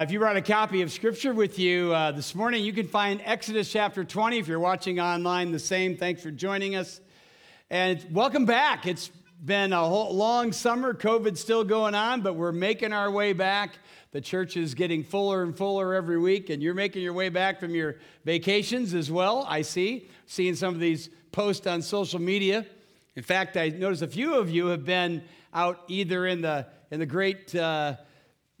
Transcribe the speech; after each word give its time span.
If 0.00 0.12
you 0.12 0.20
brought 0.20 0.36
a 0.36 0.42
copy 0.42 0.82
of 0.82 0.92
Scripture 0.92 1.34
with 1.34 1.58
you 1.58 1.92
uh, 1.92 2.12
this 2.12 2.32
morning, 2.32 2.64
you 2.64 2.72
can 2.72 2.86
find 2.86 3.20
Exodus 3.24 3.72
chapter 3.72 4.04
20. 4.04 4.38
If 4.38 4.46
you're 4.46 4.60
watching 4.60 5.00
online, 5.00 5.50
the 5.50 5.58
same. 5.58 5.96
Thanks 5.96 6.22
for 6.22 6.30
joining 6.30 6.76
us. 6.76 7.00
And 7.68 8.06
welcome 8.12 8.46
back. 8.46 8.86
It's 8.86 9.10
been 9.44 9.72
a 9.72 9.84
whole 9.84 10.14
long 10.14 10.52
summer. 10.52 10.94
COVID's 10.94 11.40
still 11.40 11.64
going 11.64 11.96
on, 11.96 12.20
but 12.20 12.36
we're 12.36 12.52
making 12.52 12.92
our 12.92 13.10
way 13.10 13.32
back. 13.32 13.80
The 14.12 14.20
church 14.20 14.56
is 14.56 14.72
getting 14.74 15.02
fuller 15.02 15.42
and 15.42 15.58
fuller 15.58 15.92
every 15.94 16.20
week, 16.20 16.48
and 16.48 16.62
you're 16.62 16.74
making 16.74 17.02
your 17.02 17.12
way 17.12 17.28
back 17.28 17.58
from 17.58 17.74
your 17.74 17.96
vacations 18.24 18.94
as 18.94 19.10
well. 19.10 19.44
I 19.48 19.62
see. 19.62 20.08
Seeing 20.26 20.54
some 20.54 20.74
of 20.74 20.78
these 20.78 21.10
posts 21.32 21.66
on 21.66 21.82
social 21.82 22.20
media. 22.20 22.64
In 23.16 23.24
fact, 23.24 23.56
I 23.56 23.70
notice 23.70 24.02
a 24.02 24.06
few 24.06 24.36
of 24.36 24.48
you 24.48 24.66
have 24.66 24.84
been 24.84 25.24
out 25.52 25.80
either 25.88 26.24
in 26.24 26.40
the 26.40 26.68
in 26.92 27.00
the 27.00 27.06
great, 27.06 27.52
uh, 27.52 27.96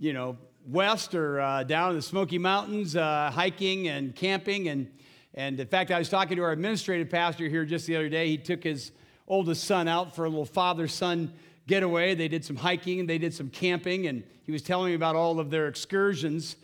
you 0.00 0.12
know, 0.12 0.36
west 0.66 1.14
or 1.14 1.40
uh, 1.40 1.62
down 1.64 1.90
in 1.90 1.96
the 1.96 2.02
Smoky 2.02 2.38
Mountains, 2.38 2.96
uh, 2.96 3.30
hiking 3.32 3.88
and 3.88 4.14
camping. 4.14 4.68
And, 4.68 4.90
and 5.34 5.58
in 5.58 5.66
fact, 5.66 5.90
I 5.90 5.98
was 5.98 6.08
talking 6.08 6.36
to 6.36 6.42
our 6.42 6.52
administrative 6.52 7.10
pastor 7.10 7.48
here 7.48 7.64
just 7.64 7.86
the 7.86 7.96
other 7.96 8.08
day. 8.08 8.28
He 8.28 8.38
took 8.38 8.62
his 8.62 8.92
oldest 9.26 9.64
son 9.64 9.88
out 9.88 10.14
for 10.14 10.24
a 10.24 10.28
little 10.28 10.44
father 10.44 10.88
son 10.88 11.32
getaway. 11.66 12.14
They 12.14 12.28
did 12.28 12.44
some 12.44 12.56
hiking 12.56 13.00
and 13.00 13.08
they 13.08 13.18
did 13.18 13.34
some 13.34 13.50
camping. 13.50 14.06
And 14.06 14.24
he 14.44 14.52
was 14.52 14.62
telling 14.62 14.90
me 14.90 14.94
about 14.94 15.16
all 15.16 15.40
of 15.40 15.50
their 15.50 15.68
excursions. 15.68 16.56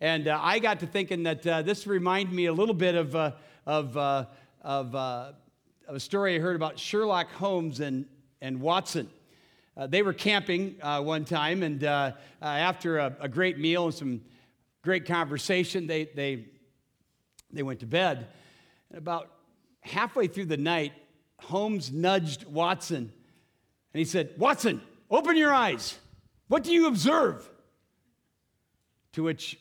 And 0.00 0.28
uh, 0.28 0.38
I 0.40 0.58
got 0.58 0.80
to 0.80 0.86
thinking 0.86 1.22
that 1.24 1.46
uh, 1.46 1.62
this 1.62 1.86
reminded 1.86 2.34
me 2.34 2.46
a 2.46 2.52
little 2.52 2.74
bit 2.74 2.94
of, 2.94 3.14
uh, 3.14 3.32
of, 3.66 3.96
uh, 3.96 4.26
of, 4.62 4.94
of 4.94 5.34
a 5.88 6.00
story 6.00 6.36
I 6.36 6.38
heard 6.38 6.56
about 6.56 6.78
Sherlock 6.78 7.30
Holmes 7.32 7.80
and, 7.80 8.06
and 8.40 8.60
Watson. 8.60 9.08
Uh, 9.76 9.86
they 9.86 10.02
were 10.02 10.12
camping 10.12 10.76
uh, 10.82 11.00
one 11.00 11.24
time, 11.24 11.62
and 11.62 11.82
uh, 11.84 12.12
uh, 12.42 12.44
after 12.44 12.98
a, 12.98 13.16
a, 13.20 13.28
great 13.28 13.58
meal 13.58 13.86
and 13.86 13.94
some 13.94 14.20
great 14.82 15.06
conversation, 15.06 15.86
they, 15.86 16.04
they, 16.14 16.44
they 17.50 17.62
went 17.62 17.80
to 17.80 17.86
bed. 17.86 18.28
And 18.90 18.98
about 18.98 19.30
halfway 19.80 20.26
through 20.26 20.46
the 20.46 20.58
night, 20.58 20.92
Holmes 21.40 21.90
nudged 21.90 22.44
Watson, 22.44 23.12
and 23.94 23.98
he 23.98 24.04
said, 24.04 24.34
Watson, 24.36 24.82
open 25.10 25.36
your 25.36 25.54
eyes. 25.54 25.98
What 26.48 26.64
do 26.64 26.72
you 26.72 26.86
observe? 26.86 27.48
To 29.12 29.22
which 29.22 29.58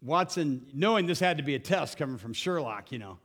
Watson, 0.00 0.66
knowing 0.72 1.06
this 1.06 1.20
had 1.20 1.36
to 1.36 1.42
be 1.42 1.54
a 1.54 1.58
test 1.58 1.98
coming 1.98 2.16
from 2.16 2.32
Sherlock, 2.32 2.92
you 2.92 2.98
know, 2.98 3.18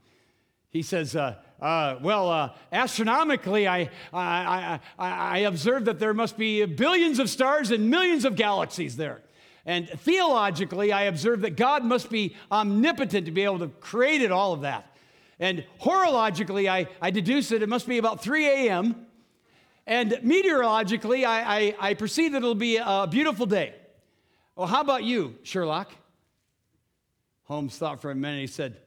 he 0.71 0.81
says, 0.81 1.15
uh, 1.15 1.35
uh, 1.61 1.95
Well, 2.01 2.29
uh, 2.29 2.53
astronomically, 2.71 3.67
I, 3.67 3.89
I, 4.13 4.79
I, 4.97 5.09
I 5.09 5.37
observe 5.39 5.85
that 5.85 5.99
there 5.99 6.13
must 6.13 6.37
be 6.37 6.65
billions 6.65 7.19
of 7.19 7.29
stars 7.29 7.71
and 7.71 7.89
millions 7.89 8.25
of 8.25 8.35
galaxies 8.35 8.95
there. 8.95 9.21
And 9.65 9.87
theologically, 9.89 10.91
I 10.91 11.03
observe 11.03 11.41
that 11.41 11.55
God 11.55 11.83
must 11.83 12.09
be 12.09 12.35
omnipotent 12.51 13.25
to 13.25 13.31
be 13.31 13.43
able 13.43 13.59
to 13.59 13.67
create 13.67 14.21
it, 14.21 14.31
all 14.31 14.53
of 14.53 14.61
that. 14.61 14.95
And 15.39 15.65
horologically, 15.79 16.69
I, 16.69 16.87
I 17.01 17.11
deduce 17.11 17.49
that 17.49 17.61
it 17.61 17.69
must 17.69 17.87
be 17.87 17.97
about 17.97 18.21
3 18.21 18.45
a.m. 18.45 19.05
And 19.87 20.19
meteorologically, 20.23 21.25
I, 21.25 21.57
I, 21.57 21.75
I 21.79 21.93
perceive 21.93 22.33
that 22.33 22.39
it'll 22.39 22.55
be 22.55 22.77
a 22.77 23.07
beautiful 23.09 23.45
day. 23.45 23.73
Well, 24.55 24.67
how 24.67 24.81
about 24.81 25.03
you, 25.03 25.35
Sherlock? 25.43 25.91
Holmes 27.43 27.77
thought 27.77 28.01
for 28.01 28.11
a 28.11 28.15
minute. 28.15 28.41
He 28.41 28.47
said, 28.47 28.77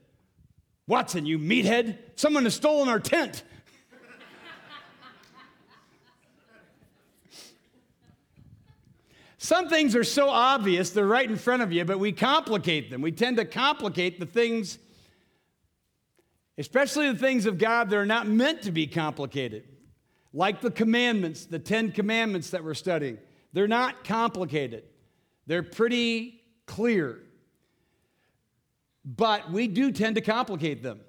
Watson, 0.87 1.25
you 1.25 1.39
meathead, 1.39 1.97
someone 2.15 2.43
has 2.43 2.55
stolen 2.55 2.89
our 2.89 2.99
tent. 2.99 3.43
Some 9.37 9.67
things 9.67 9.93
are 9.97 10.05
so 10.05 10.29
obvious, 10.29 10.91
they're 10.91 11.05
right 11.05 11.29
in 11.29 11.35
front 11.35 11.63
of 11.63 11.73
you, 11.73 11.83
but 11.83 11.99
we 11.99 12.13
complicate 12.13 12.89
them. 12.89 13.01
We 13.01 13.11
tend 13.11 13.35
to 13.37 13.45
complicate 13.45 14.17
the 14.17 14.25
things, 14.25 14.79
especially 16.57 17.11
the 17.11 17.19
things 17.19 17.45
of 17.45 17.57
God 17.57 17.89
that 17.89 17.97
are 17.97 18.05
not 18.05 18.25
meant 18.25 18.61
to 18.61 18.71
be 18.71 18.87
complicated. 18.87 19.65
Like 20.31 20.61
the 20.61 20.71
commandments, 20.71 21.45
the 21.45 21.59
Ten 21.59 21.91
Commandments 21.91 22.51
that 22.51 22.63
we're 22.63 22.73
studying. 22.73 23.17
They're 23.51 23.67
not 23.67 24.05
complicated, 24.05 24.85
they're 25.45 25.61
pretty 25.61 26.41
clear 26.65 27.19
but 29.05 29.51
we 29.51 29.67
do 29.67 29.91
tend 29.91 30.15
to 30.15 30.21
complicate 30.21 30.83
them. 30.83 31.01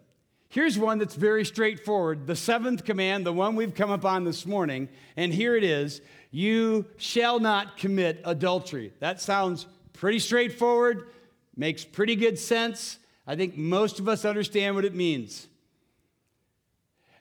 Here's 0.49 0.79
one 0.79 0.99
that's 0.99 1.17
very 1.17 1.45
straightforward 1.45 2.27
the 2.27 2.37
seventh 2.37 2.85
command, 2.85 3.27
the 3.27 3.33
one 3.33 3.57
we've 3.57 3.75
come 3.75 3.91
upon 3.91 4.25
this 4.25 4.47
morning, 4.47 4.89
and 5.17 5.33
here 5.33 5.57
it 5.57 5.65
is 5.65 6.01
You 6.31 6.87
shall 6.97 7.41
not 7.41 7.77
commit 7.77 8.21
adultery. 8.25 8.93
That 9.01 9.21
sounds 9.21 9.67
pretty 9.93 10.19
straightforward, 10.19 11.09
makes 11.57 11.85
pretty 11.85 12.17
good 12.17 12.39
sense. 12.39 12.99
I 13.27 13.37
think 13.37 13.57
most 13.57 13.99
of 13.99 14.09
us 14.09 14.25
understand 14.25 14.75
what 14.75 14.85
it 14.85 14.95
means. 14.95 15.49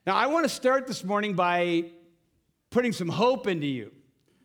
Now, 0.06 0.16
I 0.16 0.28
want 0.28 0.44
to 0.44 0.50
start 0.50 0.86
this 0.86 1.04
morning 1.04 1.34
by 1.34 1.86
putting 2.72 2.92
some 2.92 3.08
hope 3.08 3.48
into 3.48 3.68
you. 3.68 3.92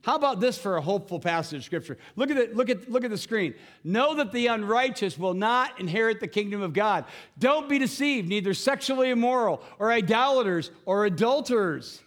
How 0.03 0.15
about 0.15 0.41
this 0.41 0.57
for 0.57 0.77
a 0.77 0.81
hopeful 0.81 1.19
passage 1.19 1.59
of 1.59 1.65
scripture? 1.65 1.99
Look 2.17 2.31
at, 2.31 2.37
it, 2.37 2.57
look, 2.57 2.71
at, 2.71 2.91
look 2.91 3.05
at 3.05 3.11
the 3.11 3.19
screen. 3.19 3.55
Know 3.83 4.15
that 4.15 4.33
the 4.33 4.47
unrighteous 4.47 5.19
will 5.19 5.35
not 5.35 5.81
inherit 5.81 6.21
the 6.21 6.29
kingdom 6.29 6.63
of 6.63 6.73
God. 6.73 7.05
Don't 7.39 7.69
be 7.69 7.79
deceived, 7.79 8.29
neither 8.29 8.55
sexually 8.55 9.11
immoral, 9.11 9.61
or 9.79 9.93
idolaters, 9.93 10.71
or 10.87 11.05
adulterers, 11.05 12.01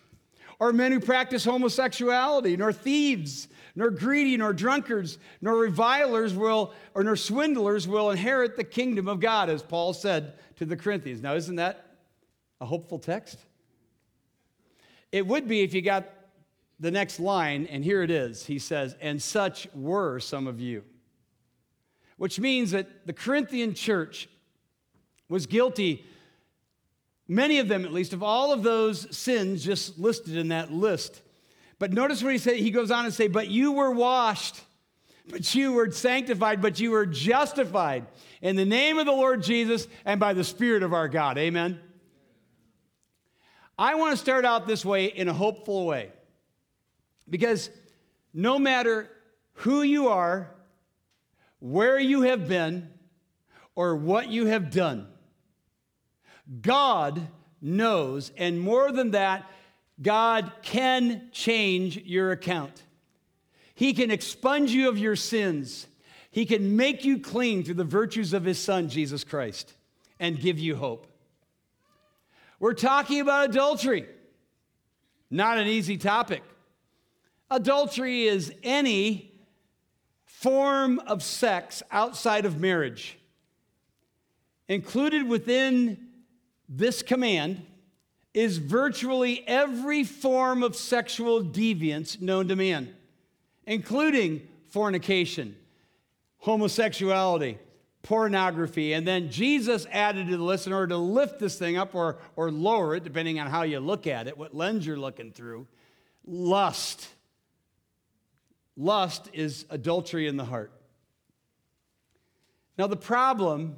or 0.59 0.71
men 0.71 0.91
who 0.91 0.99
practice 0.99 1.43
homosexuality, 1.43 2.55
nor 2.55 2.71
thieves, 2.71 3.49
nor 3.75 3.89
greedy, 3.89 4.37
nor 4.37 4.53
drunkards, 4.53 5.17
nor 5.41 5.57
revilers 5.57 6.33
will, 6.33 6.73
or 6.95 7.03
nor 7.03 7.15
swindlers 7.15 7.87
will 7.87 8.09
inherit 8.11 8.55
the 8.55 8.63
kingdom 8.63 9.07
of 9.07 9.19
God, 9.19 9.49
as 9.49 9.61
Paul 9.61 9.93
said 9.93 10.33
to 10.57 10.65
the 10.65 10.77
Corinthians. 10.77 11.21
Now, 11.21 11.35
isn't 11.35 11.57
that 11.57 11.85
a 12.61 12.65
hopeful 12.65 12.99
text? 12.99 13.37
It 15.11 15.27
would 15.27 15.47
be 15.47 15.61
if 15.61 15.73
you 15.73 15.81
got 15.81 16.05
the 16.81 16.91
next 16.91 17.19
line, 17.19 17.67
and 17.67 17.85
here 17.85 18.01
it 18.01 18.09
is. 18.09 18.45
He 18.45 18.57
says, 18.57 18.95
And 18.99 19.21
such 19.21 19.67
were 19.73 20.19
some 20.19 20.47
of 20.47 20.59
you. 20.59 20.83
Which 22.17 22.39
means 22.39 22.71
that 22.71 23.05
the 23.05 23.13
Corinthian 23.13 23.75
church 23.75 24.27
was 25.29 25.45
guilty, 25.45 26.05
many 27.27 27.59
of 27.59 27.67
them 27.67 27.85
at 27.85 27.93
least, 27.93 28.13
of 28.13 28.23
all 28.23 28.51
of 28.51 28.63
those 28.63 29.15
sins 29.15 29.63
just 29.63 29.97
listed 29.99 30.35
in 30.35 30.49
that 30.49 30.73
list. 30.73 31.21
But 31.77 31.93
notice 31.93 32.21
what 32.21 32.33
he 32.33 32.39
said, 32.39 32.57
he 32.57 32.71
goes 32.71 32.91
on 32.91 33.05
and 33.05 33.13
say, 33.13 33.27
But 33.27 33.47
you 33.47 33.71
were 33.71 33.91
washed, 33.91 34.59
but 35.29 35.53
you 35.53 35.73
were 35.73 35.91
sanctified, 35.91 36.63
but 36.63 36.79
you 36.79 36.91
were 36.91 37.05
justified 37.05 38.07
in 38.41 38.55
the 38.55 38.65
name 38.65 38.97
of 38.97 39.05
the 39.05 39.11
Lord 39.11 39.43
Jesus 39.43 39.87
and 40.03 40.19
by 40.19 40.33
the 40.33 40.43
Spirit 40.43 40.81
of 40.81 40.93
our 40.93 41.07
God. 41.07 41.37
Amen. 41.37 41.79
I 43.77 43.95
want 43.95 44.11
to 44.11 44.17
start 44.17 44.45
out 44.45 44.67
this 44.67 44.83
way 44.83 45.05
in 45.05 45.27
a 45.27 45.33
hopeful 45.33 45.85
way. 45.85 46.11
Because 47.31 47.71
no 48.33 48.59
matter 48.59 49.09
who 49.53 49.81
you 49.81 50.09
are, 50.09 50.51
where 51.59 51.99
you 51.99 52.23
have 52.23 52.47
been, 52.47 52.89
or 53.73 53.95
what 53.95 54.27
you 54.27 54.47
have 54.47 54.69
done, 54.69 55.07
God 56.61 57.27
knows, 57.61 58.31
and 58.37 58.59
more 58.59 58.91
than 58.91 59.11
that, 59.11 59.49
God 60.01 60.51
can 60.61 61.29
change 61.31 61.97
your 61.97 62.31
account. 62.31 62.83
He 63.73 63.93
can 63.93 64.11
expunge 64.11 64.71
you 64.71 64.89
of 64.89 64.97
your 64.97 65.15
sins. 65.15 65.87
He 66.31 66.45
can 66.45 66.75
make 66.75 67.05
you 67.05 67.19
clean 67.19 67.63
through 67.63 67.75
the 67.75 67.83
virtues 67.83 68.33
of 68.33 68.43
His 68.43 68.59
Son, 68.59 68.89
Jesus 68.89 69.23
Christ, 69.23 69.73
and 70.19 70.39
give 70.39 70.59
you 70.59 70.75
hope. 70.75 71.07
We're 72.59 72.73
talking 72.73 73.21
about 73.21 73.49
adultery, 73.49 74.05
not 75.29 75.57
an 75.57 75.67
easy 75.67 75.97
topic. 75.97 76.43
Adultery 77.51 78.23
is 78.23 78.53
any 78.63 79.29
form 80.23 80.99
of 80.99 81.21
sex 81.21 81.83
outside 81.91 82.45
of 82.45 82.61
marriage. 82.61 83.19
Included 84.69 85.27
within 85.27 85.97
this 86.69 87.03
command 87.03 87.65
is 88.33 88.57
virtually 88.57 89.43
every 89.45 90.05
form 90.05 90.63
of 90.63 90.77
sexual 90.77 91.43
deviance 91.43 92.21
known 92.21 92.47
to 92.47 92.55
man, 92.55 92.95
including 93.67 94.47
fornication, 94.69 95.53
homosexuality, 96.37 97.57
pornography. 98.01 98.93
And 98.93 99.05
then 99.05 99.29
Jesus 99.29 99.85
added 99.91 100.27
to 100.29 100.37
the 100.37 100.43
list 100.43 100.67
in 100.67 100.73
order 100.73 100.87
to 100.87 100.97
lift 100.97 101.37
this 101.37 101.59
thing 101.59 101.75
up 101.75 101.93
or, 101.93 102.19
or 102.37 102.49
lower 102.49 102.95
it, 102.95 103.03
depending 103.03 103.41
on 103.41 103.47
how 103.47 103.63
you 103.63 103.81
look 103.81 104.07
at 104.07 104.29
it, 104.29 104.37
what 104.37 104.55
lens 104.55 104.87
you're 104.87 104.95
looking 104.95 105.33
through 105.33 105.67
lust 106.25 107.09
Lust 108.77 109.29
is 109.33 109.65
adultery 109.69 110.27
in 110.27 110.37
the 110.37 110.45
heart. 110.45 110.71
Now, 112.77 112.87
the 112.87 112.95
problem 112.95 113.77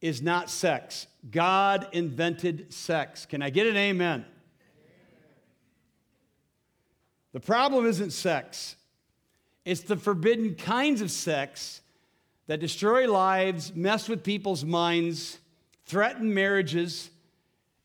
is 0.00 0.22
not 0.22 0.50
sex. 0.50 1.06
God 1.30 1.88
invented 1.92 2.72
sex. 2.72 3.26
Can 3.26 3.42
I 3.42 3.50
get 3.50 3.66
an 3.66 3.76
amen? 3.76 4.24
The 7.32 7.40
problem 7.40 7.84
isn't 7.86 8.12
sex, 8.12 8.76
it's 9.64 9.80
the 9.80 9.96
forbidden 9.96 10.54
kinds 10.54 11.00
of 11.00 11.10
sex 11.10 11.80
that 12.46 12.60
destroy 12.60 13.10
lives, 13.10 13.74
mess 13.74 14.08
with 14.08 14.22
people's 14.22 14.64
minds, 14.64 15.38
threaten 15.84 16.32
marriages, 16.32 17.10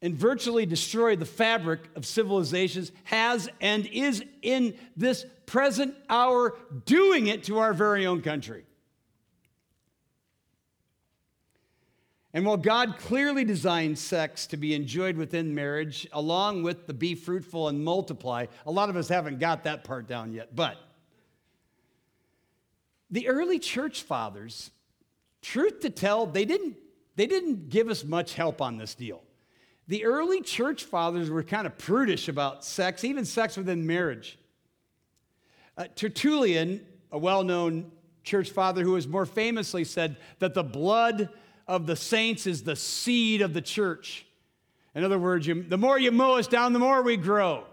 and 0.02 0.16
virtually 0.16 0.66
destroy 0.66 1.16
the 1.16 1.26
fabric 1.26 1.82
of 1.96 2.06
civilizations 2.06 2.92
has 3.04 3.50
and 3.60 3.86
is 3.88 4.24
in 4.42 4.74
this 4.96 5.26
present 5.46 5.94
hour 6.10 6.58
doing 6.86 7.28
it 7.28 7.44
to 7.46 7.60
our 7.60 7.74
very 7.74 8.06
own 8.06 8.22
country. 8.22 8.64
And 12.34 12.46
while 12.46 12.58
God 12.58 12.98
clearly 13.00 13.44
designed 13.44 13.98
sex 13.98 14.46
to 14.48 14.58
be 14.58 14.76
enjoyed 14.76 15.18
within 15.18 15.56
marriage, 15.56 16.08
along 16.14 16.62
with 16.62 16.86
the 16.86 16.94
be 16.94 17.16
fruitful 17.16 17.68
and 17.68 17.84
multiply, 17.84 18.46
a 18.68 18.72
lot 18.72 18.90
of 18.90 18.96
us 18.96 19.10
haven't 19.10 19.40
got 19.40 19.64
that 19.64 19.84
part 19.84 20.08
down 20.08 20.32
yet. 20.32 20.56
But 20.56 20.78
the 23.10 23.28
early 23.28 23.58
church 23.58 24.04
fathers, 24.04 24.70
truth 25.42 25.80
to 25.80 25.90
tell, 25.90 26.28
they 26.28 26.46
didn't, 26.46 26.78
they 27.16 27.26
didn't 27.26 27.70
give 27.70 27.90
us 27.90 28.04
much 28.04 28.36
help 28.36 28.62
on 28.62 28.78
this 28.78 28.94
deal. 28.94 29.24
The 29.90 30.06
early 30.06 30.42
church 30.42 30.84
fathers 30.84 31.32
were 31.32 31.42
kind 31.42 31.66
of 31.66 31.76
prudish 31.80 32.28
about 32.28 32.64
sex, 32.64 33.04
even 33.04 33.26
sex 33.26 33.58
within 33.58 33.88
marriage. 33.88 34.38
Uh, 35.76 35.86
Tertullian, 35.96 36.86
a 37.12 37.18
well 37.18 37.44
known 37.44 37.92
church 38.24 38.52
father 38.52 38.84
who 38.84 38.94
has 38.94 39.08
more 39.08 39.26
famously 39.26 39.84
said 39.84 40.18
that 40.38 40.54
the 40.54 40.64
blood 40.64 41.30
of 41.68 41.88
the 41.88 41.96
saints 41.96 42.46
is 42.46 42.62
the 42.62 42.76
seed 42.76 43.42
of 43.42 43.56
the 43.56 43.64
church. 43.64 44.28
In 44.94 45.04
other 45.04 45.18
words, 45.18 45.48
you, 45.48 45.64
the 45.64 45.78
more 45.78 45.98
you 45.98 46.12
mow 46.12 46.36
us 46.36 46.46
down, 46.46 46.74
the 46.74 46.80
more 46.80 47.02
we 47.02 47.18
grow. 47.18 47.64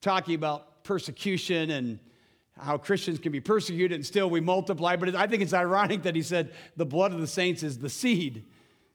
Talking 0.00 0.34
about 0.34 0.82
persecution 0.82 1.72
and 1.72 1.98
how 2.58 2.78
Christians 2.78 3.18
can 3.18 3.32
be 3.32 3.40
persecuted 3.40 3.94
and 3.94 4.06
still 4.06 4.30
we 4.30 4.40
multiply. 4.40 4.96
But 4.96 5.14
I 5.14 5.26
think 5.26 5.42
it's 5.42 5.52
ironic 5.52 6.04
that 6.04 6.16
he 6.16 6.22
said 6.22 6.54
the 6.78 6.86
blood 6.86 7.12
of 7.12 7.20
the 7.20 7.26
saints 7.26 7.62
is 7.62 7.80
the 7.80 7.90
seed, 7.90 8.46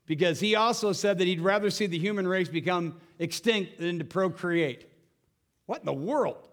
because 0.06 0.40
he 0.40 0.56
also 0.56 0.92
said 0.92 1.18
that 1.18 1.28
he'd 1.28 1.42
rather 1.42 1.70
see 1.70 1.86
the 1.86 1.98
human 1.98 2.28
race 2.28 2.50
become 2.50 3.00
extinct 3.20 3.80
than 3.80 4.00
to 4.00 4.06
procreate. 4.06 4.90
What 5.66 5.80
in 5.80 5.86
the 5.86 5.94
world? 5.94 6.50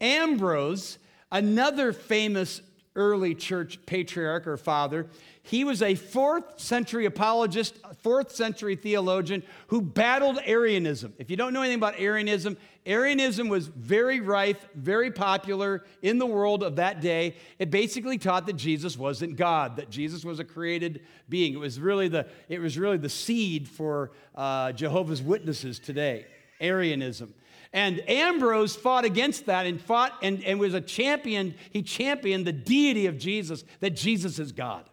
Ambrose, 0.00 0.98
another 1.30 1.92
famous 1.92 2.60
early 2.96 3.34
church 3.34 3.78
patriarch 3.86 4.46
or 4.46 4.56
father, 4.56 5.06
he 5.42 5.64
was 5.64 5.82
a 5.82 5.94
fourth 5.94 6.60
century 6.60 7.06
apologist, 7.06 7.76
fourth 8.02 8.34
century 8.34 8.76
theologian 8.76 9.42
who 9.68 9.80
battled 9.80 10.38
Arianism. 10.44 11.14
If 11.18 11.30
you 11.30 11.36
don't 11.36 11.52
know 11.52 11.62
anything 11.62 11.78
about 11.78 11.98
Arianism, 11.98 12.56
Arianism 12.86 13.48
was 13.48 13.66
very 13.66 14.20
rife, 14.20 14.66
very 14.74 15.10
popular 15.10 15.84
in 16.00 16.18
the 16.18 16.26
world 16.26 16.62
of 16.62 16.76
that 16.76 17.00
day. 17.00 17.36
It 17.58 17.70
basically 17.70 18.16
taught 18.16 18.46
that 18.46 18.56
Jesus 18.56 18.96
wasn't 18.96 19.36
God, 19.36 19.76
that 19.76 19.90
Jesus 19.90 20.24
was 20.24 20.40
a 20.40 20.44
created 20.44 21.02
being. 21.28 21.52
It 21.52 21.58
was 21.58 21.78
really 21.78 22.08
the, 22.08 22.26
it 22.48 22.58
was 22.58 22.78
really 22.78 22.96
the 22.96 23.10
seed 23.10 23.68
for 23.68 24.12
uh, 24.34 24.72
Jehovah's 24.72 25.20
Witnesses 25.20 25.78
today, 25.78 26.26
Arianism. 26.60 27.34
And 27.72 28.02
Ambrose 28.08 28.74
fought 28.74 29.04
against 29.04 29.46
that 29.46 29.66
and 29.66 29.80
fought 29.80 30.14
and, 30.22 30.42
and 30.44 30.58
was 30.58 30.74
a 30.74 30.80
champion. 30.80 31.54
He 31.70 31.82
championed 31.82 32.46
the 32.46 32.52
deity 32.52 33.06
of 33.06 33.18
Jesus, 33.18 33.62
that 33.80 33.90
Jesus 33.90 34.38
is 34.38 34.52
God. 34.52 34.88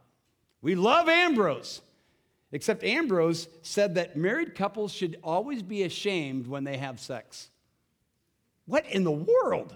We 0.62 0.76
love 0.76 1.08
Ambrose. 1.08 1.82
Except 2.52 2.84
Ambrose 2.84 3.48
said 3.62 3.96
that 3.96 4.16
married 4.16 4.56
couples 4.56 4.94
should 4.94 5.18
always 5.24 5.64
be 5.64 5.84
ashamed 5.84 6.48
when 6.48 6.64
they 6.64 6.78
have 6.78 7.00
sex. 7.00 7.50
What 8.68 8.86
in 8.86 9.04
the 9.04 9.12
world? 9.12 9.76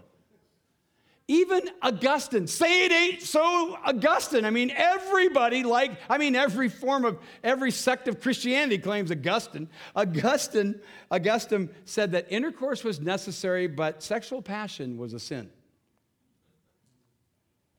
Even 1.27 1.61
Augustine, 1.81 2.45
say 2.45 2.85
it 2.85 2.91
ain't 2.91 3.21
so 3.21 3.77
Augustine. 3.85 4.43
I 4.43 4.49
mean, 4.49 4.69
everybody, 4.75 5.63
like, 5.63 5.91
I 6.09 6.17
mean, 6.17 6.35
every 6.35 6.67
form 6.67 7.05
of, 7.05 7.19
every 7.41 7.71
sect 7.71 8.09
of 8.09 8.19
Christianity 8.19 8.77
claims 8.77 9.11
Augustine. 9.11 9.69
Augustine, 9.95 10.81
Augustine 11.09 11.69
said 11.85 12.11
that 12.11 12.27
intercourse 12.29 12.83
was 12.83 12.99
necessary, 12.99 13.67
but 13.67 14.03
sexual 14.03 14.41
passion 14.41 14.97
was 14.97 15.13
a 15.13 15.19
sin. 15.19 15.49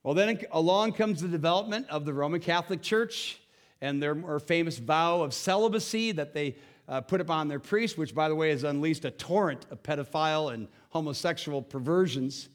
Well, 0.02 0.14
then 0.14 0.40
along 0.50 0.94
comes 0.94 1.20
the 1.20 1.28
development 1.28 1.88
of 1.90 2.06
the 2.06 2.14
Roman 2.14 2.40
Catholic 2.40 2.80
Church 2.80 3.38
and 3.82 4.02
their 4.02 4.14
more 4.14 4.40
famous 4.40 4.78
vow 4.78 5.20
of 5.20 5.34
celibacy 5.34 6.12
that 6.12 6.32
they 6.32 6.56
uh, 6.88 7.00
put 7.00 7.20
upon 7.20 7.48
their 7.48 7.60
priests, 7.60 7.96
which, 7.96 8.14
by 8.14 8.28
the 8.28 8.34
way, 8.34 8.50
has 8.50 8.64
unleashed 8.64 9.04
a 9.04 9.10
torrent 9.10 9.66
of 9.70 9.82
pedophile 9.82 10.52
and 10.52 10.68
homosexual 10.90 11.62
perversions. 11.62 12.48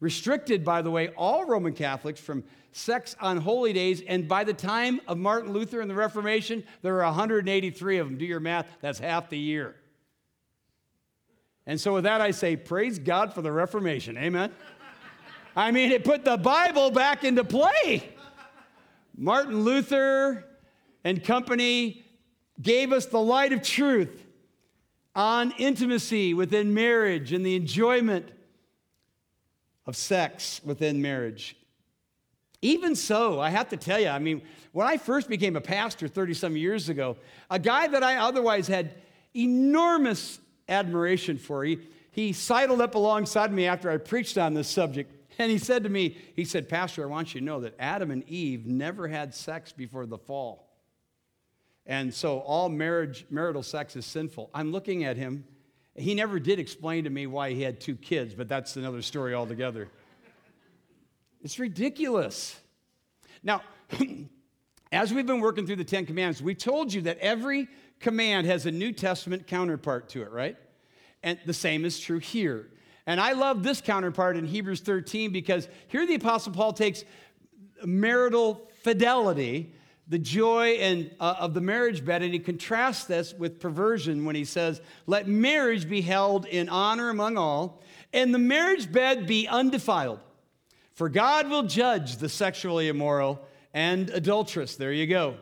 Restricted, 0.00 0.64
by 0.64 0.82
the 0.82 0.90
way, 0.90 1.08
all 1.16 1.46
Roman 1.46 1.72
Catholics 1.72 2.20
from 2.20 2.44
sex 2.72 3.16
on 3.20 3.38
holy 3.38 3.72
days. 3.72 4.02
And 4.06 4.28
by 4.28 4.44
the 4.44 4.52
time 4.52 5.00
of 5.08 5.18
Martin 5.18 5.52
Luther 5.52 5.80
and 5.80 5.90
the 5.90 5.94
Reformation, 5.94 6.64
there 6.82 6.92
were 6.92 7.04
183 7.04 7.98
of 7.98 8.08
them. 8.08 8.18
Do 8.18 8.26
your 8.26 8.40
math, 8.40 8.66
that's 8.80 8.98
half 8.98 9.30
the 9.30 9.38
year. 9.38 9.76
And 11.66 11.80
so, 11.80 11.94
with 11.94 12.04
that, 12.04 12.20
I 12.20 12.30
say, 12.30 12.54
praise 12.54 12.98
God 12.98 13.34
for 13.34 13.42
the 13.42 13.50
Reformation. 13.50 14.16
Amen. 14.16 14.52
I 15.56 15.70
mean, 15.72 15.90
it 15.90 16.04
put 16.04 16.24
the 16.24 16.36
Bible 16.36 16.90
back 16.90 17.24
into 17.24 17.42
play. 17.42 18.08
Martin 19.16 19.62
Luther 19.62 20.44
and 21.02 21.24
company 21.24 22.05
gave 22.60 22.92
us 22.92 23.06
the 23.06 23.20
light 23.20 23.52
of 23.52 23.62
truth 23.62 24.26
on 25.14 25.52
intimacy 25.52 26.34
within 26.34 26.74
marriage 26.74 27.32
and 27.32 27.44
the 27.44 27.56
enjoyment 27.56 28.28
of 29.86 29.96
sex 29.96 30.60
within 30.64 31.00
marriage. 31.00 31.56
Even 32.62 32.96
so, 32.96 33.40
I 33.40 33.50
have 33.50 33.68
to 33.70 33.76
tell 33.76 34.00
you, 34.00 34.08
I 34.08 34.18
mean, 34.18 34.42
when 34.72 34.86
I 34.86 34.96
first 34.96 35.28
became 35.28 35.56
a 35.56 35.60
pastor 35.60 36.08
30 36.08 36.34
some 36.34 36.56
years 36.56 36.88
ago, 36.88 37.16
a 37.50 37.58
guy 37.58 37.86
that 37.86 38.02
I 38.02 38.16
otherwise 38.16 38.66
had 38.66 38.94
enormous 39.34 40.40
admiration 40.68 41.38
for, 41.38 41.64
he, 41.64 41.78
he 42.10 42.32
sidled 42.32 42.80
up 42.80 42.94
alongside 42.94 43.52
me 43.52 43.66
after 43.66 43.90
I 43.90 43.98
preached 43.98 44.38
on 44.38 44.54
this 44.54 44.68
subject. 44.68 45.12
And 45.38 45.50
he 45.50 45.58
said 45.58 45.84
to 45.84 45.90
me, 45.90 46.16
he 46.34 46.44
said, 46.44 46.68
Pastor, 46.68 47.02
I 47.02 47.06
want 47.06 47.34
you 47.34 47.40
to 47.40 47.46
know 47.46 47.60
that 47.60 47.74
Adam 47.78 48.10
and 48.10 48.26
Eve 48.28 48.66
never 48.66 49.06
had 49.06 49.34
sex 49.34 49.70
before 49.70 50.06
the 50.06 50.18
fall. 50.18 50.65
And 51.86 52.12
so 52.12 52.40
all 52.40 52.68
marriage, 52.68 53.26
marital 53.30 53.62
sex 53.62 53.94
is 53.96 54.04
sinful. 54.04 54.50
I'm 54.52 54.72
looking 54.72 55.04
at 55.04 55.16
him. 55.16 55.44
He 55.94 56.14
never 56.14 56.40
did 56.40 56.58
explain 56.58 57.04
to 57.04 57.10
me 57.10 57.26
why 57.26 57.52
he 57.52 57.62
had 57.62 57.80
two 57.80 57.94
kids, 57.94 58.34
but 58.34 58.48
that's 58.48 58.76
another 58.76 59.02
story 59.02 59.34
altogether. 59.34 59.88
it's 61.42 61.58
ridiculous. 61.58 62.58
Now, 63.42 63.62
as 64.92 65.14
we've 65.14 65.26
been 65.26 65.40
working 65.40 65.66
through 65.66 65.76
the 65.76 65.84
Ten 65.84 66.04
Commandments, 66.06 66.42
we 66.42 66.54
told 66.54 66.92
you 66.92 67.02
that 67.02 67.18
every 67.18 67.68
command 68.00 68.46
has 68.46 68.66
a 68.66 68.70
New 68.70 68.92
Testament 68.92 69.46
counterpart 69.46 70.08
to 70.10 70.22
it, 70.22 70.30
right? 70.30 70.56
And 71.22 71.38
the 71.46 71.54
same 71.54 71.84
is 71.84 71.98
true 71.98 72.18
here. 72.18 72.68
And 73.06 73.20
I 73.20 73.32
love 73.32 73.62
this 73.62 73.80
counterpart 73.80 74.36
in 74.36 74.44
Hebrews 74.44 74.80
13 74.80 75.30
because 75.30 75.68
here 75.88 76.06
the 76.06 76.16
Apostle 76.16 76.52
Paul 76.52 76.72
takes 76.72 77.04
marital 77.84 78.68
fidelity, 78.82 79.72
the 80.08 80.18
joy 80.18 80.72
and, 80.74 81.10
uh, 81.18 81.34
of 81.40 81.54
the 81.54 81.60
marriage 81.60 82.04
bed, 82.04 82.22
and 82.22 82.32
he 82.32 82.38
contrasts 82.38 83.04
this 83.04 83.34
with 83.34 83.58
perversion 83.58 84.24
when 84.24 84.36
he 84.36 84.44
says, 84.44 84.80
Let 85.06 85.26
marriage 85.26 85.88
be 85.88 86.00
held 86.00 86.46
in 86.46 86.68
honor 86.68 87.10
among 87.10 87.36
all, 87.36 87.82
and 88.12 88.32
the 88.32 88.38
marriage 88.38 88.90
bed 88.90 89.26
be 89.26 89.48
undefiled. 89.48 90.20
For 90.92 91.08
God 91.08 91.50
will 91.50 91.64
judge 91.64 92.16
the 92.16 92.28
sexually 92.28 92.88
immoral 92.88 93.46
and 93.74 94.08
adulterous. 94.10 94.76
There 94.76 94.92
you 94.92 95.06
go. 95.06 95.36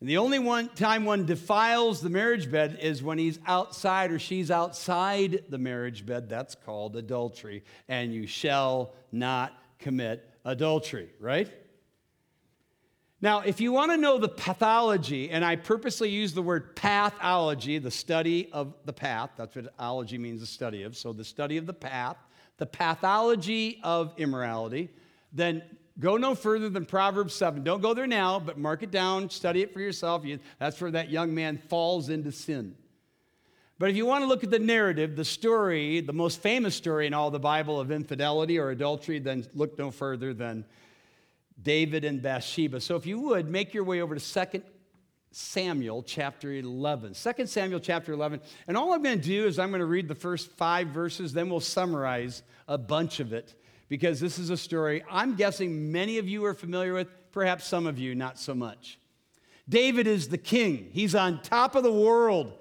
And 0.00 0.08
the 0.08 0.18
only 0.18 0.38
one 0.38 0.68
time 0.68 1.04
one 1.04 1.26
defiles 1.26 2.00
the 2.00 2.08
marriage 2.08 2.50
bed 2.50 2.78
is 2.80 3.02
when 3.02 3.18
he's 3.18 3.38
outside 3.46 4.10
or 4.10 4.18
she's 4.18 4.50
outside 4.50 5.44
the 5.48 5.58
marriage 5.58 6.06
bed. 6.06 6.28
That's 6.28 6.54
called 6.54 6.96
adultery. 6.96 7.64
And 7.88 8.14
you 8.14 8.26
shall 8.26 8.94
not 9.12 9.52
commit 9.78 10.26
adultery, 10.44 11.10
right? 11.18 11.52
Now, 13.22 13.40
if 13.40 13.60
you 13.60 13.72
want 13.72 13.92
to 13.92 13.98
know 13.98 14.18
the 14.18 14.28
pathology, 14.28 15.30
and 15.30 15.44
I 15.44 15.56
purposely 15.56 16.08
use 16.08 16.32
the 16.32 16.42
word 16.42 16.74
pathology, 16.74 17.78
the 17.78 17.90
study 17.90 18.48
of 18.52 18.74
the 18.86 18.94
path, 18.94 19.30
that's 19.36 19.54
what 19.54 19.74
ology 19.78 20.16
means, 20.16 20.40
the 20.40 20.46
study 20.46 20.84
of. 20.84 20.96
So, 20.96 21.12
the 21.12 21.24
study 21.24 21.58
of 21.58 21.66
the 21.66 21.74
path, 21.74 22.16
the 22.56 22.66
pathology 22.66 23.78
of 23.82 24.14
immorality, 24.16 24.88
then 25.32 25.62
Go 26.00 26.16
no 26.16 26.34
further 26.34 26.70
than 26.70 26.86
Proverbs 26.86 27.34
7. 27.34 27.62
Don't 27.62 27.82
go 27.82 27.92
there 27.92 28.06
now, 28.06 28.40
but 28.40 28.56
mark 28.56 28.82
it 28.82 28.90
down, 28.90 29.28
study 29.28 29.60
it 29.60 29.72
for 29.72 29.80
yourself. 29.80 30.24
That's 30.58 30.80
where 30.80 30.90
that 30.92 31.10
young 31.10 31.34
man 31.34 31.58
falls 31.58 32.08
into 32.08 32.32
sin. 32.32 32.74
But 33.78 33.90
if 33.90 33.96
you 33.96 34.06
want 34.06 34.22
to 34.22 34.26
look 34.26 34.42
at 34.42 34.50
the 34.50 34.58
narrative, 34.58 35.14
the 35.14 35.26
story, 35.26 36.00
the 36.00 36.14
most 36.14 36.40
famous 36.40 36.74
story 36.74 37.06
in 37.06 37.12
all 37.12 37.30
the 37.30 37.38
Bible 37.38 37.78
of 37.78 37.90
infidelity 37.90 38.58
or 38.58 38.70
adultery, 38.70 39.18
then 39.18 39.46
look 39.54 39.78
no 39.78 39.90
further 39.90 40.32
than 40.32 40.64
David 41.62 42.04
and 42.04 42.22
Bathsheba. 42.22 42.80
So 42.80 42.96
if 42.96 43.06
you 43.06 43.20
would, 43.20 43.48
make 43.48 43.74
your 43.74 43.84
way 43.84 44.00
over 44.00 44.14
to 44.14 44.46
2 44.46 44.62
Samuel 45.32 46.02
chapter 46.02 46.52
11. 46.52 47.14
2 47.14 47.46
Samuel 47.46 47.80
chapter 47.80 48.12
11. 48.12 48.40
And 48.66 48.76
all 48.76 48.92
I'm 48.92 49.02
going 49.02 49.20
to 49.20 49.24
do 49.24 49.46
is 49.46 49.58
I'm 49.58 49.70
going 49.70 49.80
to 49.80 49.86
read 49.86 50.08
the 50.08 50.14
first 50.14 50.50
five 50.52 50.88
verses, 50.88 51.32
then 51.32 51.48
we'll 51.48 51.60
summarize 51.60 52.42
a 52.66 52.78
bunch 52.78 53.20
of 53.20 53.32
it 53.32 53.54
because 53.88 54.20
this 54.20 54.38
is 54.38 54.48
a 54.48 54.56
story 54.56 55.04
I'm 55.10 55.34
guessing 55.34 55.92
many 55.92 56.18
of 56.18 56.28
you 56.28 56.44
are 56.46 56.54
familiar 56.54 56.94
with, 56.94 57.08
perhaps 57.32 57.66
some 57.66 57.86
of 57.86 57.98
you 57.98 58.14
not 58.14 58.38
so 58.38 58.54
much. 58.54 58.98
David 59.68 60.06
is 60.06 60.28
the 60.28 60.38
king, 60.38 60.88
he's 60.92 61.14
on 61.14 61.42
top 61.42 61.74
of 61.74 61.82
the 61.82 61.92
world. 61.92 62.54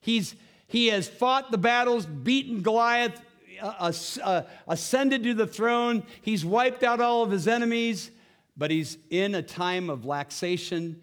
He's, 0.00 0.34
he 0.66 0.88
has 0.88 1.08
fought 1.08 1.50
the 1.50 1.56
battles, 1.56 2.04
beaten 2.04 2.60
Goliath, 2.60 3.18
uh, 3.62 3.92
uh, 4.22 4.42
ascended 4.68 5.22
to 5.22 5.32
the 5.32 5.46
throne. 5.46 6.02
He's 6.20 6.44
wiped 6.44 6.82
out 6.82 7.00
all 7.00 7.22
of 7.22 7.30
his 7.30 7.48
enemies, 7.48 8.10
but 8.56 8.70
he's 8.70 8.98
in 9.10 9.34
a 9.34 9.42
time 9.42 9.90
of 9.90 10.04
laxation. 10.04 11.00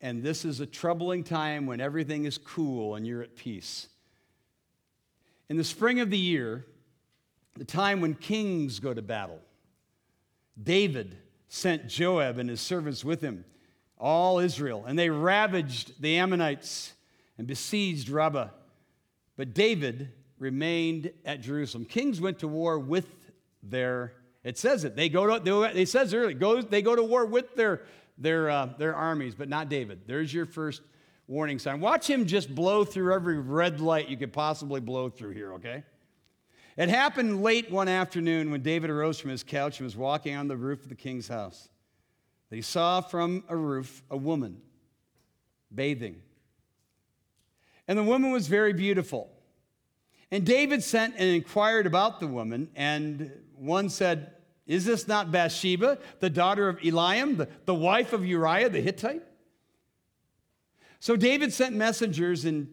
And 0.00 0.22
this 0.22 0.44
is 0.44 0.60
a 0.60 0.66
troubling 0.66 1.24
time 1.24 1.66
when 1.66 1.80
everything 1.80 2.24
is 2.24 2.38
cool 2.38 2.94
and 2.94 3.06
you're 3.06 3.22
at 3.22 3.36
peace. 3.36 3.88
In 5.48 5.56
the 5.56 5.64
spring 5.64 6.00
of 6.00 6.10
the 6.10 6.18
year, 6.18 6.66
the 7.56 7.64
time 7.64 8.00
when 8.00 8.14
kings 8.14 8.80
go 8.80 8.92
to 8.92 9.02
battle, 9.02 9.40
David 10.60 11.16
sent 11.48 11.88
Joab 11.88 12.38
and 12.38 12.50
his 12.50 12.60
servants 12.60 13.04
with 13.04 13.20
him, 13.20 13.44
all 13.98 14.38
Israel, 14.38 14.84
and 14.86 14.98
they 14.98 15.10
ravaged 15.10 16.00
the 16.00 16.16
Ammonites 16.16 16.92
and 17.38 17.46
besieged 17.46 18.08
Rabbah. 18.08 18.48
But 19.36 19.54
David 19.54 20.12
remained 20.38 21.12
at 21.24 21.40
Jerusalem. 21.40 21.84
Kings 21.84 22.20
went 22.20 22.40
to 22.40 22.48
war 22.48 22.78
with 22.78 23.08
their, 23.62 24.12
it 24.44 24.58
says 24.58 24.84
it, 24.84 24.94
they 24.94 25.08
go 25.08 25.38
to, 25.38 25.42
they, 25.42 25.82
it 25.82 25.88
says 25.88 26.14
earlier, 26.14 26.36
go, 26.36 26.62
they 26.62 26.82
go 26.82 26.94
to 26.94 27.02
war 27.02 27.26
with 27.26 27.56
their, 27.56 27.82
their, 28.18 28.50
uh, 28.50 28.66
their 28.78 28.94
armies, 28.94 29.34
but 29.34 29.48
not 29.48 29.68
David. 29.68 30.02
There's 30.06 30.32
your 30.32 30.46
first 30.46 30.82
warning 31.26 31.58
sign. 31.58 31.80
Watch 31.80 32.08
him 32.08 32.26
just 32.26 32.54
blow 32.54 32.84
through 32.84 33.14
every 33.14 33.38
red 33.38 33.80
light 33.80 34.08
you 34.08 34.16
could 34.16 34.32
possibly 34.32 34.80
blow 34.80 35.08
through 35.08 35.30
here, 35.30 35.54
okay? 35.54 35.82
It 36.76 36.88
happened 36.88 37.42
late 37.42 37.70
one 37.70 37.88
afternoon 37.88 38.50
when 38.50 38.62
David 38.62 38.90
arose 38.90 39.18
from 39.18 39.30
his 39.30 39.42
couch 39.42 39.78
and 39.78 39.86
was 39.86 39.96
walking 39.96 40.36
on 40.36 40.48
the 40.48 40.56
roof 40.56 40.82
of 40.82 40.88
the 40.88 40.94
king's 40.94 41.28
house. 41.28 41.68
He 42.50 42.62
saw 42.62 43.00
from 43.00 43.44
a 43.48 43.56
roof 43.56 44.02
a 44.10 44.16
woman 44.16 44.60
bathing. 45.74 46.20
And 47.88 47.98
the 47.98 48.04
woman 48.04 48.30
was 48.30 48.46
very 48.46 48.72
beautiful. 48.72 49.30
And 50.30 50.44
David 50.44 50.82
sent 50.82 51.14
and 51.16 51.28
inquired 51.28 51.86
about 51.86 52.20
the 52.20 52.26
woman, 52.26 52.68
and 52.74 53.30
one 53.56 53.88
said, 53.88 54.32
Is 54.66 54.84
this 54.84 55.06
not 55.06 55.30
Bathsheba, 55.30 55.98
the 56.20 56.30
daughter 56.30 56.68
of 56.68 56.78
Eliam, 56.78 57.36
the, 57.36 57.48
the 57.66 57.74
wife 57.74 58.12
of 58.12 58.24
Uriah 58.24 58.70
the 58.70 58.80
Hittite? 58.80 59.22
So 61.00 61.16
David 61.16 61.52
sent 61.52 61.76
messengers 61.76 62.46
and 62.46 62.68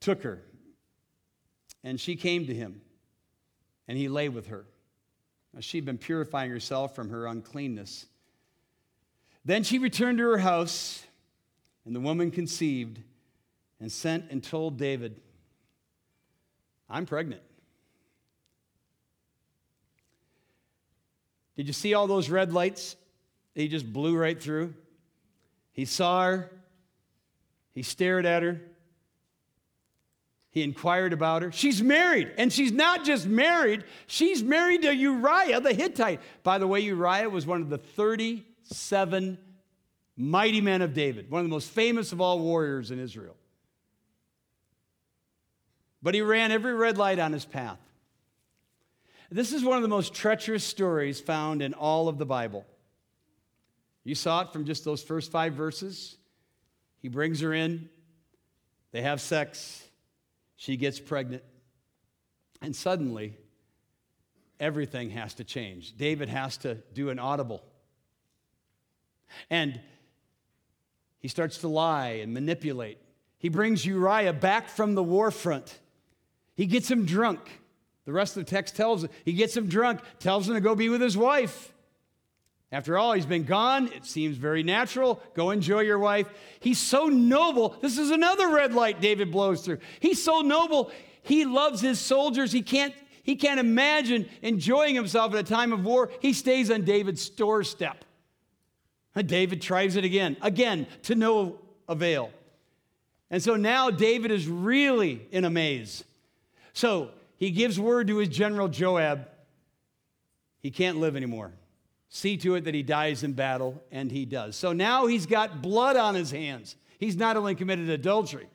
took 0.00 0.22
her, 0.22 0.42
and 1.84 2.00
she 2.00 2.16
came 2.16 2.46
to 2.46 2.54
him, 2.54 2.80
and 3.86 3.96
he 3.96 4.08
lay 4.08 4.28
with 4.28 4.48
her. 4.48 4.66
Now, 5.54 5.60
she'd 5.60 5.84
been 5.84 5.98
purifying 5.98 6.50
herself 6.50 6.94
from 6.94 7.10
her 7.10 7.26
uncleanness. 7.26 8.06
Then 9.44 9.62
she 9.62 9.78
returned 9.78 10.18
to 10.18 10.24
her 10.24 10.38
house, 10.38 11.06
and 11.84 11.94
the 11.94 12.00
woman 12.00 12.32
conceived 12.32 13.00
and 13.80 13.90
sent 13.90 14.30
and 14.30 14.42
told 14.42 14.76
David, 14.76 15.20
I'm 16.90 17.06
pregnant. 17.06 17.42
Did 21.58 21.66
you 21.66 21.74
see 21.74 21.92
all 21.92 22.06
those 22.06 22.30
red 22.30 22.54
lights? 22.54 22.96
He 23.54 23.68
just 23.68 23.92
blew 23.92 24.16
right 24.16 24.42
through. 24.42 24.72
He 25.72 25.84
saw 25.84 26.24
her. 26.24 26.50
He 27.74 27.82
stared 27.82 28.24
at 28.24 28.42
her. 28.42 28.62
He 30.50 30.62
inquired 30.62 31.12
about 31.12 31.42
her. 31.42 31.52
She's 31.52 31.82
married, 31.82 32.32
and 32.38 32.50
she's 32.50 32.72
not 32.72 33.04
just 33.04 33.26
married, 33.26 33.84
she's 34.06 34.42
married 34.42 34.80
to 34.82 34.94
Uriah 34.94 35.60
the 35.60 35.74
Hittite. 35.74 36.20
By 36.42 36.56
the 36.56 36.66
way, 36.66 36.80
Uriah 36.80 37.28
was 37.28 37.46
one 37.46 37.60
of 37.60 37.68
the 37.68 37.76
37 37.76 39.36
mighty 40.16 40.60
men 40.62 40.80
of 40.80 40.94
David, 40.94 41.30
one 41.30 41.40
of 41.40 41.44
the 41.44 41.50
most 41.50 41.68
famous 41.68 42.12
of 42.12 42.22
all 42.22 42.38
warriors 42.38 42.90
in 42.90 42.98
Israel 42.98 43.36
but 46.02 46.14
he 46.14 46.22
ran 46.22 46.52
every 46.52 46.74
red 46.74 46.96
light 46.96 47.18
on 47.18 47.32
his 47.32 47.44
path. 47.44 47.78
This 49.30 49.52
is 49.52 49.64
one 49.64 49.76
of 49.76 49.82
the 49.82 49.88
most 49.88 50.14
treacherous 50.14 50.64
stories 50.64 51.20
found 51.20 51.60
in 51.60 51.74
all 51.74 52.08
of 52.08 52.18
the 52.18 52.26
Bible. 52.26 52.66
You 54.04 54.14
saw 54.14 54.42
it 54.42 54.52
from 54.52 54.64
just 54.64 54.84
those 54.84 55.02
first 55.02 55.30
five 55.30 55.52
verses. 55.52 56.16
He 57.00 57.08
brings 57.08 57.40
her 57.40 57.52
in, 57.52 57.90
they 58.90 59.02
have 59.02 59.20
sex, 59.20 59.84
she 60.56 60.76
gets 60.76 60.98
pregnant, 60.98 61.42
and 62.62 62.74
suddenly 62.74 63.36
everything 64.58 65.10
has 65.10 65.34
to 65.34 65.44
change. 65.44 65.96
David 65.96 66.28
has 66.28 66.56
to 66.58 66.76
do 66.94 67.10
an 67.10 67.18
audible. 67.18 67.62
And 69.50 69.78
he 71.20 71.28
starts 71.28 71.58
to 71.58 71.68
lie 71.68 72.20
and 72.22 72.32
manipulate. 72.32 72.98
He 73.38 73.50
brings 73.50 73.84
Uriah 73.84 74.32
back 74.32 74.70
from 74.70 74.94
the 74.94 75.02
war 75.04 75.30
front 75.30 75.78
he 76.58 76.66
gets 76.66 76.90
him 76.90 77.04
drunk. 77.04 77.38
The 78.08 78.14
rest 78.14 78.38
of 78.38 78.46
the 78.46 78.50
text 78.50 78.74
tells 78.74 79.06
he 79.26 79.34
gets 79.34 79.54
him 79.54 79.68
drunk, 79.68 80.00
tells 80.18 80.48
him 80.48 80.54
to 80.54 80.62
go 80.62 80.74
be 80.74 80.88
with 80.88 81.02
his 81.02 81.14
wife. 81.14 81.74
After 82.72 82.96
all, 82.96 83.12
he's 83.12 83.26
been 83.26 83.44
gone. 83.44 83.88
It 83.88 84.06
seems 84.06 84.38
very 84.38 84.62
natural. 84.62 85.20
Go 85.34 85.50
enjoy 85.50 85.80
your 85.80 85.98
wife. 85.98 86.26
He's 86.58 86.78
so 86.78 87.08
noble. 87.08 87.76
This 87.82 87.98
is 87.98 88.10
another 88.10 88.48
red 88.48 88.72
light 88.72 89.02
David 89.02 89.30
blows 89.30 89.60
through. 89.60 89.80
He's 90.00 90.24
so 90.24 90.40
noble. 90.40 90.90
He 91.20 91.44
loves 91.44 91.82
his 91.82 92.00
soldiers. 92.00 92.50
He 92.50 92.62
can't, 92.62 92.94
he 93.24 93.36
can't 93.36 93.60
imagine 93.60 94.26
enjoying 94.40 94.94
himself 94.94 95.34
at 95.34 95.40
a 95.40 95.42
time 95.42 95.74
of 95.74 95.84
war. 95.84 96.10
He 96.22 96.32
stays 96.32 96.70
on 96.70 96.86
David's 96.86 97.28
doorstep. 97.28 98.06
David 99.14 99.60
tries 99.60 99.96
it 99.96 100.04
again, 100.06 100.38
again, 100.40 100.86
to 101.02 101.14
no 101.14 101.58
avail. 101.86 102.30
And 103.30 103.42
so 103.42 103.56
now 103.56 103.90
David 103.90 104.30
is 104.30 104.48
really 104.48 105.26
in 105.30 105.44
a 105.44 105.50
maze. 105.50 106.04
So 106.72 107.10
he 107.38 107.50
gives 107.50 107.80
word 107.80 108.08
to 108.08 108.18
his 108.18 108.28
general 108.28 108.68
Joab 108.68 109.26
he 110.60 110.70
can't 110.70 110.98
live 110.98 111.16
anymore. 111.16 111.52
See 112.08 112.36
to 112.38 112.54
it 112.54 112.64
that 112.64 112.74
he 112.74 112.82
dies 112.82 113.22
in 113.22 113.32
battle, 113.32 113.82
and 113.92 114.10
he 114.10 114.24
does. 114.24 114.56
So 114.56 114.72
now 114.72 115.06
he's 115.06 115.26
got 115.26 115.62
blood 115.62 115.96
on 115.96 116.14
his 116.14 116.30
hands. 116.30 116.76
He's 116.98 117.16
not 117.16 117.36
only 117.36 117.54
committed 117.54 117.88
adultery, 117.90 118.48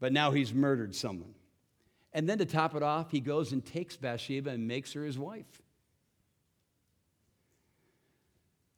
but 0.00 0.12
now 0.12 0.32
he's 0.32 0.52
murdered 0.52 0.94
someone. 0.94 1.34
And 2.12 2.28
then 2.28 2.38
to 2.38 2.44
top 2.44 2.74
it 2.74 2.82
off, 2.82 3.10
he 3.10 3.20
goes 3.20 3.52
and 3.52 3.64
takes 3.64 3.96
Bathsheba 3.96 4.50
and 4.50 4.68
makes 4.68 4.92
her 4.92 5.04
his 5.04 5.18
wife. 5.18 5.46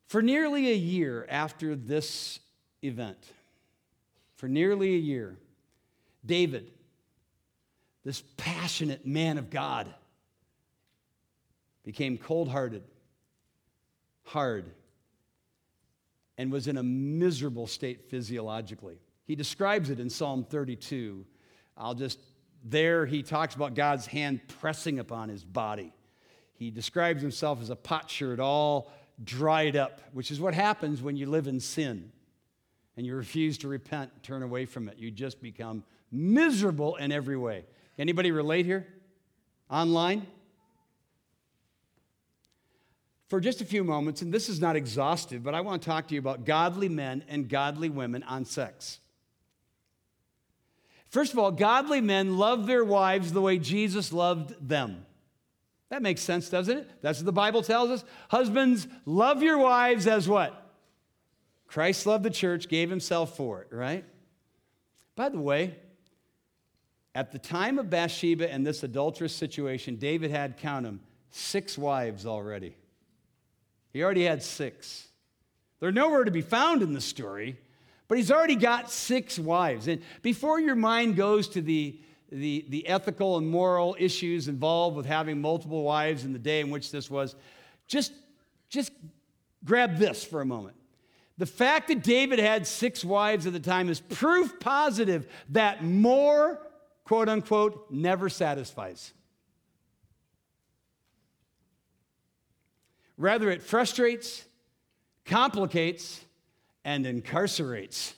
For 0.06 0.22
nearly 0.22 0.70
a 0.70 0.76
year 0.76 1.26
after 1.28 1.74
this 1.74 2.38
event, 2.82 3.18
for 4.36 4.48
nearly 4.48 4.94
a 4.94 4.98
year, 4.98 5.36
David 6.24 6.70
this 8.06 8.22
passionate 8.36 9.04
man 9.04 9.36
of 9.36 9.50
God, 9.50 9.92
became 11.82 12.16
cold 12.16 12.48
hearted, 12.48 12.84
hard, 14.22 14.70
and 16.38 16.52
was 16.52 16.68
in 16.68 16.76
a 16.76 16.84
miserable 16.84 17.66
state 17.66 18.08
physiologically. 18.08 19.00
He 19.24 19.34
describes 19.34 19.90
it 19.90 19.98
in 19.98 20.08
Psalm 20.08 20.44
32. 20.44 21.26
I'll 21.76 21.94
just, 21.94 22.20
there 22.62 23.06
he 23.06 23.24
talks 23.24 23.56
about 23.56 23.74
God's 23.74 24.06
hand 24.06 24.38
pressing 24.60 25.00
upon 25.00 25.28
his 25.28 25.42
body. 25.42 25.92
He 26.54 26.70
describes 26.70 27.22
himself 27.22 27.60
as 27.60 27.70
a 27.70 27.76
potsherd, 27.76 28.38
all 28.38 28.92
dried 29.24 29.74
up, 29.74 30.00
which 30.12 30.30
is 30.30 30.40
what 30.40 30.54
happens 30.54 31.02
when 31.02 31.16
you 31.16 31.26
live 31.26 31.48
in 31.48 31.58
sin 31.58 32.12
and 32.96 33.04
you 33.04 33.16
refuse 33.16 33.58
to 33.58 33.68
repent, 33.68 34.12
turn 34.22 34.44
away 34.44 34.64
from 34.64 34.88
it. 34.88 34.96
You 34.96 35.10
just 35.10 35.42
become 35.42 35.82
miserable 36.12 36.94
in 36.94 37.10
every 37.10 37.36
way. 37.36 37.64
Anybody 37.98 38.30
relate 38.30 38.66
here? 38.66 38.86
Online? 39.70 40.26
For 43.28 43.40
just 43.40 43.60
a 43.60 43.64
few 43.64 43.82
moments, 43.82 44.22
and 44.22 44.32
this 44.32 44.48
is 44.48 44.60
not 44.60 44.76
exhaustive, 44.76 45.42
but 45.42 45.54
I 45.54 45.60
want 45.60 45.82
to 45.82 45.88
talk 45.88 46.08
to 46.08 46.14
you 46.14 46.20
about 46.20 46.44
godly 46.44 46.88
men 46.88 47.24
and 47.28 47.48
godly 47.48 47.88
women 47.88 48.22
on 48.22 48.44
sex. 48.44 49.00
First 51.08 51.32
of 51.32 51.38
all, 51.38 51.50
godly 51.50 52.00
men 52.00 52.38
love 52.38 52.66
their 52.66 52.84
wives 52.84 53.32
the 53.32 53.40
way 53.40 53.58
Jesus 53.58 54.12
loved 54.12 54.54
them. 54.68 55.06
That 55.88 56.02
makes 56.02 56.20
sense, 56.20 56.48
doesn't 56.48 56.78
it? 56.78 56.90
That's 57.00 57.18
what 57.20 57.26
the 57.26 57.32
Bible 57.32 57.62
tells 57.62 57.90
us. 57.90 58.04
Husbands, 58.28 58.86
love 59.04 59.42
your 59.42 59.58
wives 59.58 60.06
as 60.06 60.28
what? 60.28 60.62
Christ 61.66 62.06
loved 62.06 62.24
the 62.24 62.30
church, 62.30 62.68
gave 62.68 62.90
himself 62.90 63.36
for 63.36 63.62
it, 63.62 63.68
right? 63.70 64.04
By 65.14 65.28
the 65.28 65.40
way, 65.40 65.76
at 67.16 67.32
the 67.32 67.38
time 67.38 67.78
of 67.78 67.88
Bathsheba 67.88 68.52
and 68.52 68.66
this 68.66 68.82
adulterous 68.82 69.34
situation, 69.34 69.96
David 69.96 70.30
had, 70.30 70.58
count 70.58 70.84
them, 70.84 71.00
six 71.30 71.78
wives 71.78 72.26
already. 72.26 72.76
He 73.94 74.04
already 74.04 74.24
had 74.24 74.42
six. 74.42 75.08
They're 75.80 75.90
nowhere 75.90 76.24
to 76.24 76.30
be 76.30 76.42
found 76.42 76.82
in 76.82 76.92
the 76.92 77.00
story, 77.00 77.56
but 78.06 78.18
he's 78.18 78.30
already 78.30 78.54
got 78.54 78.90
six 78.90 79.38
wives. 79.38 79.88
And 79.88 80.02
before 80.20 80.60
your 80.60 80.74
mind 80.74 81.16
goes 81.16 81.48
to 81.48 81.62
the, 81.62 81.98
the, 82.30 82.66
the 82.68 82.86
ethical 82.86 83.38
and 83.38 83.48
moral 83.48 83.96
issues 83.98 84.46
involved 84.46 84.94
with 84.94 85.06
having 85.06 85.40
multiple 85.40 85.84
wives 85.84 86.26
in 86.26 86.34
the 86.34 86.38
day 86.38 86.60
in 86.60 86.68
which 86.68 86.90
this 86.90 87.10
was, 87.10 87.34
just, 87.88 88.12
just 88.68 88.92
grab 89.64 89.96
this 89.96 90.22
for 90.22 90.42
a 90.42 90.46
moment. 90.46 90.76
The 91.38 91.46
fact 91.46 91.88
that 91.88 92.02
David 92.02 92.38
had 92.38 92.66
six 92.66 93.02
wives 93.02 93.46
at 93.46 93.54
the 93.54 93.60
time 93.60 93.88
is 93.88 94.00
proof 94.00 94.60
positive 94.60 95.26
that 95.50 95.82
more, 95.82 96.60
quote 97.06 97.28
unquote, 97.28 97.86
never 97.88 98.28
satisfies. 98.28 99.12
Rather, 103.16 103.48
it 103.48 103.62
frustrates, 103.62 104.44
complicates, 105.24 106.20
and 106.84 107.06
incarcerates. 107.06 108.12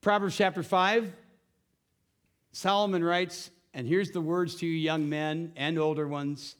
Proverbs 0.00 0.36
chapter 0.36 0.62
5, 0.62 1.12
Solomon 2.52 3.04
writes, 3.04 3.50
and 3.74 3.86
here's 3.86 4.10
the 4.10 4.22
words 4.22 4.54
to 4.56 4.66
you, 4.66 4.72
young 4.72 5.08
men 5.08 5.52
and 5.54 5.78
older 5.78 6.08
ones 6.08 6.56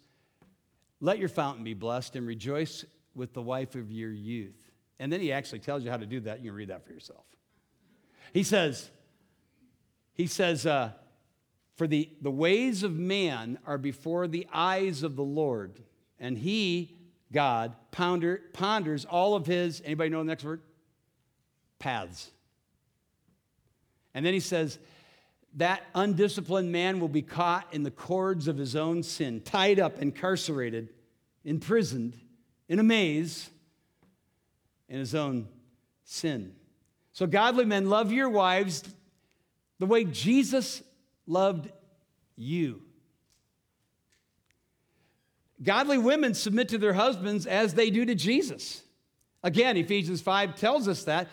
let 1.00 1.18
your 1.18 1.30
fountain 1.30 1.64
be 1.64 1.74
blessed 1.74 2.14
and 2.14 2.26
rejoice 2.26 2.84
with 3.14 3.32
the 3.32 3.42
wife 3.42 3.74
of 3.74 3.90
your 3.90 4.12
youth. 4.12 4.70
And 4.98 5.10
then 5.10 5.20
he 5.20 5.32
actually 5.32 5.60
tells 5.60 5.82
you 5.82 5.90
how 5.90 5.96
to 5.96 6.06
do 6.06 6.20
that. 6.20 6.40
You 6.40 6.50
can 6.50 6.56
read 6.56 6.68
that 6.68 6.84
for 6.84 6.92
yourself. 6.92 7.24
He 8.32 8.42
says, 8.42 8.90
he 10.14 10.26
says, 10.26 10.66
uh, 10.66 10.92
for 11.76 11.86
the, 11.86 12.10
the 12.20 12.30
ways 12.30 12.82
of 12.82 12.92
man 12.92 13.58
are 13.64 13.78
before 13.78 14.26
the 14.26 14.46
eyes 14.52 15.02
of 15.02 15.16
the 15.16 15.22
Lord, 15.22 15.80
and 16.18 16.36
he, 16.36 16.96
God, 17.32 17.74
ponder, 17.92 18.42
ponders 18.52 19.04
all 19.04 19.34
of 19.34 19.46
his, 19.46 19.80
anybody 19.84 20.10
know 20.10 20.18
the 20.18 20.24
next 20.24 20.44
word? 20.44 20.60
Paths. 21.78 22.30
And 24.12 24.26
then 24.26 24.34
he 24.34 24.40
says, 24.40 24.78
that 25.54 25.82
undisciplined 25.94 26.72
man 26.72 27.00
will 27.00 27.08
be 27.08 27.22
caught 27.22 27.72
in 27.72 27.82
the 27.82 27.90
cords 27.90 28.48
of 28.48 28.56
his 28.56 28.76
own 28.76 29.02
sin, 29.02 29.40
tied 29.40 29.78
up, 29.78 30.00
incarcerated, 30.00 30.88
imprisoned, 31.44 32.18
in 32.68 32.78
a 32.78 32.82
maze 32.82 33.48
in 34.88 34.98
his 34.98 35.14
own 35.14 35.48
sin. 36.04 36.54
So, 37.18 37.26
godly 37.26 37.64
men, 37.64 37.90
love 37.90 38.12
your 38.12 38.28
wives 38.28 38.84
the 39.80 39.86
way 39.86 40.04
Jesus 40.04 40.84
loved 41.26 41.68
you. 42.36 42.80
Godly 45.60 45.98
women 45.98 46.32
submit 46.32 46.68
to 46.68 46.78
their 46.78 46.92
husbands 46.92 47.44
as 47.44 47.74
they 47.74 47.90
do 47.90 48.04
to 48.04 48.14
Jesus. 48.14 48.84
Again, 49.42 49.76
Ephesians 49.76 50.20
5 50.20 50.54
tells 50.54 50.86
us 50.86 51.02
that 51.04 51.26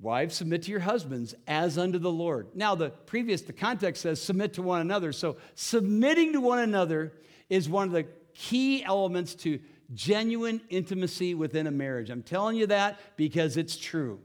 Wives, 0.00 0.34
submit 0.34 0.62
to 0.62 0.70
your 0.70 0.80
husbands 0.80 1.34
as 1.46 1.76
unto 1.76 1.98
the 1.98 2.10
Lord. 2.10 2.48
Now, 2.54 2.74
the 2.74 2.88
previous, 2.88 3.42
the 3.42 3.52
context 3.52 4.00
says 4.00 4.18
submit 4.18 4.54
to 4.54 4.62
one 4.62 4.80
another. 4.80 5.12
So, 5.12 5.36
submitting 5.56 6.32
to 6.32 6.40
one 6.40 6.60
another 6.60 7.12
is 7.50 7.68
one 7.68 7.88
of 7.88 7.92
the 7.92 8.06
key 8.32 8.82
elements 8.82 9.34
to 9.34 9.60
genuine 9.92 10.62
intimacy 10.70 11.34
within 11.34 11.66
a 11.66 11.70
marriage. 11.70 12.08
I'm 12.08 12.22
telling 12.22 12.56
you 12.56 12.68
that 12.68 12.98
because 13.18 13.58
it's 13.58 13.76
true. 13.76 14.20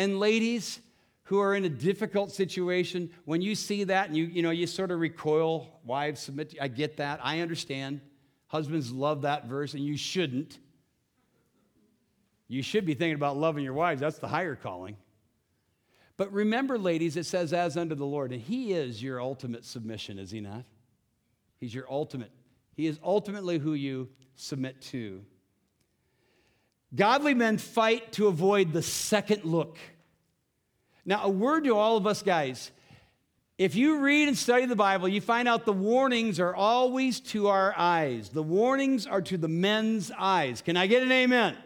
And 0.00 0.18
ladies 0.18 0.80
who 1.24 1.40
are 1.40 1.54
in 1.54 1.66
a 1.66 1.68
difficult 1.68 2.32
situation, 2.32 3.10
when 3.26 3.42
you 3.42 3.54
see 3.54 3.84
that 3.84 4.06
and 4.06 4.16
you, 4.16 4.24
you 4.24 4.40
know, 4.40 4.48
you 4.48 4.66
sort 4.66 4.90
of 4.90 4.98
recoil, 4.98 5.68
wives 5.84 6.22
submit, 6.22 6.54
I 6.58 6.68
get 6.68 6.96
that. 6.96 7.20
I 7.22 7.40
understand. 7.40 8.00
Husbands 8.46 8.90
love 8.90 9.20
that 9.22 9.44
verse, 9.44 9.74
and 9.74 9.84
you 9.84 9.98
shouldn't. 9.98 10.58
You 12.48 12.62
should 12.62 12.86
be 12.86 12.94
thinking 12.94 13.14
about 13.14 13.36
loving 13.36 13.62
your 13.62 13.74
wives. 13.74 14.00
That's 14.00 14.18
the 14.18 14.26
higher 14.26 14.56
calling. 14.56 14.96
But 16.16 16.32
remember, 16.32 16.78
ladies, 16.78 17.18
it 17.18 17.26
says, 17.26 17.52
as 17.52 17.76
unto 17.76 17.94
the 17.94 18.06
Lord. 18.06 18.32
And 18.32 18.40
He 18.40 18.72
is 18.72 19.02
your 19.02 19.20
ultimate 19.20 19.66
submission, 19.66 20.18
is 20.18 20.30
He 20.30 20.40
not? 20.40 20.64
He's 21.58 21.74
your 21.74 21.84
ultimate. 21.92 22.30
He 22.72 22.86
is 22.86 22.98
ultimately 23.04 23.58
who 23.58 23.74
you 23.74 24.08
submit 24.34 24.80
to. 24.80 25.22
Godly 26.94 27.34
men 27.34 27.58
fight 27.58 28.12
to 28.12 28.26
avoid 28.26 28.72
the 28.72 28.82
second 28.82 29.44
look. 29.44 29.78
Now, 31.04 31.24
a 31.24 31.28
word 31.28 31.64
to 31.64 31.76
all 31.76 31.96
of 31.96 32.06
us 32.06 32.22
guys. 32.22 32.70
If 33.58 33.74
you 33.74 34.00
read 34.00 34.26
and 34.26 34.36
study 34.36 34.66
the 34.66 34.76
Bible, 34.76 35.08
you 35.08 35.20
find 35.20 35.46
out 35.46 35.66
the 35.66 35.72
warnings 35.72 36.40
are 36.40 36.54
always 36.54 37.20
to 37.20 37.48
our 37.48 37.74
eyes. 37.76 38.30
The 38.30 38.42
warnings 38.42 39.06
are 39.06 39.20
to 39.22 39.36
the 39.36 39.48
men's 39.48 40.10
eyes. 40.18 40.62
Can 40.62 40.76
I 40.76 40.86
get 40.86 41.02
an 41.02 41.12
amen? 41.12 41.56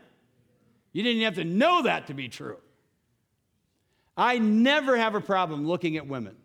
You 0.93 1.03
didn't 1.03 1.23
have 1.23 1.37
to 1.37 1.45
know 1.45 1.83
that 1.83 2.09
to 2.09 2.15
be 2.15 2.29
true. 2.29 2.59
I 4.17 4.39
never 4.39 4.97
have 4.97 5.15
a 5.15 5.21
problem 5.21 5.67
looking 5.67 5.97
at 5.97 6.07
women. 6.07 6.37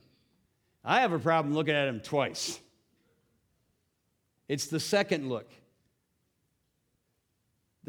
I 0.84 1.01
have 1.01 1.13
a 1.13 1.19
problem 1.19 1.54
looking 1.54 1.75
at 1.75 1.86
them 1.86 1.99
twice. 1.99 2.60
It's 4.47 4.67
the 4.67 4.80
second 4.80 5.30
look 5.30 5.49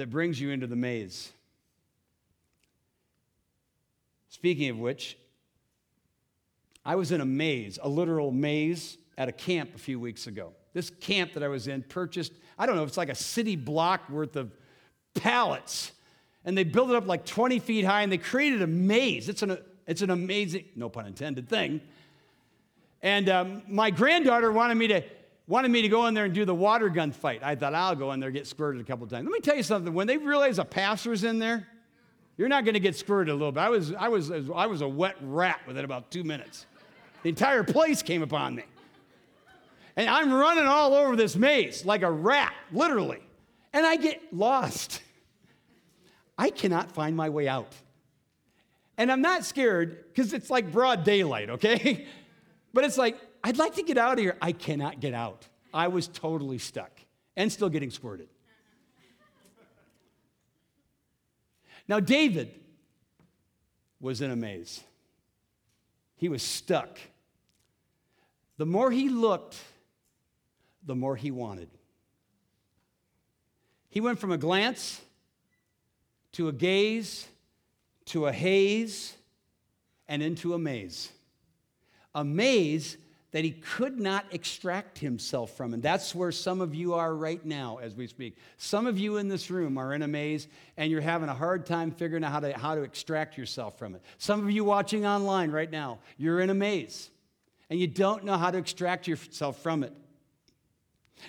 that 0.01 0.09
brings 0.09 0.41
you 0.41 0.49
into 0.49 0.67
the 0.67 0.77
maze. 0.77 1.31
Speaking 4.31 4.71
of 4.71 4.79
which, 4.79 5.19
I 6.87 6.95
was 6.95 7.13
in 7.13 7.21
a 7.21 7.27
maze, 7.27 7.79
a 7.83 7.89
literal 7.89 8.31
maze, 8.31 8.97
at 9.19 9.29
a 9.29 9.33
camp 9.33 9.75
a 9.75 9.79
few 9.79 10.01
weeks 10.01 10.27
ago. 10.27 10.53
This 10.73 10.89
camp 10.89 11.35
that 11.35 11.43
I 11.43 11.49
was 11.49 11.69
in 11.69 11.83
purchased, 11.83 12.33
I 12.59 12.65
don't 12.65 12.77
know, 12.77 12.85
it's 12.85 12.97
like 12.97 13.11
a 13.11 13.15
city 13.15 13.57
block 13.57 14.09
worth 14.09 14.37
of 14.37 14.57
pallets 15.13 15.93
and 16.47 16.57
they 16.57 16.65
built 16.65 16.89
it 16.89 16.97
up 16.97 17.07
like 17.07 17.27
20 17.27 17.59
feet 17.59 17.85
high 17.85 18.01
and 18.01 18.11
they 18.11 18.17
created 18.17 18.63
a 18.63 18.67
maze. 18.67 19.29
It's 19.29 19.43
an, 19.43 19.59
it's 19.87 20.01
an 20.01 20.09
amazing, 20.09 20.65
no 20.77 20.89
pun 20.89 21.05
intended, 21.05 21.47
thing. 21.47 21.83
And 23.03 23.29
um, 23.29 23.63
my 23.69 23.91
granddaughter 23.91 24.51
wanted 24.51 24.77
me 24.77 24.87
to 24.89 25.03
wanted 25.51 25.69
me 25.73 25.83
to 25.83 25.89
go 25.89 26.07
in 26.07 26.15
there 26.15 26.27
and 26.27 26.33
do 26.33 26.45
the 26.45 26.55
water 26.55 26.89
gun 26.89 27.11
fight. 27.11 27.43
I 27.43 27.57
thought 27.57 27.75
I'll 27.75 27.97
go 27.97 28.13
in 28.13 28.21
there 28.21 28.31
get 28.31 28.47
squirted 28.47 28.81
a 28.81 28.85
couple 28.85 29.05
times. 29.09 29.25
Let 29.25 29.33
me 29.33 29.41
tell 29.41 29.57
you 29.57 29.65
something. 29.65 29.93
When 29.93 30.07
they 30.07 30.17
realize 30.17 30.61
a 30.61 30.65
pastor's 30.65 31.25
in 31.25 31.41
there, 31.41 31.67
you're 32.37 32.49
not 32.49 32.65
going 32.65 32.75
to 32.75 32.81
get 32.81 32.95
squirted 32.95 33.33
a 33.33 33.35
little 33.35 33.51
bit. 33.51 33.61
I 33.61 33.69
was, 33.69 33.93
I 33.93 34.09
was, 34.09 34.31
I 34.31 34.67
was 34.67 34.81
a 34.81 34.89
wet 34.89 35.17
rat 35.21 35.61
within 35.67 35.85
about 35.85 36.13
two 36.13 36.23
minutes. 36.23 36.67
The 37.25 37.31
entire 37.31 37.65
place 37.65 38.01
came 38.01 38.23
upon 38.23 38.55
me. 38.55 38.63
And 39.97 40.09
I'm 40.09 40.33
running 40.33 40.67
all 40.67 40.95
over 40.95 41.17
this 41.17 41.35
maze 41.35 41.85
like 41.85 42.03
a 42.03 42.11
rat, 42.11 42.55
literally. 42.71 43.19
And 43.73 43.85
I 43.85 43.97
get 43.97 44.23
lost. 44.33 45.03
I 46.39 46.51
cannot 46.51 46.93
find 46.93 47.17
my 47.17 47.29
way 47.29 47.49
out. 47.49 47.75
And 48.97 49.11
I'm 49.11 49.21
not 49.21 49.45
scared 49.45 50.05
because 50.15 50.33
it's 50.33 50.49
like 50.49 50.71
broad 50.71 51.03
daylight, 51.03 51.51
okay? 51.51 52.07
but 52.73 52.85
it's 52.85 52.97
like, 52.97 53.19
I'd 53.43 53.59
like 53.59 53.75
to 53.77 53.83
get 53.83 53.99
out 53.99 54.15
of 54.15 54.19
here. 54.19 54.37
I 54.41 54.53
cannot 54.53 55.01
get 55.01 55.15
out. 55.15 55.47
I 55.73 55.89
was 55.89 56.09
totally 56.09 56.59
stuck 56.59 56.91
and 57.37 57.51
still 57.51 57.69
getting 57.69 57.91
squirted. 57.91 58.29
Now, 61.89 62.01
David 62.01 62.51
was 64.01 64.21
in 64.21 64.31
a 64.31 64.37
maze. 64.37 64.83
He 66.17 66.29
was 66.29 66.43
stuck. 66.43 66.99
The 68.59 68.67
more 68.67 68.91
he 68.91 69.09
looked, 69.09 69.59
the 70.85 70.95
more 70.95 71.17
he 71.17 71.31
wanted. 71.31 71.69
He 73.89 74.01
went 74.01 74.19
from 74.19 74.31
a 74.31 74.39
glance 74.39 75.01
to 76.33 76.49
a 76.49 76.53
gaze, 76.53 77.27
to 78.07 78.27
a 78.27 78.33
haze, 78.33 79.15
and 80.07 80.23
into 80.23 80.55
a 80.55 80.59
maze. 80.59 81.11
A 82.15 82.23
maze 82.23 82.97
that 83.33 83.45
he 83.45 83.53
could 83.53 84.01
not 84.01 84.25
extract 84.33 84.99
himself 84.99 85.57
from. 85.57 85.73
And 85.73 85.83
that's 85.83 86.15
where 86.15 86.33
some 86.33 86.61
of 86.61 86.75
you 86.75 86.95
are 86.95 87.15
right 87.15 87.45
now 87.45 87.79
as 87.79 87.95
we 87.95 88.07
speak. 88.07 88.37
Some 88.57 88.87
of 88.87 88.99
you 88.99 89.19
in 89.19 89.29
this 89.29 89.51
room 89.51 89.79
are 89.79 89.95
in 89.95 90.03
a 90.03 90.09
maze 90.09 90.49
and 90.77 90.91
you're 90.91 91.01
having 91.01 91.29
a 91.29 91.35
hard 91.35 91.65
time 91.65 91.93
figuring 91.93 92.25
out 92.25 92.33
how 92.33 92.41
to, 92.41 92.59
how 92.59 92.75
to 92.75 92.83
extract 92.83 93.39
yourself 93.39 93.79
from 93.79 93.95
it. 93.95 94.03
Some 94.19 94.43
of 94.43 94.51
you 94.51 94.65
watching 94.65 95.07
online 95.07 95.53
right 95.53 95.71
now, 95.71 95.99
you're 96.17 96.41
in 96.41 96.51
a 96.51 96.55
maze 96.55 97.11
and 97.69 97.79
you 97.79 97.87
don't 97.87 98.25
know 98.25 98.37
how 98.37 98.51
to 98.51 98.59
extract 98.59 99.07
yourself 99.07 99.63
from 99.63 99.85
it. 99.85 99.93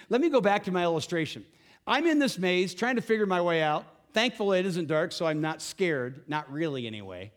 Let 0.09 0.21
me 0.21 0.29
go 0.29 0.41
back 0.41 0.63
to 0.63 0.71
my 0.71 0.83
illustration. 0.83 1.45
I'm 1.85 2.07
in 2.07 2.17
this 2.17 2.39
maze 2.39 2.73
trying 2.73 2.95
to 2.95 3.01
figure 3.01 3.25
my 3.25 3.41
way 3.41 3.61
out. 3.61 3.85
Thankfully, 4.13 4.59
it 4.59 4.65
isn't 4.65 4.87
dark, 4.87 5.11
so 5.11 5.25
I'm 5.25 5.41
not 5.41 5.61
scared. 5.61 6.23
Not 6.27 6.51
really, 6.51 6.87
anyway. 6.87 7.31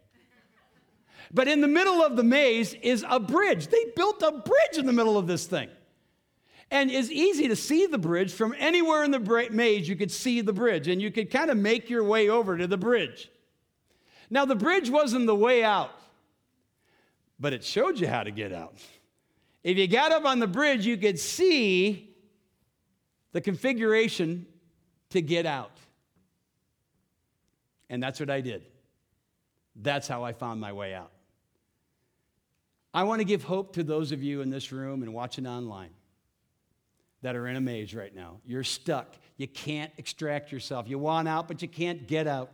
But 1.33 1.49
in 1.49 1.61
the 1.61 1.69
middle 1.69 2.03
of 2.03 2.17
the 2.17 2.23
maze 2.23 2.75
is 2.75 3.05
a 3.09 3.19
bridge. 3.19 3.69
They 3.69 3.85
built 3.97 4.23
a 4.23 4.33
bridge 4.33 4.79
in 4.79 4.87
the 4.87 4.93
middle 4.93 5.17
of 5.17 5.27
this 5.27 5.47
thing. 5.47 5.69
And 6.71 6.91
it's 6.91 7.11
easy 7.11 7.49
to 7.49 7.57
see 7.57 7.87
the 7.87 7.99
bridge 7.99 8.33
from 8.33 8.55
anywhere 8.59 9.05
in 9.05 9.11
the 9.11 9.49
maze, 9.51 9.89
you 9.89 9.97
could 9.97 10.11
see 10.11 10.41
the 10.41 10.53
bridge, 10.53 10.89
and 10.89 11.01
you 11.01 11.11
could 11.11 11.31
kind 11.31 11.51
of 11.51 11.57
make 11.57 11.91
your 11.91 12.03
way 12.05 12.29
over 12.29 12.57
to 12.57 12.67
the 12.67 12.77
bridge. 12.77 13.31
Now, 14.31 14.45
the 14.45 14.57
bridge 14.57 14.91
wasn't 14.91 15.27
the 15.27 15.35
way 15.35 15.63
out, 15.63 15.91
but 17.39 17.53
it 17.53 17.63
showed 17.63 18.01
you 18.01 18.09
how 18.09 18.23
to 18.23 18.31
get 18.31 18.53
out. 18.53 18.75
If 19.63 19.79
you 19.79 19.87
got 19.87 20.13
up 20.13 20.25
on 20.25 20.41
the 20.41 20.47
bridge, 20.47 20.87
you 20.87 20.97
could 20.97 21.19
see 21.19 22.15
the 23.33 23.41
configuration 23.41 24.47
to 25.11 25.23
get 25.23 25.47
out. 25.47 25.71
And 27.89 28.03
that's 28.03 28.19
what 28.19 28.31
I 28.31 28.41
did. 28.41 28.65
That's 29.77 30.09
how 30.09 30.25
I 30.25 30.33
found 30.33 30.61
my 30.61 30.73
way 30.73 30.95
out. 30.95 31.13
I 32.94 33.02
want 33.02 33.20
to 33.20 33.24
give 33.24 33.42
hope 33.42 33.74
to 33.74 33.83
those 33.83 34.12
of 34.12 34.22
you 34.22 34.40
in 34.40 34.50
this 34.50 34.70
room 34.70 35.02
and 35.02 35.12
watching 35.12 35.46
online 35.46 35.90
that 37.22 37.35
are 37.35 37.48
in 37.48 37.57
a 37.57 37.61
maze 37.61 37.92
right 37.92 38.14
now. 38.14 38.37
You're 38.46 38.62
stuck. 38.62 39.16
You 39.37 39.48
can't 39.48 39.90
extract 39.98 40.52
yourself. 40.52 40.88
You 40.88 40.98
want 41.00 41.26
out, 41.26 41.48
but 41.48 41.61
you 41.61 41.66
can't 41.68 42.07
get 42.07 42.28
out. 42.28 42.52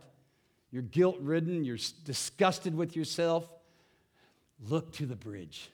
You're 0.71 0.81
guilt 0.81 1.17
ridden. 1.19 1.63
You're 1.63 1.77
disgusted 2.05 2.75
with 2.75 2.95
yourself. 2.95 3.47
Look 4.67 4.93
to 4.93 5.05
the 5.05 5.15
bridge. 5.15 5.69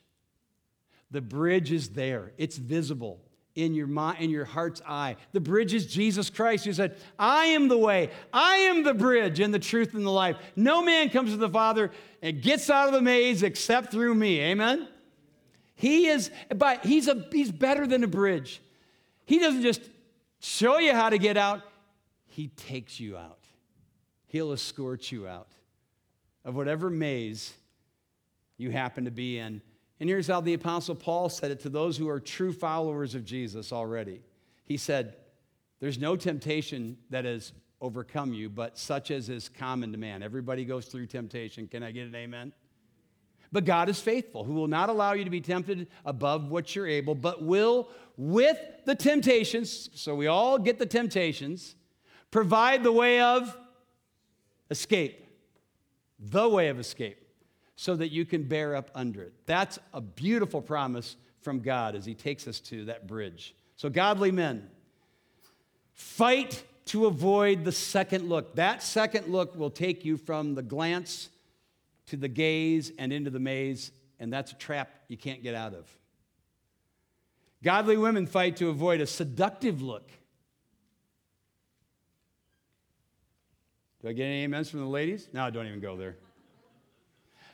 The 1.11 1.21
bridge 1.21 1.71
is 1.71 1.89
there, 1.89 2.33
it's 2.37 2.57
visible 2.57 3.21
in 3.57 3.73
your 3.73 3.87
mind, 3.87 4.19
in 4.19 4.29
your 4.29 4.45
heart's 4.45 4.83
eye. 4.87 5.17
The 5.33 5.39
bridge 5.39 5.73
is 5.73 5.87
Jesus 5.87 6.29
Christ 6.29 6.65
who 6.65 6.73
said, 6.73 6.95
I 7.17 7.45
am 7.47 7.67
the 7.67 7.77
way, 7.77 8.11
I 8.31 8.57
am 8.57 8.83
the 8.83 8.93
bridge 8.93 9.39
and 9.39 9.51
the 9.51 9.59
truth 9.59 9.95
and 9.95 10.05
the 10.05 10.11
life. 10.11 10.37
No 10.55 10.83
man 10.83 11.09
comes 11.09 11.31
to 11.31 11.37
the 11.37 11.49
Father 11.49 11.89
and 12.21 12.39
gets 12.39 12.69
out 12.69 12.87
of 12.87 12.93
the 12.93 13.01
maze 13.01 13.41
except 13.41 13.91
through 13.91 14.13
me. 14.13 14.39
Amen? 14.41 14.87
He 15.73 16.07
is, 16.07 16.29
but 16.55 16.85
he's 16.85 17.07
a 17.07 17.25
he's 17.31 17.51
better 17.51 17.87
than 17.87 18.03
a 18.03 18.07
bridge. 18.07 18.61
He 19.25 19.39
doesn't 19.39 19.63
just 19.63 19.81
show 20.39 20.77
you 20.77 20.93
how 20.93 21.09
to 21.09 21.17
get 21.17 21.35
out, 21.35 21.61
he 22.25 22.47
takes 22.49 22.99
you 22.99 23.17
out. 23.17 23.39
He'll 24.27 24.53
escort 24.53 25.11
you 25.11 25.27
out 25.27 25.49
of 26.45 26.55
whatever 26.55 26.91
maze 26.91 27.53
you 28.57 28.69
happen 28.69 29.05
to 29.05 29.11
be 29.11 29.39
in. 29.39 29.61
And 29.99 30.09
here's 30.09 30.27
how 30.27 30.41
the 30.41 30.53
Apostle 30.53 30.95
Paul 30.95 31.29
said 31.29 31.51
it 31.51 31.59
to 31.61 31.69
those 31.69 31.97
who 31.97 32.07
are 32.07 32.19
true 32.19 32.53
followers 32.53 33.15
of 33.15 33.25
Jesus 33.25 33.73
already. 33.73 34.21
He 34.63 34.77
said, 34.77 35.15
There's 35.79 35.97
no 35.97 36.15
temptation 36.15 36.97
that 37.09 37.25
has 37.25 37.51
overcome 37.81 38.33
you, 38.33 38.49
but 38.49 38.77
such 38.77 39.11
as 39.11 39.29
is 39.29 39.49
common 39.49 39.91
to 39.91 39.97
man. 39.97 40.21
Everybody 40.21 40.65
goes 40.65 40.85
through 40.85 41.07
temptation. 41.07 41.67
Can 41.67 41.83
I 41.83 41.91
get 41.91 42.07
an 42.07 42.15
amen? 42.15 42.53
But 43.51 43.65
God 43.65 43.87
is 43.87 43.99
faithful, 43.99 44.43
who 44.43 44.53
will 44.53 44.67
not 44.67 44.89
allow 44.89 45.13
you 45.13 45.23
to 45.23 45.29
be 45.29 45.41
tempted 45.41 45.87
above 46.05 46.51
what 46.51 46.75
you're 46.75 46.87
able, 46.87 47.15
but 47.15 47.43
will, 47.43 47.89
with 48.17 48.59
the 48.85 48.93
temptations, 48.93 49.89
so 49.93 50.15
we 50.15 50.27
all 50.27 50.59
get 50.59 50.79
the 50.79 50.85
temptations, 50.85 51.75
provide 52.29 52.83
the 52.83 52.91
way 52.91 53.21
of 53.21 53.55
escape. 54.69 55.23
The 56.19 56.49
way 56.49 56.67
of 56.67 56.79
escape 56.79 57.26
so 57.77 57.95
that 57.95 58.11
you 58.11 58.25
can 58.25 58.43
bear 58.43 58.75
up 58.75 58.89
under 58.95 59.21
it. 59.21 59.33
That's 59.45 59.79
a 59.93 60.01
beautiful 60.01 60.61
promise 60.61 61.15
from 61.41 61.59
God 61.61 61.95
as 61.95 62.05
He 62.05 62.15
takes 62.15 62.47
us 62.47 62.59
to 62.61 62.85
that 62.85 63.07
bridge. 63.07 63.55
So, 63.77 63.87
godly 63.87 64.31
men, 64.31 64.67
fight 65.93 66.63
to 66.85 67.05
avoid 67.05 67.63
the 67.63 67.71
second 67.71 68.27
look. 68.27 68.55
That 68.55 68.81
second 68.81 69.27
look 69.27 69.55
will 69.55 69.69
take 69.69 70.03
you 70.03 70.17
from 70.17 70.55
the 70.55 70.63
glance 70.63 71.29
to 72.07 72.17
the 72.17 72.27
gaze 72.27 72.91
and 72.97 73.13
into 73.13 73.29
the 73.29 73.39
maze, 73.39 73.91
and 74.19 74.33
that's 74.33 74.51
a 74.51 74.55
trap 74.55 74.89
you 75.07 75.15
can't 75.15 75.43
get 75.43 75.53
out 75.53 75.75
of. 75.75 75.85
Godly 77.63 77.97
women 77.97 78.25
fight 78.25 78.57
to 78.57 78.69
avoid 78.69 79.01
a 79.01 79.07
seductive 79.07 79.83
look. 79.83 80.09
Do 84.01 84.09
I 84.09 84.13
get 84.13 84.25
any 84.25 84.45
amens 84.45 84.71
from 84.71 84.79
the 84.79 84.87
ladies? 84.87 85.27
No, 85.31 85.49
don't 85.51 85.67
even 85.67 85.79
go 85.79 85.95
there. 85.95 86.15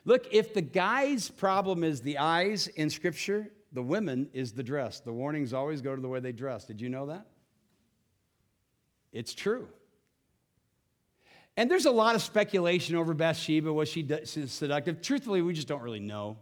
Look, 0.05 0.33
if 0.33 0.53
the 0.53 0.61
guy's 0.61 1.29
problem 1.29 1.83
is 1.83 2.01
the 2.01 2.17
eyes 2.17 2.67
in 2.67 2.89
Scripture, 2.89 3.51
the 3.71 3.81
women 3.81 4.29
is 4.33 4.51
the 4.51 4.63
dress. 4.63 4.99
The 4.99 5.13
warnings 5.13 5.53
always 5.53 5.81
go 5.81 5.95
to 5.95 6.01
the 6.01 6.07
way 6.07 6.19
they 6.19 6.31
dress. 6.31 6.65
Did 6.65 6.81
you 6.81 6.89
know 6.89 7.07
that? 7.07 7.25
It's 9.11 9.33
true. 9.33 9.67
And 11.55 11.69
there's 11.69 11.85
a 11.85 11.91
lot 11.91 12.15
of 12.15 12.21
speculation 12.21 12.95
over 12.95 13.13
Bathsheba. 13.13 13.71
Was 13.71 13.87
she 13.87 14.07
seductive? 14.25 15.01
Truthfully, 15.01 15.41
we 15.41 15.53
just 15.53 15.67
don't 15.67 15.81
really 15.81 15.99
know. 15.99 16.37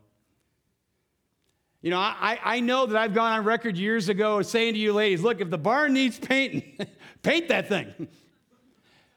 You 1.82 1.89
know, 1.89 1.97
I, 1.97 2.39
I 2.43 2.60
know 2.60 2.86
that 2.86 2.95
I've 2.95 3.13
gone 3.13 3.32
on 3.39 3.43
record 3.43 3.76
years 3.76 4.08
ago 4.08 4.41
saying 4.43 4.76
to 4.76 4.80
you 4.80 4.93
ladies, 4.93 5.21
look, 5.21 5.41
if 5.41 5.50
the 5.50 5.58
barn 5.58 5.93
needs 5.93 6.19
painting, 6.19 6.78
paint 7.24 7.47
that 7.50 7.67
thing. 7.67 8.08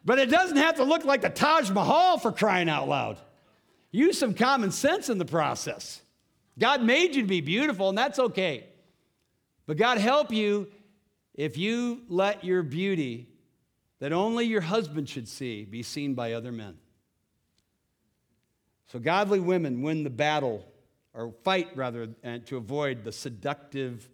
but 0.04 0.18
it 0.18 0.30
doesn't 0.30 0.56
have 0.56 0.76
to 0.76 0.84
look 0.84 1.04
like 1.04 1.20
the 1.20 1.28
Taj 1.28 1.70
Mahal 1.70 2.18
for 2.18 2.32
crying 2.32 2.68
out 2.68 2.88
loud. 2.88 3.18
Use 3.94 4.18
some 4.18 4.34
common 4.34 4.72
sense 4.72 5.08
in 5.08 5.18
the 5.18 5.24
process. 5.24 6.02
God 6.58 6.82
made 6.82 7.14
you 7.14 7.22
to 7.22 7.28
be 7.28 7.40
beautiful, 7.40 7.90
and 7.90 7.96
that's 7.96 8.18
okay. 8.18 8.64
But 9.66 9.76
God 9.76 9.98
help 9.98 10.32
you 10.32 10.66
if 11.32 11.56
you 11.56 12.00
let 12.08 12.42
your 12.42 12.64
beauty 12.64 13.28
that 14.00 14.12
only 14.12 14.46
your 14.46 14.62
husband 14.62 15.08
should 15.08 15.28
see 15.28 15.64
be 15.64 15.84
seen 15.84 16.14
by 16.14 16.32
other 16.32 16.50
men. 16.50 16.76
So, 18.88 18.98
godly 18.98 19.38
women 19.38 19.80
win 19.80 20.02
the 20.02 20.10
battle, 20.10 20.66
or 21.12 21.32
fight 21.44 21.68
rather, 21.76 22.08
uh, 22.24 22.38
to 22.46 22.56
avoid 22.56 23.04
the 23.04 23.12
seductive 23.12 24.08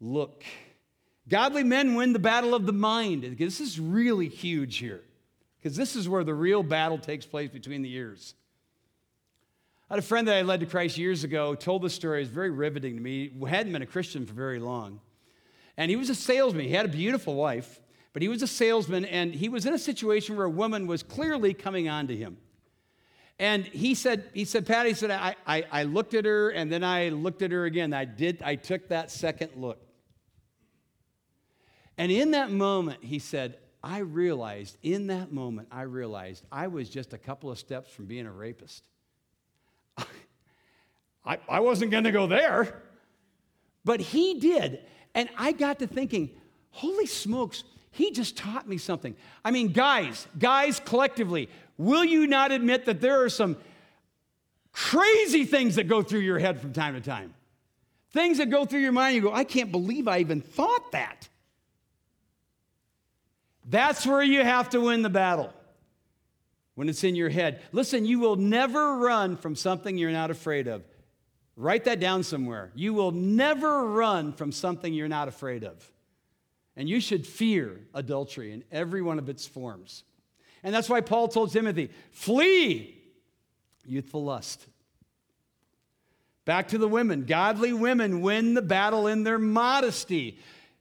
look. 0.00 0.42
Godly 1.28 1.62
men 1.62 1.94
win 1.94 2.12
the 2.12 2.18
battle 2.18 2.56
of 2.56 2.66
the 2.66 2.72
mind. 2.72 3.36
This 3.38 3.60
is 3.60 3.78
really 3.78 4.26
huge 4.26 4.78
here, 4.78 5.04
because 5.58 5.76
this 5.76 5.94
is 5.94 6.08
where 6.08 6.24
the 6.24 6.34
real 6.34 6.64
battle 6.64 6.98
takes 6.98 7.24
place 7.24 7.50
between 7.50 7.82
the 7.82 7.92
ears. 7.92 8.34
I 9.90 9.94
had 9.94 9.98
a 9.98 10.06
friend 10.06 10.28
that 10.28 10.36
I 10.36 10.42
led 10.42 10.60
to 10.60 10.66
Christ 10.66 10.96
years 10.98 11.24
ago, 11.24 11.56
told 11.56 11.82
this 11.82 11.94
story. 11.94 12.18
It 12.18 12.20
was 12.20 12.28
very 12.28 12.50
riveting 12.50 12.94
to 12.94 13.02
me. 13.02 13.28
He 13.28 13.46
hadn't 13.46 13.72
been 13.72 13.82
a 13.82 13.86
Christian 13.86 14.24
for 14.24 14.34
very 14.34 14.60
long. 14.60 15.00
And 15.76 15.90
he 15.90 15.96
was 15.96 16.08
a 16.08 16.14
salesman. 16.14 16.66
He 16.66 16.70
had 16.70 16.86
a 16.86 16.90
beautiful 16.90 17.34
wife, 17.34 17.80
but 18.12 18.22
he 18.22 18.28
was 18.28 18.40
a 18.40 18.46
salesman, 18.46 19.04
and 19.04 19.34
he 19.34 19.48
was 19.48 19.66
in 19.66 19.74
a 19.74 19.78
situation 19.78 20.36
where 20.36 20.46
a 20.46 20.50
woman 20.50 20.86
was 20.86 21.02
clearly 21.02 21.54
coming 21.54 21.88
on 21.88 22.06
to 22.06 22.14
him. 22.14 22.36
And 23.40 23.64
he 23.64 23.94
said, 23.94 24.30
he 24.32 24.44
said, 24.44 24.64
Pat, 24.64 24.86
he 24.86 24.94
said, 24.94 25.10
I, 25.10 25.34
I, 25.44 25.64
I 25.72 25.82
looked 25.82 26.14
at 26.14 26.24
her 26.24 26.50
and 26.50 26.70
then 26.70 26.84
I 26.84 27.08
looked 27.08 27.40
at 27.40 27.50
her 27.50 27.64
again. 27.64 27.94
I 27.94 28.04
did, 28.04 28.42
I 28.42 28.54
took 28.54 28.88
that 28.88 29.10
second 29.10 29.52
look. 29.56 29.80
And 31.96 32.12
in 32.12 32.32
that 32.32 32.50
moment, 32.50 33.02
he 33.02 33.18
said, 33.18 33.56
I 33.82 34.00
realized, 34.00 34.76
in 34.82 35.06
that 35.06 35.32
moment, 35.32 35.68
I 35.72 35.82
realized 35.82 36.44
I 36.52 36.66
was 36.66 36.90
just 36.90 37.14
a 37.14 37.18
couple 37.18 37.50
of 37.50 37.58
steps 37.58 37.90
from 37.90 38.04
being 38.04 38.26
a 38.26 38.30
rapist. 38.30 38.84
I, 41.24 41.38
I 41.48 41.60
wasn't 41.60 41.90
going 41.90 42.04
to 42.04 42.12
go 42.12 42.26
there. 42.26 42.82
But 43.84 44.00
he 44.00 44.34
did. 44.40 44.80
And 45.14 45.28
I 45.36 45.52
got 45.52 45.78
to 45.80 45.86
thinking, 45.86 46.30
holy 46.70 47.06
smokes, 47.06 47.64
he 47.90 48.12
just 48.12 48.36
taught 48.36 48.68
me 48.68 48.78
something. 48.78 49.16
I 49.44 49.50
mean, 49.50 49.72
guys, 49.72 50.26
guys 50.38 50.80
collectively, 50.84 51.48
will 51.76 52.04
you 52.04 52.26
not 52.26 52.52
admit 52.52 52.86
that 52.86 53.00
there 53.00 53.24
are 53.24 53.28
some 53.28 53.56
crazy 54.72 55.44
things 55.44 55.76
that 55.76 55.88
go 55.88 56.02
through 56.02 56.20
your 56.20 56.38
head 56.38 56.60
from 56.60 56.72
time 56.72 56.94
to 56.94 57.00
time? 57.00 57.34
Things 58.12 58.38
that 58.38 58.50
go 58.50 58.64
through 58.64 58.80
your 58.80 58.92
mind, 58.92 59.16
you 59.16 59.22
go, 59.22 59.32
I 59.32 59.44
can't 59.44 59.70
believe 59.70 60.08
I 60.08 60.18
even 60.18 60.40
thought 60.40 60.92
that. 60.92 61.28
That's 63.68 64.04
where 64.06 64.22
you 64.22 64.42
have 64.42 64.70
to 64.70 64.80
win 64.80 65.02
the 65.02 65.10
battle 65.10 65.52
when 66.80 66.88
it's 66.88 67.04
in 67.04 67.14
your 67.14 67.28
head. 67.28 67.60
Listen, 67.72 68.06
you 68.06 68.18
will 68.18 68.36
never 68.36 68.96
run 68.96 69.36
from 69.36 69.54
something 69.54 69.98
you're 69.98 70.10
not 70.10 70.30
afraid 70.30 70.66
of. 70.66 70.82
Write 71.54 71.84
that 71.84 72.00
down 72.00 72.22
somewhere. 72.22 72.72
You 72.74 72.94
will 72.94 73.10
never 73.10 73.84
run 73.86 74.32
from 74.32 74.50
something 74.50 74.94
you're 74.94 75.06
not 75.06 75.28
afraid 75.28 75.62
of. 75.62 75.92
And 76.76 76.88
you 76.88 76.98
should 77.00 77.26
fear 77.26 77.82
adultery 77.92 78.54
in 78.54 78.64
every 78.72 79.02
one 79.02 79.18
of 79.18 79.28
its 79.28 79.46
forms. 79.46 80.04
And 80.62 80.74
that's 80.74 80.88
why 80.88 81.02
Paul 81.02 81.28
told 81.28 81.52
Timothy 81.52 81.90
flee 82.12 82.98
youthful 83.84 84.24
lust. 84.24 84.66
Back 86.46 86.68
to 86.68 86.78
the 86.78 86.88
women. 86.88 87.26
Godly 87.26 87.74
women 87.74 88.22
win 88.22 88.54
the 88.54 88.62
battle 88.62 89.06
in 89.06 89.22
their 89.22 89.38
modesty. 89.38 90.38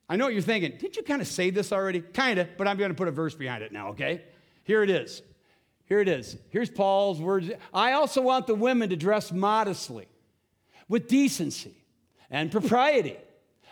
I 0.08 0.16
know 0.16 0.24
what 0.24 0.34
you're 0.34 0.44
thinking. 0.44 0.78
Did 0.80 0.96
you 0.96 1.04
kind 1.04 1.22
of 1.22 1.28
say 1.28 1.50
this 1.50 1.74
already? 1.74 2.00
Kind 2.00 2.40
of, 2.40 2.48
but 2.58 2.70
I'm 2.70 2.78
going 2.78 2.92
to 2.92 2.96
put 2.96 3.10
a 3.10 3.12
verse 3.12 3.36
behind 3.36 3.64
it 3.64 3.74
now, 3.74 3.90
okay? 3.90 4.22
Here 4.64 4.82
it 4.82 4.90
is. 4.90 5.24
Here 5.90 6.00
it 6.00 6.08
is. 6.08 6.38
Here's 6.52 6.70
Paul's 6.70 7.20
words. 7.20 7.50
I 7.74 7.94
also 7.94 8.22
want 8.22 8.46
the 8.46 8.54
women 8.54 8.92
to 8.92 8.96
dress 8.96 9.32
modestly, 9.32 10.08
with 10.88 11.08
decency 11.08 11.76
and 12.30 12.52
propriety, 12.52 13.18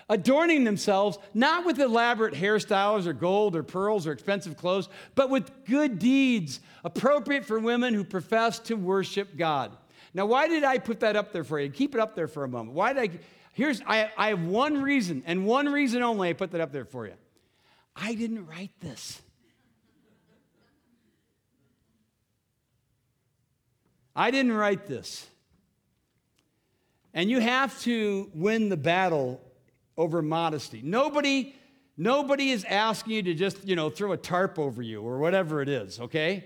adorning 0.10 0.64
themselves 0.64 1.20
not 1.36 1.64
with 1.64 1.80
elaborate 1.80 2.34
hairstyles 2.34 3.06
or 3.06 3.14
gold 3.14 3.56
or 3.56 3.62
pearls 3.62 4.08
or 4.08 4.12
expensive 4.12 4.58
clothes, 4.58 4.90
but 5.14 5.30
with 5.30 5.52
good 5.66 6.00
deeds 6.00 6.60
appropriate 6.84 7.46
for 7.46 7.60
women 7.60 7.94
who 7.94 8.04
profess 8.04 8.58
to 8.60 8.74
worship 8.74 9.38
God. 9.38 9.78
Now, 10.16 10.26
why 10.26 10.48
did 10.48 10.64
I 10.64 10.80
put 10.80 11.02
that 11.02 11.16
up 11.16 11.32
there 11.32 11.44
for 11.44 11.60
you? 11.60 11.70
Keep 11.70 11.94
it 11.94 12.02
up 12.02 12.16
there 12.16 12.28
for 12.28 12.44
a 12.44 12.48
moment. 12.48 12.74
Why 12.74 12.94
did 12.94 13.12
I? 13.12 13.20
Here's, 13.54 13.82
I, 13.86 14.10
I 14.18 14.30
have 14.30 14.44
one 14.44 14.82
reason, 14.82 15.22
and 15.28 15.46
one 15.46 15.72
reason 15.72 16.02
only 16.02 16.30
I 16.30 16.34
put 16.34 16.52
that 16.52 16.62
up 16.62 16.72
there 16.72 16.86
for 16.86 17.06
you. 17.06 17.14
I 17.96 18.16
didn't 18.16 18.48
write 18.48 18.72
this. 18.80 19.22
I 24.18 24.32
didn't 24.32 24.54
write 24.54 24.88
this. 24.88 25.28
And 27.14 27.30
you 27.30 27.40
have 27.40 27.80
to 27.82 28.32
win 28.34 28.70
the 28.70 28.78
battle 28.78 29.40
over 29.96 30.24
modesty. 30.24 30.82
Nobody, 30.84 31.56
nobody 31.96 32.50
is 32.50 32.64
asking 32.64 33.14
you 33.14 33.24
to 33.24 33.34
just, 33.36 33.66
you 33.68 33.76
know, 33.76 33.92
throw 33.92 34.12
a 34.14 34.18
tarp 34.18 34.58
over 34.58 34.82
you 34.82 35.02
or 35.04 35.20
whatever 35.20 35.62
it 35.62 35.70
is, 35.70 36.00
okay? 36.00 36.46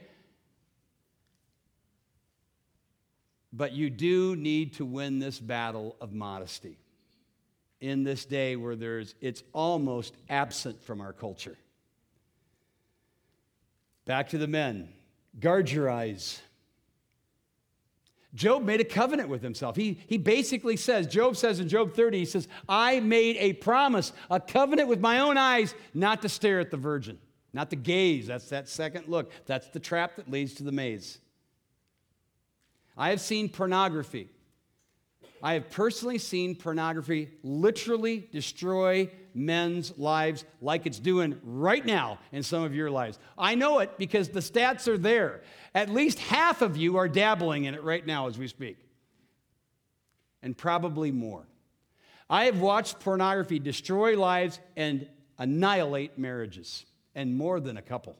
But 3.53 3.71
you 3.71 3.89
do 3.89 4.35
need 4.35 4.73
to 4.73 4.85
win 4.85 5.19
this 5.19 5.39
battle 5.39 5.95
of 6.01 6.11
modesty 6.11 6.77
in 7.79 8.03
this 8.03 8.25
day 8.25 8.57
where 8.57 8.75
there's 8.75 9.15
it's 9.21 9.43
almost 9.53 10.13
absent 10.29 10.83
from 10.83 10.99
our 11.01 11.13
culture. 11.13 11.57
Back 14.05 14.29
to 14.29 14.37
the 14.37 14.47
men. 14.47 14.89
Guard 15.39 15.71
your 15.71 15.89
eyes. 15.89 16.41
Job 18.33 18.63
made 18.63 18.79
a 18.79 18.85
covenant 18.85 19.27
with 19.27 19.41
himself. 19.41 19.75
He, 19.75 19.99
he 20.07 20.17
basically 20.17 20.77
says, 20.77 21.05
Job 21.07 21.35
says 21.35 21.59
in 21.59 21.67
Job 21.67 21.93
30, 21.93 22.19
he 22.19 22.25
says, 22.25 22.47
I 22.67 23.01
made 23.01 23.35
a 23.37 23.53
promise, 23.53 24.13
a 24.29 24.39
covenant 24.39 24.87
with 24.87 25.01
my 25.01 25.19
own 25.19 25.37
eyes, 25.37 25.75
not 25.93 26.21
to 26.21 26.29
stare 26.29 26.59
at 26.61 26.71
the 26.71 26.77
virgin, 26.77 27.19
not 27.51 27.69
to 27.71 27.75
gaze. 27.75 28.27
That's 28.27 28.47
that 28.49 28.69
second 28.69 29.09
look. 29.09 29.31
That's 29.45 29.67
the 29.67 29.79
trap 29.79 30.15
that 30.15 30.31
leads 30.31 30.53
to 30.55 30.63
the 30.63 30.71
maze. 30.71 31.19
I 32.97 33.09
have 33.09 33.19
seen 33.19 33.49
pornography. 33.49 34.29
I 35.43 35.53
have 35.53 35.69
personally 35.69 36.17
seen 36.17 36.55
pornography 36.55 37.29
literally 37.43 38.29
destroy 38.31 39.09
men's 39.33 39.97
lives 39.97 40.45
like 40.61 40.85
it's 40.85 40.99
doing 40.99 41.39
right 41.43 41.85
now 41.85 42.19
in 42.31 42.43
some 42.43 42.63
of 42.63 42.75
your 42.75 42.91
lives. 42.91 43.17
I 43.37 43.55
know 43.55 43.79
it 43.79 43.97
because 43.97 44.29
the 44.29 44.39
stats 44.39 44.87
are 44.87 44.97
there. 44.97 45.41
At 45.73 45.89
least 45.89 46.19
half 46.19 46.61
of 46.61 46.77
you 46.77 46.97
are 46.97 47.07
dabbling 47.07 47.65
in 47.65 47.73
it 47.73 47.83
right 47.83 48.05
now 48.05 48.27
as 48.27 48.37
we 48.37 48.47
speak, 48.47 48.77
and 50.43 50.57
probably 50.57 51.11
more. 51.11 51.47
I 52.29 52.45
have 52.45 52.59
watched 52.59 52.99
pornography 52.99 53.59
destroy 53.59 54.17
lives 54.17 54.59
and 54.75 55.07
annihilate 55.37 56.17
marriages, 56.17 56.85
and 57.15 57.35
more 57.35 57.59
than 57.59 57.77
a 57.77 57.81
couple. 57.81 58.15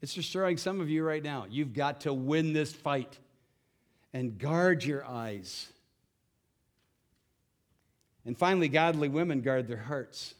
It's 0.00 0.14
destroying 0.14 0.56
some 0.56 0.80
of 0.80 0.90
you 0.90 1.04
right 1.04 1.22
now. 1.22 1.46
You've 1.48 1.72
got 1.72 2.00
to 2.00 2.12
win 2.12 2.52
this 2.52 2.72
fight 2.72 3.18
and 4.12 4.38
guard 4.38 4.84
your 4.84 5.04
eyes. 5.04 5.68
And 8.24 8.36
finally, 8.36 8.68
godly 8.68 9.08
women 9.08 9.40
guard 9.40 9.66
their 9.66 9.76
hearts. 9.76 10.34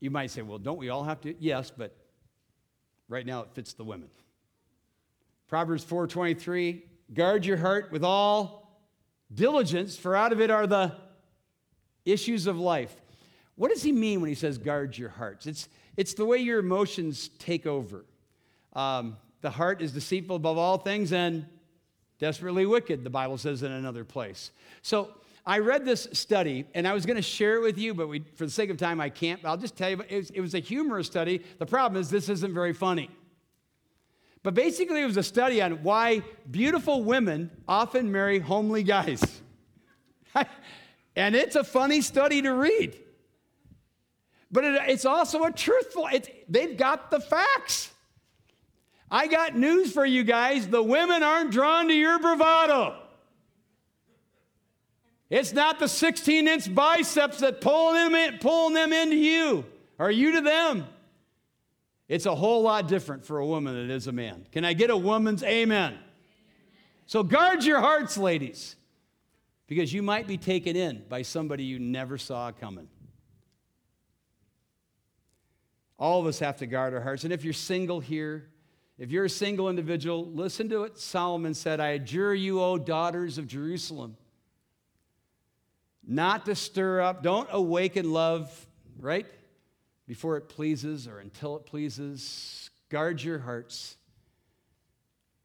You 0.00 0.10
might 0.10 0.30
say, 0.30 0.42
well, 0.42 0.58
don't 0.58 0.78
we 0.78 0.88
all 0.88 1.04
have 1.04 1.20
to? 1.22 1.34
Yes, 1.38 1.70
but 1.70 1.94
right 3.08 3.26
now 3.26 3.42
it 3.42 3.48
fits 3.52 3.74
the 3.74 3.84
women. 3.84 4.08
Proverbs 5.48 5.84
4:23, 5.84 6.82
guard 7.12 7.44
your 7.44 7.56
heart 7.56 7.90
with 7.90 8.04
all 8.04 8.80
diligence, 9.34 9.96
for 9.96 10.16
out 10.16 10.32
of 10.32 10.40
it 10.40 10.50
are 10.50 10.66
the 10.66 10.94
issues 12.04 12.46
of 12.46 12.58
life. 12.58 12.94
What 13.56 13.70
does 13.70 13.82
he 13.82 13.92
mean 13.92 14.20
when 14.20 14.28
he 14.28 14.34
says 14.34 14.56
guard 14.56 14.96
your 14.96 15.10
hearts? 15.10 15.46
It's, 15.46 15.68
it's 15.96 16.14
the 16.14 16.24
way 16.24 16.38
your 16.38 16.60
emotions 16.60 17.28
take 17.38 17.66
over. 17.66 18.06
Um, 18.72 19.16
the 19.42 19.50
heart 19.50 19.82
is 19.82 19.92
deceitful 19.92 20.36
above 20.36 20.56
all 20.56 20.78
things 20.78 21.12
and 21.12 21.46
desperately 22.20 22.66
wicked, 22.66 23.02
the 23.02 23.10
Bible 23.10 23.38
says 23.38 23.62
in 23.62 23.72
another 23.72 24.04
place. 24.04 24.52
So 24.82 25.10
I 25.44 25.58
read 25.58 25.84
this 25.84 26.06
study 26.12 26.66
and 26.74 26.86
I 26.86 26.92
was 26.92 27.06
going 27.06 27.16
to 27.16 27.22
share 27.22 27.56
it 27.56 27.62
with 27.62 27.78
you, 27.78 27.94
but 27.94 28.08
we, 28.08 28.20
for 28.36 28.44
the 28.44 28.52
sake 28.52 28.70
of 28.70 28.76
time, 28.76 29.00
I 29.00 29.08
can't. 29.08 29.42
But 29.42 29.48
I'll 29.48 29.56
just 29.56 29.76
tell 29.76 29.90
you, 29.90 30.04
it 30.08 30.16
was, 30.16 30.30
it 30.30 30.40
was 30.40 30.54
a 30.54 30.60
humorous 30.60 31.06
study. 31.06 31.42
The 31.58 31.66
problem 31.66 32.00
is, 32.00 32.10
this 32.10 32.28
isn't 32.28 32.54
very 32.54 32.74
funny. 32.74 33.10
But 34.42 34.54
basically, 34.54 35.02
it 35.02 35.06
was 35.06 35.16
a 35.16 35.22
study 35.22 35.60
on 35.60 35.82
why 35.82 36.22
beautiful 36.50 37.02
women 37.02 37.50
often 37.66 38.12
marry 38.12 38.38
homely 38.38 38.82
guys. 38.82 39.22
and 41.16 41.34
it's 41.34 41.56
a 41.56 41.64
funny 41.64 42.00
study 42.00 42.42
to 42.42 42.52
read. 42.52 42.96
But 44.52 44.64
it, 44.64 44.82
it's 44.88 45.04
also 45.04 45.44
a 45.44 45.52
truthful, 45.52 46.08
they've 46.48 46.76
got 46.76 47.10
the 47.10 47.20
facts. 47.20 47.90
I 49.10 49.26
got 49.26 49.56
news 49.56 49.92
for 49.92 50.06
you 50.06 50.22
guys 50.22 50.68
the 50.68 50.82
women 50.82 51.22
aren't 51.22 51.50
drawn 51.50 51.88
to 51.88 51.94
your 51.94 52.18
bravado. 52.18 52.96
It's 55.28 55.52
not 55.52 55.78
the 55.78 55.88
16 55.88 56.48
inch 56.48 56.74
biceps 56.74 57.38
that 57.38 57.60
pulling 57.60 57.94
them, 57.94 58.14
in, 58.14 58.38
pulling 58.38 58.74
them 58.74 58.92
into 58.92 59.16
you 59.16 59.64
or 59.98 60.10
you 60.10 60.32
to 60.32 60.40
them. 60.40 60.86
It's 62.08 62.26
a 62.26 62.34
whole 62.34 62.62
lot 62.62 62.88
different 62.88 63.24
for 63.24 63.38
a 63.38 63.46
woman 63.46 63.74
than 63.74 63.84
it 63.84 63.90
is 63.90 64.08
a 64.08 64.12
man. 64.12 64.46
Can 64.50 64.64
I 64.64 64.72
get 64.72 64.90
a 64.90 64.96
woman's 64.96 65.44
amen? 65.44 65.96
So 67.06 67.22
guard 67.22 67.64
your 67.64 67.80
hearts, 67.80 68.18
ladies, 68.18 68.74
because 69.68 69.92
you 69.92 70.02
might 70.02 70.26
be 70.26 70.36
taken 70.36 70.74
in 70.74 71.04
by 71.08 71.22
somebody 71.22 71.62
you 71.62 71.78
never 71.78 72.18
saw 72.18 72.50
coming. 72.50 72.88
All 76.00 76.20
of 76.20 76.26
us 76.26 76.40
have 76.40 76.56
to 76.58 76.66
guard 76.66 76.94
our 76.94 77.00
hearts. 77.00 77.22
And 77.22 77.32
if 77.32 77.44
you're 77.44 77.52
single 77.52 78.00
here, 78.00 78.48
if 79.00 79.10
you're 79.10 79.24
a 79.24 79.30
single 79.30 79.68
individual, 79.68 80.24
listen 80.26 80.68
to 80.68 80.78
what 80.78 81.00
Solomon 81.00 81.54
said 81.54 81.80
I 81.80 81.88
adjure 81.88 82.34
you, 82.34 82.60
O 82.62 82.78
daughters 82.78 83.36
of 83.36 83.48
Jerusalem 83.48 84.16
not 86.10 86.46
to 86.46 86.56
stir 86.56 87.00
up, 87.00 87.22
don't 87.22 87.48
awaken 87.52 88.12
love, 88.12 88.66
right? 88.98 89.26
Before 90.08 90.36
it 90.36 90.48
pleases 90.48 91.06
or 91.06 91.18
until 91.18 91.56
it 91.56 91.66
pleases. 91.66 92.68
Guard 92.88 93.22
your 93.22 93.38
hearts. 93.38 93.96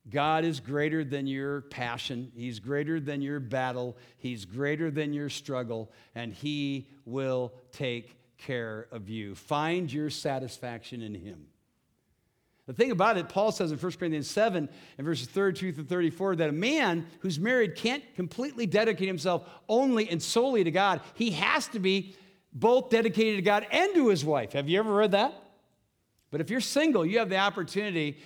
God 0.09 0.43
is 0.43 0.59
greater 0.59 1.03
than 1.03 1.27
your 1.27 1.61
passion. 1.61 2.31
He's 2.35 2.59
greater 2.59 2.99
than 2.99 3.21
your 3.21 3.39
battle. 3.39 3.95
He's 4.17 4.45
greater 4.45 4.89
than 4.89 5.13
your 5.13 5.29
struggle, 5.29 5.91
and 6.15 6.33
He 6.33 6.87
will 7.05 7.53
take 7.71 8.15
care 8.37 8.87
of 8.91 9.07
you. 9.07 9.35
Find 9.35 9.91
your 9.91 10.09
satisfaction 10.09 11.03
in 11.03 11.13
Him. 11.13 11.45
The 12.67 12.73
thing 12.73 12.91
about 12.91 13.17
it, 13.17 13.29
Paul 13.29 13.51
says 13.51 13.71
in 13.71 13.77
1 13.77 13.91
Corinthians 13.93 14.29
7 14.29 14.67
and 14.97 15.05
verses 15.05 15.27
32 15.27 15.73
through 15.73 15.83
34 15.83 16.37
that 16.37 16.49
a 16.49 16.53
man 16.53 17.05
who's 17.19 17.39
married 17.39 17.75
can't 17.75 18.03
completely 18.15 18.65
dedicate 18.65 19.07
himself 19.07 19.47
only 19.69 20.09
and 20.09 20.21
solely 20.21 20.63
to 20.63 20.71
God. 20.71 21.01
He 21.13 21.31
has 21.31 21.67
to 21.69 21.79
be 21.79 22.15
both 22.53 22.89
dedicated 22.89 23.37
to 23.37 23.41
God 23.43 23.67
and 23.71 23.93
to 23.93 24.09
his 24.09 24.25
wife. 24.25 24.53
Have 24.53 24.67
you 24.67 24.79
ever 24.79 24.93
read 24.93 25.11
that? 25.11 25.33
But 26.31 26.41
if 26.41 26.49
you're 26.49 26.61
single, 26.61 27.05
you 27.05 27.19
have 27.19 27.29
the 27.29 27.37
opportunity 27.37 28.17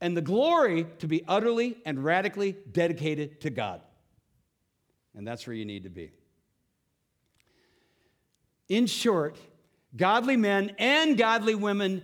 and 0.00 0.16
the 0.16 0.22
glory 0.22 0.86
to 1.00 1.06
be 1.06 1.22
utterly 1.28 1.76
and 1.84 2.02
radically 2.02 2.56
dedicated 2.72 3.42
to 3.42 3.50
God. 3.50 3.82
And 5.14 5.26
that's 5.26 5.46
where 5.46 5.54
you 5.54 5.66
need 5.66 5.82
to 5.82 5.90
be. 5.90 6.12
In 8.68 8.86
short, 8.86 9.36
godly 9.94 10.36
men 10.38 10.74
and 10.78 11.18
godly 11.18 11.54
women 11.54 12.02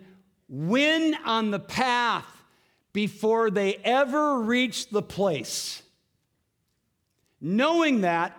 win 0.48 1.14
on 1.24 1.50
the 1.50 1.58
path 1.58 2.26
before 2.92 3.50
they 3.50 3.74
ever 3.84 4.40
reach 4.40 4.88
the 4.90 5.02
place. 5.02 5.82
Knowing 7.40 8.00
that, 8.00 8.36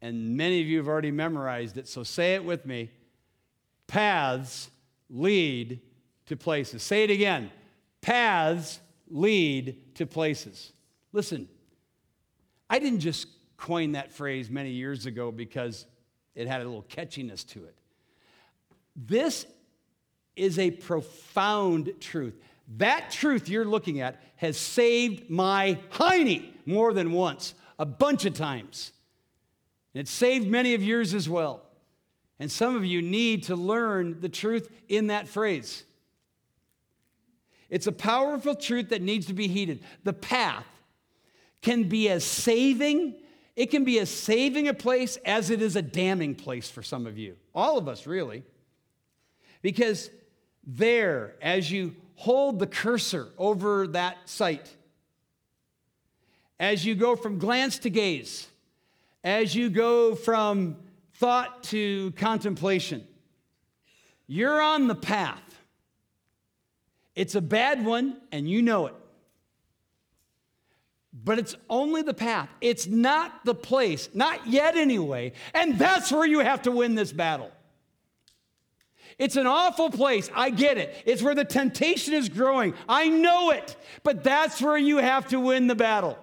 and 0.00 0.36
many 0.36 0.60
of 0.60 0.66
you 0.66 0.78
have 0.78 0.88
already 0.88 1.10
memorized 1.10 1.76
it, 1.76 1.88
so 1.88 2.02
say 2.02 2.34
it 2.34 2.44
with 2.44 2.64
me 2.64 2.90
paths 3.86 4.70
lead 5.10 5.80
to 6.26 6.36
places. 6.36 6.82
Say 6.82 7.04
it 7.04 7.10
again 7.10 7.50
paths 8.00 8.80
lead 9.08 9.94
to 9.96 10.06
places. 10.06 10.72
Listen, 11.12 11.48
I 12.70 12.78
didn't 12.78 13.00
just 13.00 13.26
coin 13.56 13.92
that 13.92 14.12
phrase 14.12 14.48
many 14.48 14.70
years 14.70 15.06
ago 15.06 15.32
because 15.32 15.86
it 16.34 16.46
had 16.46 16.60
a 16.60 16.64
little 16.64 16.84
catchiness 16.84 17.46
to 17.48 17.64
it. 17.64 17.74
This 18.94 19.46
is 20.36 20.58
a 20.58 20.70
profound 20.70 21.92
truth. 22.00 22.34
That 22.76 23.10
truth 23.10 23.48
you're 23.48 23.64
looking 23.64 24.00
at 24.00 24.22
has 24.36 24.56
saved 24.56 25.30
my 25.30 25.78
hiney 25.90 26.52
more 26.66 26.92
than 26.92 27.12
once, 27.12 27.54
a 27.78 27.86
bunch 27.86 28.24
of 28.24 28.34
times. 28.34 28.92
And 29.94 30.02
it 30.02 30.08
saved 30.08 30.46
many 30.46 30.74
of 30.74 30.82
yours 30.82 31.14
as 31.14 31.28
well. 31.28 31.62
And 32.38 32.50
some 32.50 32.76
of 32.76 32.84
you 32.84 33.00
need 33.00 33.44
to 33.44 33.56
learn 33.56 34.20
the 34.20 34.28
truth 34.28 34.70
in 34.88 35.06
that 35.06 35.26
phrase. 35.26 35.84
It's 37.70 37.86
a 37.86 37.92
powerful 37.92 38.54
truth 38.54 38.90
that 38.90 39.02
needs 39.02 39.26
to 39.26 39.32
be 39.32 39.48
heeded. 39.48 39.82
The 40.04 40.12
path 40.12 40.66
can 41.62 41.84
be 41.84 42.08
as 42.08 42.24
saving, 42.24 43.14
it 43.56 43.70
can 43.70 43.84
be 43.84 43.98
as 43.98 44.10
saving 44.10 44.68
a 44.68 44.74
place 44.74 45.16
as 45.24 45.50
it 45.50 45.62
is 45.62 45.76
a 45.76 45.82
damning 45.82 46.34
place 46.34 46.68
for 46.68 46.82
some 46.82 47.06
of 47.06 47.16
you. 47.18 47.36
All 47.54 47.78
of 47.78 47.88
us, 47.88 48.06
really. 48.06 48.44
Because 49.62 50.10
there 50.66 51.34
as 51.40 51.70
you 51.70 51.94
hold 52.16 52.58
the 52.58 52.66
cursor 52.66 53.28
over 53.38 53.86
that 53.88 54.16
site. 54.28 54.68
As 56.58 56.84
you 56.84 56.94
go 56.94 57.16
from 57.16 57.38
glance 57.38 57.78
to 57.80 57.90
gaze, 57.90 58.48
as 59.22 59.54
you 59.54 59.70
go 59.70 60.14
from 60.14 60.76
thought 61.14 61.62
to 61.64 62.12
contemplation, 62.12 63.06
you're 64.26 64.60
on 64.60 64.88
the 64.88 64.94
path. 64.94 65.42
It's 67.14 67.34
a 67.34 67.40
bad 67.40 67.84
one, 67.84 68.18
and 68.32 68.48
you 68.48 68.62
know 68.62 68.86
it. 68.86 68.94
But 71.24 71.38
it's 71.38 71.54
only 71.70 72.02
the 72.02 72.14
path. 72.14 72.48
It's 72.60 72.86
not 72.86 73.44
the 73.44 73.54
place, 73.54 74.10
not 74.12 74.46
yet 74.46 74.76
anyway. 74.76 75.32
And 75.54 75.78
that's 75.78 76.12
where 76.12 76.26
you 76.26 76.40
have 76.40 76.62
to 76.62 76.70
win 76.70 76.94
this 76.94 77.12
battle. 77.12 77.50
It's 79.18 79.36
an 79.36 79.46
awful 79.46 79.90
place. 79.90 80.30
I 80.34 80.50
get 80.50 80.76
it. 80.76 81.02
It's 81.06 81.22
where 81.22 81.34
the 81.34 81.44
temptation 81.44 82.12
is 82.12 82.28
growing. 82.28 82.74
I 82.88 83.08
know 83.08 83.50
it. 83.50 83.76
But 84.02 84.22
that's 84.22 84.60
where 84.60 84.76
you 84.76 84.98
have 84.98 85.28
to 85.28 85.40
win 85.40 85.66
the 85.66 85.74
battle. 85.74 86.18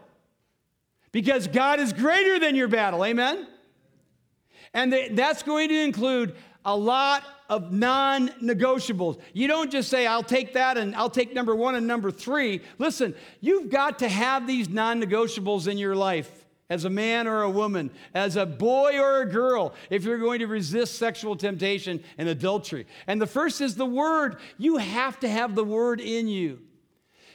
Because 1.12 1.48
God 1.48 1.80
is 1.80 1.92
greater 1.92 2.40
than 2.40 2.56
your 2.56 2.68
battle. 2.68 3.04
Amen? 3.04 3.48
And 4.74 4.94
that's 5.12 5.44
going 5.44 5.70
to 5.70 5.80
include 5.80 6.36
a 6.66 6.76
lot 6.76 7.24
of 7.50 7.72
non 7.72 8.30
negotiables. 8.42 9.20
You 9.34 9.48
don't 9.48 9.72
just 9.72 9.90
say, 9.90 10.08
I'll 10.08 10.24
take 10.24 10.54
that 10.54 10.78
and 10.78 10.96
I'll 10.96 11.10
take 11.10 11.34
number 11.34 11.56
one 11.56 11.76
and 11.76 11.86
number 11.86 12.12
three. 12.12 12.62
Listen, 12.78 13.16
you've 13.42 13.70
got 13.70 14.00
to 14.00 14.10
have 14.10 14.48
these 14.48 14.70
non 14.70 15.02
negotiables 15.02 15.68
in 15.68 15.78
your 15.78 15.96
life 15.96 16.43
as 16.70 16.86
a 16.86 16.90
man 16.90 17.28
or 17.28 17.44
a 17.44 17.50
woman, 17.50 17.92
as 18.14 18.36
a 18.36 18.46
boy 18.46 19.00
or 19.00 19.22
a 19.22 19.30
girl, 19.30 19.74
if 19.90 20.04
you're 20.04 20.18
going 20.18 20.40
to 20.40 20.48
resist 20.48 20.96
sexual 20.96 21.36
temptation 21.36 22.04
and 22.18 22.30
adultery. 22.30 22.88
And 23.06 23.22
the 23.22 23.28
first 23.28 23.62
is 23.62 23.76
the 23.76 23.86
word. 23.86 24.38
You 24.58 24.78
have 24.78 25.20
to 25.20 25.30
have 25.30 25.56
the 25.56 25.64
word 25.64 26.00
in 26.00 26.28
you. 26.28 26.60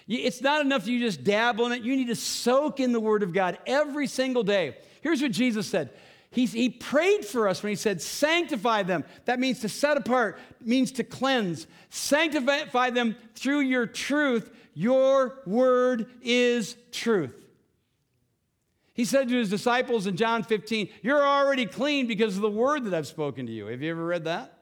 It's 0.08 0.40
not 0.40 0.64
enough 0.64 0.86
you 0.86 1.00
just 1.00 1.22
dabble 1.22 1.66
in 1.66 1.72
it. 1.72 1.82
You 1.82 1.94
need 1.94 2.06
to 2.06 2.16
soak 2.16 2.80
in 2.80 2.92
the 2.92 3.00
word 3.00 3.22
of 3.22 3.34
God 3.34 3.58
every 3.66 4.06
single 4.06 4.42
day. 4.42 4.76
Here's 5.02 5.20
what 5.20 5.32
Jesus 5.32 5.66
said. 5.66 5.90
He, 6.30 6.46
he 6.46 6.70
prayed 6.70 7.24
for 7.24 7.48
us 7.48 7.62
when 7.62 7.70
he 7.70 7.76
said, 7.76 8.00
Sanctify 8.02 8.84
them. 8.84 9.04
That 9.26 9.38
means 9.38 9.60
to 9.60 9.68
set 9.68 9.96
apart, 9.96 10.38
means 10.60 10.92
to 10.92 11.04
cleanse. 11.04 11.66
Sanctify 11.90 12.90
them 12.90 13.16
through 13.34 13.60
your 13.60 13.86
truth. 13.86 14.50
Your 14.74 15.40
word 15.46 16.06
is 16.22 16.76
truth. 16.92 17.37
He 18.98 19.04
said 19.04 19.28
to 19.28 19.36
his 19.36 19.48
disciples 19.48 20.08
in 20.08 20.16
John 20.16 20.42
15, 20.42 20.88
You're 21.02 21.24
already 21.24 21.66
clean 21.66 22.08
because 22.08 22.34
of 22.34 22.42
the 22.42 22.50
word 22.50 22.82
that 22.82 22.94
I've 22.94 23.06
spoken 23.06 23.46
to 23.46 23.52
you. 23.52 23.66
Have 23.66 23.80
you 23.80 23.92
ever 23.92 24.04
read 24.04 24.24
that? 24.24 24.58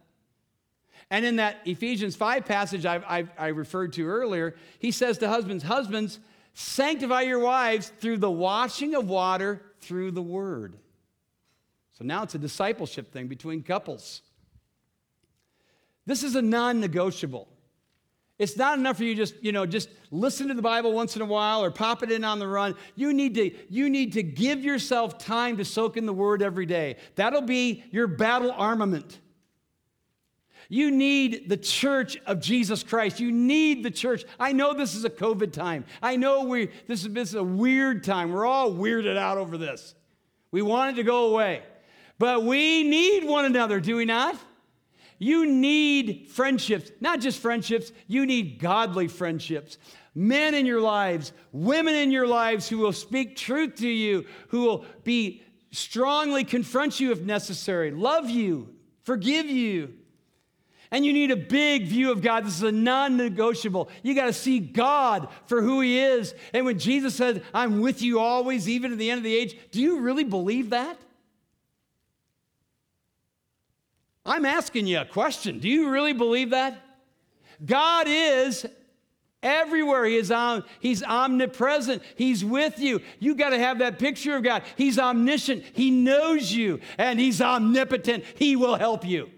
And 1.10 1.24
in 1.24 1.36
that 1.36 1.62
Ephesians 1.64 2.16
5 2.16 2.44
passage 2.44 2.84
I, 2.84 2.96
I, 2.96 3.24
I 3.38 3.46
referred 3.46 3.94
to 3.94 4.06
earlier, 4.06 4.54
he 4.78 4.90
says 4.90 5.16
to 5.18 5.28
husbands, 5.30 5.64
Husbands, 5.64 6.18
sanctify 6.52 7.22
your 7.22 7.38
wives 7.38 7.90
through 7.98 8.18
the 8.18 8.30
washing 8.30 8.94
of 8.94 9.08
water 9.08 9.62
through 9.80 10.10
the 10.10 10.20
word. 10.20 10.76
So 11.92 12.04
now 12.04 12.22
it's 12.22 12.34
a 12.34 12.38
discipleship 12.38 13.10
thing 13.14 13.28
between 13.28 13.62
couples. 13.62 14.20
This 16.04 16.22
is 16.22 16.36
a 16.36 16.42
non 16.42 16.78
negotiable. 16.78 17.48
It's 18.38 18.56
not 18.56 18.78
enough 18.78 18.98
for 18.98 19.04
you 19.04 19.14
just, 19.14 19.42
you 19.42 19.50
know, 19.50 19.64
just 19.64 19.88
listen 20.10 20.48
to 20.48 20.54
the 20.54 20.62
Bible 20.62 20.92
once 20.92 21.16
in 21.16 21.22
a 21.22 21.26
while 21.26 21.64
or 21.64 21.70
pop 21.70 22.02
it 22.02 22.12
in 22.12 22.22
on 22.22 22.38
the 22.38 22.46
run. 22.46 22.74
You 22.94 23.14
need 23.14 23.34
to 23.36 23.50
you 23.70 23.88
need 23.88 24.12
to 24.12 24.22
give 24.22 24.62
yourself 24.62 25.16
time 25.16 25.56
to 25.56 25.64
soak 25.64 25.96
in 25.96 26.04
the 26.04 26.12
word 26.12 26.42
every 26.42 26.66
day. 26.66 26.96
That'll 27.14 27.40
be 27.40 27.84
your 27.90 28.06
battle 28.06 28.52
armament. 28.52 29.20
You 30.68 30.90
need 30.90 31.48
the 31.48 31.56
church 31.56 32.18
of 32.26 32.40
Jesus 32.40 32.82
Christ. 32.82 33.20
You 33.20 33.32
need 33.32 33.84
the 33.84 33.90
church. 33.90 34.24
I 34.38 34.52
know 34.52 34.74
this 34.74 34.94
is 34.94 35.04
a 35.04 35.10
COVID 35.10 35.52
time. 35.52 35.86
I 36.02 36.16
know 36.16 36.44
we 36.44 36.66
this 36.86 37.04
is, 37.04 37.12
this 37.14 37.30
is 37.30 37.36
a 37.36 37.44
weird 37.44 38.04
time. 38.04 38.32
We're 38.32 38.46
all 38.46 38.70
weirded 38.70 39.16
out 39.16 39.38
over 39.38 39.56
this. 39.56 39.94
We 40.50 40.60
want 40.60 40.92
it 40.92 40.96
to 40.96 41.04
go 41.04 41.28
away. 41.28 41.62
But 42.18 42.44
we 42.44 42.82
need 42.82 43.24
one 43.24 43.44
another, 43.46 43.80
do 43.80 43.96
we 43.96 44.04
not? 44.04 44.36
You 45.18 45.46
need 45.46 46.28
friendships, 46.28 46.90
not 47.00 47.20
just 47.20 47.40
friendships, 47.40 47.92
you 48.06 48.26
need 48.26 48.58
godly 48.58 49.08
friendships. 49.08 49.78
Men 50.14 50.54
in 50.54 50.66
your 50.66 50.80
lives, 50.80 51.32
women 51.52 51.94
in 51.94 52.10
your 52.10 52.26
lives 52.26 52.68
who 52.68 52.78
will 52.78 52.92
speak 52.92 53.36
truth 53.36 53.76
to 53.76 53.88
you, 53.88 54.26
who 54.48 54.62
will 54.62 54.84
be 55.04 55.42
strongly 55.70 56.44
confront 56.44 57.00
you 57.00 57.12
if 57.12 57.20
necessary, 57.20 57.90
love 57.90 58.30
you, 58.30 58.74
forgive 59.02 59.46
you. 59.46 59.94
And 60.90 61.04
you 61.04 61.12
need 61.12 61.30
a 61.30 61.36
big 61.36 61.86
view 61.86 62.12
of 62.12 62.22
God. 62.22 62.44
This 62.44 62.56
is 62.56 62.62
a 62.62 62.72
non 62.72 63.16
negotiable. 63.16 63.90
You 64.02 64.14
got 64.14 64.26
to 64.26 64.32
see 64.32 64.60
God 64.60 65.28
for 65.46 65.60
who 65.60 65.80
He 65.80 65.98
is. 65.98 66.34
And 66.54 66.64
when 66.64 66.78
Jesus 66.78 67.14
said, 67.14 67.42
I'm 67.52 67.80
with 67.80 68.02
you 68.02 68.20
always, 68.20 68.68
even 68.68 68.90
to 68.92 68.96
the 68.96 69.10
end 69.10 69.18
of 69.18 69.24
the 69.24 69.36
age, 69.36 69.58
do 69.72 69.80
you 69.80 70.00
really 70.00 70.24
believe 70.24 70.70
that? 70.70 70.96
I'm 74.26 74.44
asking 74.44 74.86
you 74.86 75.00
a 75.00 75.04
question. 75.04 75.60
Do 75.60 75.68
you 75.68 75.90
really 75.90 76.12
believe 76.12 76.50
that? 76.50 76.82
God 77.64 78.06
is 78.08 78.66
everywhere. 79.42 80.04
He 80.04 80.16
is 80.16 80.30
om- 80.30 80.64
he's 80.80 81.02
omnipresent. 81.02 82.02
He's 82.16 82.44
with 82.44 82.78
you. 82.78 83.00
You 83.18 83.34
got 83.34 83.50
to 83.50 83.58
have 83.58 83.78
that 83.78 83.98
picture 83.98 84.36
of 84.36 84.42
God. 84.42 84.62
He's 84.76 84.98
omniscient. 84.98 85.64
He 85.72 85.90
knows 85.90 86.52
you, 86.52 86.80
and 86.98 87.18
He's 87.18 87.40
omnipotent. 87.40 88.24
He 88.34 88.56
will 88.56 88.76
help 88.76 89.04
you. 89.06 89.30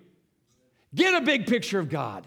Get 0.94 1.14
a 1.14 1.24
big 1.24 1.46
picture 1.46 1.78
of 1.78 1.90
God 1.90 2.26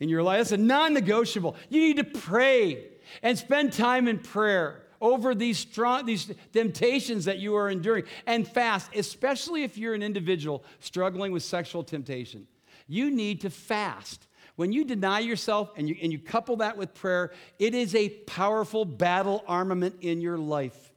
in 0.00 0.08
your 0.08 0.22
life. 0.22 0.38
That's 0.38 0.52
a 0.52 0.56
non 0.56 0.92
negotiable. 0.92 1.56
You 1.68 1.80
need 1.80 1.96
to 1.98 2.04
pray 2.04 2.88
and 3.22 3.38
spend 3.38 3.72
time 3.72 4.08
in 4.08 4.18
prayer 4.18 4.79
over 5.00 5.34
these 5.34 5.58
strong 5.58 6.06
these 6.06 6.32
temptations 6.52 7.24
that 7.24 7.38
you 7.38 7.56
are 7.56 7.70
enduring. 7.70 8.04
And 8.26 8.46
fast 8.46 8.90
especially 8.94 9.62
if 9.62 9.78
you're 9.78 9.94
an 9.94 10.02
individual 10.02 10.64
struggling 10.80 11.32
with 11.32 11.42
sexual 11.42 11.82
temptation. 11.82 12.46
You 12.86 13.10
need 13.10 13.40
to 13.42 13.50
fast. 13.50 14.26
When 14.56 14.72
you 14.72 14.84
deny 14.84 15.20
yourself 15.20 15.70
and 15.76 15.88
you, 15.88 15.96
and 16.02 16.12
you 16.12 16.18
couple 16.18 16.56
that 16.56 16.76
with 16.76 16.92
prayer 16.94 17.32
it 17.58 17.74
is 17.74 17.94
a 17.94 18.10
powerful 18.10 18.84
battle 18.84 19.44
armament 19.46 19.96
in 20.00 20.20
your 20.20 20.38
life. 20.38 20.92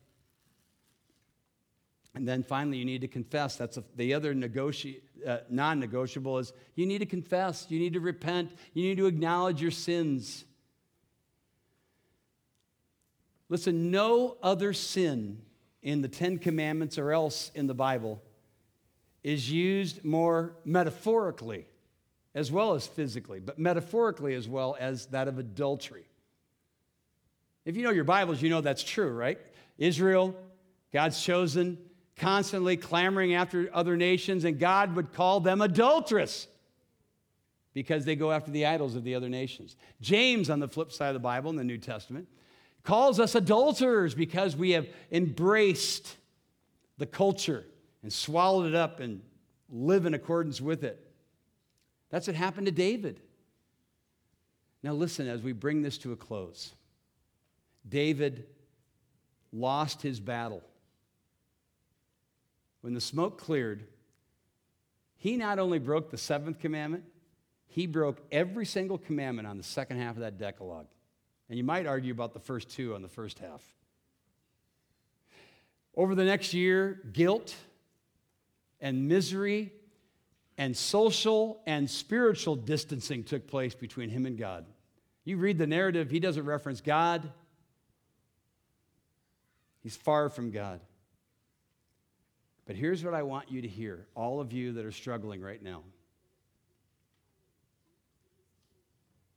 And 2.16 2.28
then 2.28 2.44
finally 2.44 2.78
you 2.78 2.86
need 2.86 3.02
to 3.02 3.08
confess. 3.08 3.56
That's 3.56 3.78
a, 3.78 3.84
the 3.96 4.14
other 4.14 4.36
negoti- 4.36 5.02
uh, 5.26 5.38
non-negotiable 5.50 6.38
is 6.40 6.54
you 6.76 6.86
need 6.86 7.00
to 7.00 7.06
confess. 7.06 7.66
You 7.70 7.80
need 7.80 7.94
to 7.94 8.00
repent. 8.00 8.52
You 8.74 8.84
need 8.84 8.98
to 8.98 9.08
acknowledge 9.08 9.62
your 9.62 9.72
sins 9.72 10.46
Listen, 13.54 13.92
no 13.92 14.36
other 14.42 14.74
sin 14.74 15.38
in 15.84 16.02
the 16.02 16.08
Ten 16.08 16.40
Commandments 16.40 16.98
or 16.98 17.12
else 17.12 17.52
in 17.54 17.68
the 17.68 17.76
Bible 17.76 18.20
is 19.24 19.52
used 19.52 20.04
more 20.04 20.56
metaphorically 20.66 21.68
as 22.34 22.52
well 22.52 22.74
as 22.74 22.88
physically, 22.88 23.40
but 23.40 23.60
metaphorically 23.60 24.34
as 24.34 24.50
well 24.50 24.76
as 24.80 25.06
that 25.06 25.28
of 25.28 25.38
adultery. 25.38 26.08
If 27.64 27.78
you 27.78 27.84
know 27.84 27.92
your 27.92 28.06
Bibles, 28.06 28.42
you 28.42 28.50
know 28.50 28.62
that's 28.62 28.82
true, 28.82 29.12
right? 29.12 29.38
Israel, 29.78 30.34
God's 30.92 31.22
chosen, 31.22 31.78
constantly 32.16 32.76
clamoring 32.76 33.36
after 33.36 33.70
other 33.72 33.96
nations, 33.96 34.46
and 34.46 34.58
God 34.58 34.96
would 34.96 35.14
call 35.14 35.42
them 35.42 35.62
adulterous 35.62 36.48
because 37.76 38.04
they 38.04 38.16
go 38.16 38.32
after 38.32 38.50
the 38.50 38.66
idols 38.66 38.96
of 38.96 39.04
the 39.04 39.14
other 39.14 39.30
nations. 39.30 39.76
James, 40.02 40.50
on 40.50 40.60
the 40.60 40.68
flip 40.68 40.92
side 40.92 41.10
of 41.10 41.14
the 41.14 41.20
Bible 41.20 41.52
in 41.52 41.56
the 41.56 41.64
New 41.64 41.78
Testament, 41.78 42.28
calls 42.84 43.20
us 43.20 43.36
adulterers 43.36 44.14
because 44.14 44.56
we 44.56 44.72
have 44.72 44.88
embraced 45.12 46.18
the 46.98 47.06
culture 47.06 47.66
and 48.02 48.12
swallowed 48.12 48.68
it 48.68 48.76
up 48.76 49.00
and 49.00 49.22
live 49.70 50.06
in 50.06 50.14
accordance 50.14 50.60
with 50.62 50.84
it. 50.84 51.00
That's 52.10 52.28
what 52.28 52.36
happened 52.36 52.68
to 52.68 52.72
David. 52.72 53.20
Now, 54.84 54.94
listen 54.94 55.28
as 55.28 55.42
we 55.42 55.54
bring 55.54 55.82
this 55.82 55.98
to 56.00 56.12
a 56.12 56.16
close. 56.16 56.74
David 57.88 58.46
lost 59.54 60.02
his 60.02 60.20
battle. 60.20 60.62
When 62.82 62.94
the 62.94 63.02
smoke 63.02 63.40
cleared, 63.40 63.88
he 65.16 65.38
not 65.38 65.58
only 65.58 65.80
broke 65.80 66.12
the 66.12 66.18
seventh 66.18 66.60
commandment, 66.60 67.06
he 67.68 67.88
broke 67.88 68.22
every 68.32 68.66
single 68.66 68.98
commandment 68.98 69.48
on 69.48 69.58
the 69.58 69.64
second 69.64 70.00
half 70.00 70.16
of 70.16 70.22
that 70.22 70.38
Decalogue. 70.38 70.88
And 71.50 71.58
you 71.58 71.64
might 71.64 71.86
argue 71.86 72.12
about 72.12 72.34
the 72.34 72.40
first 72.40 72.70
two 72.70 72.96
on 72.96 73.02
the 73.02 73.10
first 73.10 73.40
half. 73.40 73.62
Over 75.96 76.16
the 76.16 76.26
next 76.26 76.54
year, 76.54 77.02
guilt 77.12 77.56
and 78.82 79.08
misery 79.08 79.72
and 80.58 80.76
social 80.76 81.62
and 81.66 81.90
spiritual 81.90 82.56
distancing 82.56 83.24
took 83.24 83.48
place 83.48 83.76
between 83.76 84.10
him 84.10 84.26
and 84.26 84.38
God. 84.38 84.66
You 85.26 85.38
read 85.38 85.58
the 85.58 85.68
narrative, 85.68 86.10
he 86.10 86.20
doesn't 86.20 86.46
reference 86.46 86.82
God, 86.82 87.32
he's 89.82 89.96
far 89.96 90.30
from 90.30 90.52
God. 90.52 90.82
But 92.66 92.76
here's 92.76 93.04
what 93.04 93.14
I 93.14 93.24
want 93.24 93.52
you 93.52 93.62
to 93.62 93.68
hear, 93.68 94.08
all 94.16 94.40
of 94.40 94.54
you 94.54 94.74
that 94.74 94.86
are 94.86 94.92
struggling 94.92 95.42
right 95.42 95.62
now. 95.62 95.84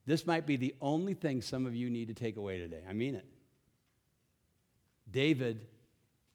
This 0.07 0.27
might 0.27 0.47
be 0.47 0.57
the 0.57 0.75
only 0.81 1.15
thing 1.15 1.43
some 1.43 1.67
of 1.67 1.75
you 1.75 1.91
need 1.91 2.09
to 2.09 2.15
take 2.15 2.37
away 2.37 2.59
today. 2.59 2.83
I 2.89 2.93
mean 2.93 3.17
it. 3.17 3.27
David 5.11 5.61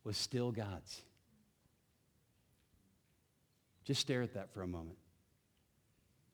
was 0.03 0.17
still 0.17 0.51
God's. 0.51 1.01
Just 3.85 4.01
stare 4.01 4.21
at 4.21 4.33
that 4.33 4.53
for 4.53 4.61
a 4.61 4.67
moment. 4.67 4.97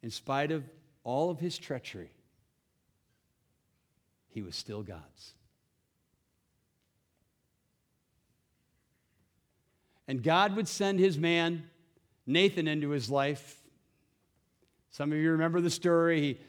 In 0.02 0.10
spite 0.10 0.52
of 0.52 0.64
all 1.04 1.30
of 1.30 1.40
his 1.40 1.58
treachery, 1.58 2.12
he 4.30 4.42
was 4.42 4.56
still 4.56 4.84
God's. 4.84 5.34
And 10.08 10.24
God 10.24 10.56
would 10.56 10.68
send 10.68 11.00
his 11.00 11.18
man, 11.18 11.64
Nathan, 12.26 12.68
into 12.68 12.90
his 12.90 13.10
life 13.10 13.58
Some 14.98 15.12
of 15.12 15.20
you 15.20 15.32
remember 15.32 15.62
the 15.62 15.70
story. 15.70 16.22
He 16.22 16.40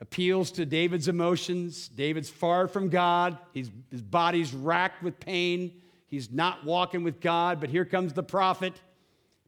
appeals 0.00 0.50
to 0.52 0.66
David's 0.66 1.08
emotions. 1.08 1.88
David's 1.88 2.30
far 2.30 2.68
from 2.68 2.88
God, 2.88 3.38
He's, 3.52 3.70
his 3.90 4.02
body's 4.02 4.54
racked 4.54 5.02
with 5.02 5.18
pain. 5.18 5.82
He's 6.06 6.30
not 6.30 6.64
walking 6.64 7.04
with 7.04 7.20
God, 7.20 7.60
but 7.60 7.68
here 7.68 7.84
comes 7.84 8.14
the 8.14 8.22
prophet, 8.22 8.72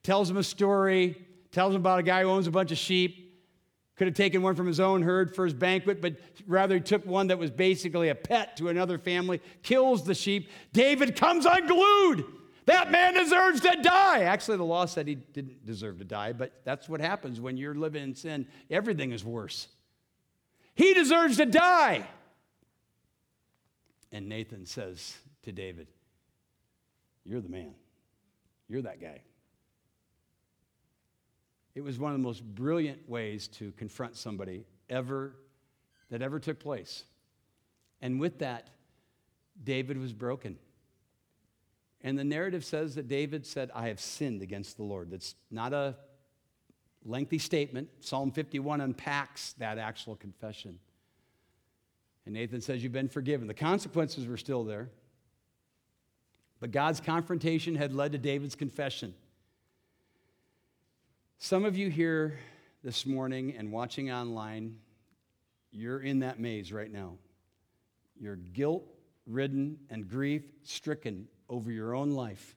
tells 0.03 0.28
him 0.28 0.36
a 0.36 0.42
story, 0.42 1.16
tells 1.53 1.74
him 1.74 1.80
about 1.80 2.01
a 2.01 2.03
guy 2.03 2.22
who 2.22 2.28
owns 2.28 2.46
a 2.46 2.51
bunch 2.51 2.70
of 2.70 2.78
sheep. 2.78 3.28
Could 3.96 4.07
have 4.07 4.14
taken 4.14 4.42
one 4.42 4.55
from 4.55 4.66
his 4.66 4.80
own 4.80 5.03
herd 5.03 5.34
for 5.34 5.44
his 5.44 5.53
banquet, 5.55 6.01
but 6.01 6.16
rather 6.46 6.76
he 6.76 6.80
took 6.80 7.05
one 7.05 7.26
that 7.26 7.38
was 7.38 7.51
basically 7.51 8.09
a 8.09 8.14
pet 8.14 8.57
to 8.57 8.68
another 8.68 8.98
family, 8.98 9.42
kills 9.62 10.05
the 10.05 10.14
sheep. 10.14 10.51
David 10.72 11.16
comes 11.16 11.44
unglued. 11.44 12.24
That 12.66 12.90
man 12.90 13.14
deserves 13.14 13.61
to 13.61 13.78
die. 13.82 14.22
Actually, 14.22 14.59
the 14.59 14.64
law 14.64 14.86
said 14.86 15.07
he 15.07 15.16
didn't 15.16 15.66
deserve 15.66 15.98
to 15.98 16.05
die, 16.05 16.32
but 16.32 16.53
that's 16.64 16.88
what 16.88 17.01
happens 17.01 17.40
when 17.40 17.57
you're 17.57 17.74
living 17.74 18.03
in 18.03 18.14
sin. 18.14 18.46
Everything 18.70 19.12
is 19.12 19.24
worse. 19.24 19.68
He 20.75 20.95
deserves 20.95 21.37
to 21.37 21.47
die. 21.47 22.07
And 24.12 24.29
Nathan 24.29 24.66
says 24.66 25.16
to 25.43 25.53
David, 25.53 25.89
You're 27.25 27.41
the 27.41 27.49
man. 27.49 27.75
You're 28.68 28.83
that 28.83 29.01
guy. 29.01 29.23
It 31.75 31.83
was 31.83 31.99
one 31.99 32.12
of 32.12 32.18
the 32.18 32.23
most 32.23 32.45
brilliant 32.45 33.09
ways 33.09 33.49
to 33.49 33.73
confront 33.73 34.16
somebody 34.16 34.64
ever 34.89 35.35
that 36.11 36.23
ever 36.23 36.41
took 36.41 36.59
place. 36.59 37.05
And 38.03 38.18
with 38.18 38.39
that, 38.41 38.71
David 39.62 39.99
was 39.99 40.12
broken. 40.12 40.59
And 42.03 42.18
the 42.18 42.25
narrative 42.25 42.64
says 42.64 42.95
that 42.95 43.09
David 43.09 43.47
said, 43.47 43.71
I 43.75 43.89
have 43.89 44.01
sinned 44.01 44.43
against 44.43 44.77
the 44.77 44.83
Lord. 44.83 45.11
That's 45.11 45.35
not 45.51 45.73
a 45.73 45.97
lengthy 47.05 47.38
statement. 47.38 47.88
Psalm 48.01 48.30
51 48.30 48.80
unpacks 48.80 49.55
that 49.55 49.78
actual 49.78 50.16
confession. 50.16 50.78
And 52.26 52.34
Nathan 52.34 52.61
says, 52.61 52.82
You've 52.82 52.92
been 52.92 53.09
forgiven. 53.09 53.46
The 53.48 53.55
consequences 53.55 54.26
were 54.26 54.36
still 54.36 54.64
there. 54.64 54.90
But 56.61 56.72
God's 56.72 57.01
confrontation 57.01 57.74
had 57.74 57.94
led 57.94 58.12
to 58.12 58.18
David's 58.18 58.55
confession. 58.55 59.14
Some 61.38 61.64
of 61.64 61.76
you 61.76 61.88
here 61.88 62.38
this 62.84 63.07
morning 63.07 63.55
and 63.57 63.72
watching 63.72 64.11
online, 64.11 64.76
you're 65.70 66.01
in 66.01 66.18
that 66.20 66.38
maze 66.38 66.70
right 66.70 66.92
now. 66.92 67.14
You're 68.18 68.36
guilt 68.36 68.84
ridden 69.26 69.78
and 69.88 70.07
grief 70.09 70.42
stricken 70.62 71.28
over 71.48 71.70
your 71.70 71.94
own 71.94 72.11
life. 72.11 72.57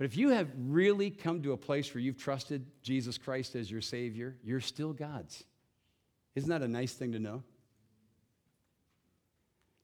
But 0.00 0.06
if 0.06 0.16
you 0.16 0.30
have 0.30 0.48
really 0.56 1.10
come 1.10 1.42
to 1.42 1.52
a 1.52 1.58
place 1.58 1.92
where 1.92 2.00
you've 2.00 2.16
trusted 2.16 2.64
Jesus 2.80 3.18
Christ 3.18 3.54
as 3.54 3.70
your 3.70 3.82
Savior, 3.82 4.34
you're 4.42 4.58
still 4.58 4.94
God's. 4.94 5.44
Isn't 6.34 6.48
that 6.48 6.62
a 6.62 6.68
nice 6.68 6.94
thing 6.94 7.12
to 7.12 7.18
know? 7.18 7.42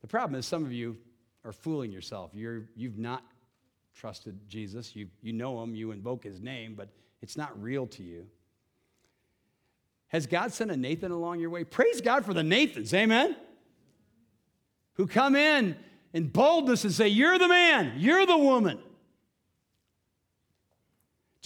The 0.01 0.07
problem 0.07 0.39
is, 0.39 0.47
some 0.47 0.65
of 0.65 0.73
you 0.73 0.97
are 1.45 1.53
fooling 1.53 1.93
yourself. 1.93 2.31
You're, 2.33 2.63
you've 2.75 2.97
not 2.97 3.25
trusted 3.95 4.41
Jesus. 4.49 4.97
You, 4.97 5.09
you 5.21 5.35
know 5.35 5.63
him, 5.63 5.75
you 5.75 5.91
invoke 5.91 6.25
his 6.25 6.41
name, 6.41 6.77
but 6.77 6.89
it's 7.21 7.37
not 7.37 7.63
real 7.63 7.87
to 7.89 8.03
you. 8.03 8.27
Has 10.09 10.27
God 10.27 10.51
sent 10.51 10.71
a 10.71 10.79
Nathan 10.79 11.13
along 11.13 11.41
your 11.41 11.51
way? 11.51 11.63
Praise 11.63 12.01
God 12.01 12.25
for 12.25 12.33
the 12.33 12.43
Nathans, 12.43 12.95
amen? 12.95 13.37
Who 14.95 15.07
come 15.07 15.37
in 15.37 15.77
in 16.15 16.29
boldness 16.29 16.85
and 16.85 16.93
say, 16.95 17.09
You're 17.09 17.39
the 17.39 17.49
man, 17.49 17.97
you're 17.99 18.25
the 18.25 18.39
woman. 18.39 18.79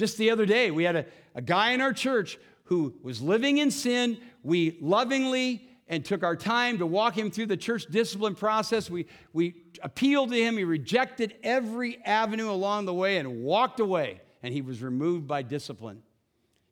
Just 0.01 0.17
the 0.17 0.31
other 0.31 0.47
day, 0.47 0.71
we 0.71 0.85
had 0.85 0.97
a, 0.97 1.05
a 1.35 1.43
guy 1.43 1.73
in 1.73 1.83
our 1.83 1.93
church 1.93 2.39
who 2.65 2.95
was 3.03 3.21
living 3.21 3.59
in 3.59 3.71
sin. 3.71 4.17
We 4.43 4.79
lovingly 4.81 5.69
and 5.89 6.03
took 6.03 6.23
our 6.23 6.37
time 6.37 6.79
to 6.79 6.87
walk 6.87 7.19
him 7.19 7.31
through 7.31 7.49
the 7.49 7.57
church 7.59 7.85
discipline 7.85 8.35
process. 8.35 8.89
We, 8.89 9.05
we 9.35 9.57
appealed 9.83 10.31
to 10.31 10.43
him. 10.43 10.57
He 10.57 10.65
rejected 10.65 11.35
every 11.43 12.03
avenue 12.03 12.51
along 12.51 12.87
the 12.87 12.95
way 12.95 13.19
and 13.19 13.43
walked 13.43 13.79
away, 13.79 14.23
and 14.43 14.55
he 14.55 14.63
was 14.63 14.81
removed 14.81 15.29
by 15.29 15.43
discipline. 15.43 16.03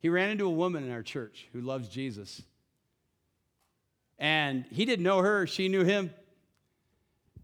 He 0.01 0.09
ran 0.09 0.31
into 0.31 0.47
a 0.47 0.51
woman 0.51 0.83
in 0.85 0.91
our 0.91 1.03
church 1.03 1.49
who 1.53 1.61
loves 1.61 1.91
Jesus. 1.91 2.41
And 4.19 4.65
he 4.71 4.87
didn't 4.87 5.05
know 5.05 5.19
her, 5.19 5.47
she 5.47 5.69
knew 5.69 5.85
him. 5.85 6.15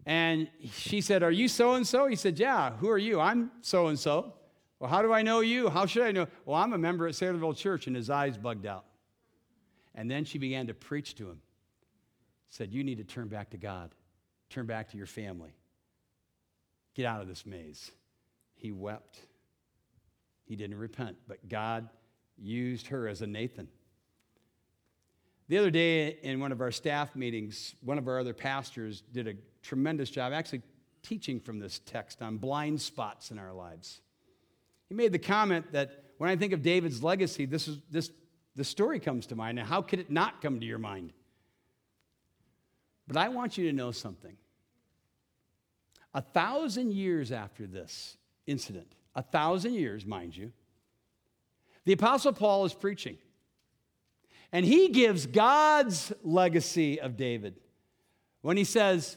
And 0.06 0.48
she 0.72 1.02
said, 1.02 1.22
Are 1.22 1.30
you 1.30 1.46
so 1.46 1.74
and 1.74 1.86
so? 1.86 2.06
He 2.06 2.16
said, 2.16 2.38
Yeah, 2.38 2.70
who 2.70 2.88
are 2.88 2.96
you? 2.96 3.20
I'm 3.20 3.50
so 3.60 3.88
and 3.88 3.98
so. 3.98 4.32
Well, 4.84 4.90
how 4.90 5.00
do 5.00 5.14
I 5.14 5.22
know 5.22 5.40
you? 5.40 5.70
How 5.70 5.86
should 5.86 6.02
I 6.02 6.12
know? 6.12 6.26
Well, 6.44 6.60
I'm 6.60 6.74
a 6.74 6.78
member 6.78 7.08
at 7.08 7.14
Saylorville 7.14 7.56
Church, 7.56 7.86
and 7.86 7.96
his 7.96 8.10
eyes 8.10 8.36
bugged 8.36 8.66
out. 8.66 8.84
And 9.94 10.10
then 10.10 10.26
she 10.26 10.36
began 10.36 10.66
to 10.66 10.74
preach 10.74 11.14
to 11.14 11.30
him 11.30 11.40
said, 12.50 12.70
You 12.70 12.84
need 12.84 12.98
to 12.98 13.04
turn 13.04 13.28
back 13.28 13.48
to 13.52 13.56
God, 13.56 13.94
turn 14.50 14.66
back 14.66 14.90
to 14.90 14.98
your 14.98 15.06
family, 15.06 15.54
get 16.94 17.06
out 17.06 17.22
of 17.22 17.28
this 17.28 17.46
maze. 17.46 17.92
He 18.56 18.72
wept. 18.72 19.20
He 20.44 20.54
didn't 20.54 20.76
repent, 20.76 21.16
but 21.26 21.48
God 21.48 21.88
used 22.36 22.88
her 22.88 23.08
as 23.08 23.22
a 23.22 23.26
Nathan. 23.26 23.68
The 25.48 25.56
other 25.56 25.70
day 25.70 26.18
in 26.22 26.40
one 26.40 26.52
of 26.52 26.60
our 26.60 26.70
staff 26.70 27.16
meetings, 27.16 27.74
one 27.80 27.96
of 27.96 28.06
our 28.06 28.18
other 28.18 28.34
pastors 28.34 29.00
did 29.00 29.28
a 29.28 29.34
tremendous 29.62 30.10
job 30.10 30.34
actually 30.34 30.60
teaching 31.02 31.40
from 31.40 31.58
this 31.58 31.80
text 31.86 32.20
on 32.20 32.36
blind 32.36 32.82
spots 32.82 33.30
in 33.30 33.38
our 33.38 33.54
lives. 33.54 34.02
He 34.88 34.94
made 34.94 35.12
the 35.12 35.18
comment 35.18 35.72
that 35.72 36.04
when 36.18 36.30
I 36.30 36.36
think 36.36 36.52
of 36.52 36.62
David's 36.62 37.02
legacy, 37.02 37.46
this 37.46 37.68
is 37.68 37.78
this 37.90 38.10
the 38.56 38.64
story 38.64 39.00
comes 39.00 39.26
to 39.26 39.36
mind. 39.36 39.56
Now, 39.56 39.64
how 39.64 39.82
could 39.82 39.98
it 39.98 40.10
not 40.10 40.40
come 40.40 40.60
to 40.60 40.66
your 40.66 40.78
mind? 40.78 41.12
But 43.06 43.16
I 43.16 43.28
want 43.28 43.58
you 43.58 43.68
to 43.68 43.72
know 43.72 43.90
something. 43.90 44.36
A 46.14 46.22
thousand 46.22 46.92
years 46.92 47.32
after 47.32 47.66
this 47.66 48.16
incident, 48.46 48.94
a 49.14 49.22
thousand 49.22 49.74
years, 49.74 50.06
mind 50.06 50.36
you, 50.36 50.52
the 51.84 51.92
Apostle 51.92 52.32
Paul 52.32 52.64
is 52.64 52.72
preaching. 52.72 53.18
And 54.52 54.64
he 54.64 54.88
gives 54.88 55.26
God's 55.26 56.12
legacy 56.22 57.00
of 57.00 57.16
David 57.16 57.56
when 58.42 58.56
he 58.56 58.64
says, 58.64 59.16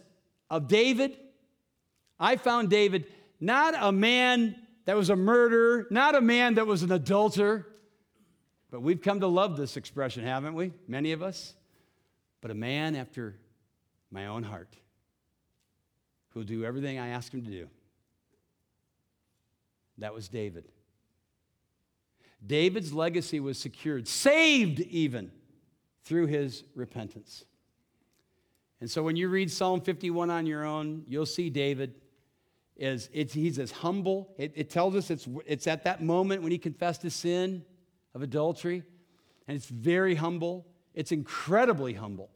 Of 0.49 0.68
David, 0.68 1.15
I 2.20 2.38
found 2.38 2.72
David 2.72 3.05
not 3.39 3.76
a 3.78 3.91
man 3.91 4.55
that 4.88 4.96
was 4.96 5.10
a 5.10 5.18
murderer, 5.18 5.86
not 5.90 6.16
a 6.16 6.22
man 6.22 6.56
that 6.56 6.66
was 6.66 6.82
an 6.82 6.94
adulterer, 6.94 7.68
but 8.72 8.82
we've 8.82 9.02
come 9.02 9.20
to 9.20 9.28
love 9.28 9.58
this 9.58 9.76
expression, 9.76 10.24
haven't 10.24 10.54
we? 10.54 10.72
Many 10.88 11.12
of 11.12 11.22
us. 11.22 11.56
But 12.40 12.52
a 12.52 12.54
man 12.54 12.96
after 12.96 13.36
my 14.12 14.28
own 14.28 14.44
heart, 14.44 14.74
who'll 16.30 16.44
do 16.44 16.64
everything 16.64 17.00
I 17.00 17.10
ask 17.10 17.34
him 17.34 17.44
to 17.44 17.52
do. 17.52 17.68
That 19.98 20.14
was 20.14 20.30
David. 20.30 20.64
David's 22.46 22.94
legacy 22.94 23.42
was 23.42 23.58
secured, 23.58 24.08
saved 24.08 24.80
even 24.80 25.32
through 26.06 26.28
his 26.28 26.64
repentance. 26.76 27.44
And 28.80 28.90
so 28.90 29.04
when 29.04 29.18
you 29.18 29.28
read 29.28 29.52
Psalm 29.52 29.82
51 29.82 30.30
on 30.30 30.46
your 30.46 30.64
own, 30.64 31.04
you'll 31.10 31.26
see 31.26 31.50
David 31.50 31.94
is 32.78 33.09
he's 33.11 33.59
as 33.59 33.71
humble. 33.71 34.34
It, 34.38 34.53
it 34.55 34.69
tells 34.69 34.95
us 34.95 35.09
it's, 35.09 35.28
it's 35.45 35.67
at 35.67 35.84
that 35.84 36.01
moment 36.03 36.43
when 36.43 36.51
he 36.51 36.57
confessed 36.57 37.01
his 37.01 37.15
sin 37.15 37.63
of 38.13 38.21
adultery, 38.21 38.84
and 39.47 39.55
it's 39.55 39.67
very 39.67 40.15
humble. 40.15 40.67
It's 40.93 41.11
incredibly 41.11 41.93
humble. 41.93 42.30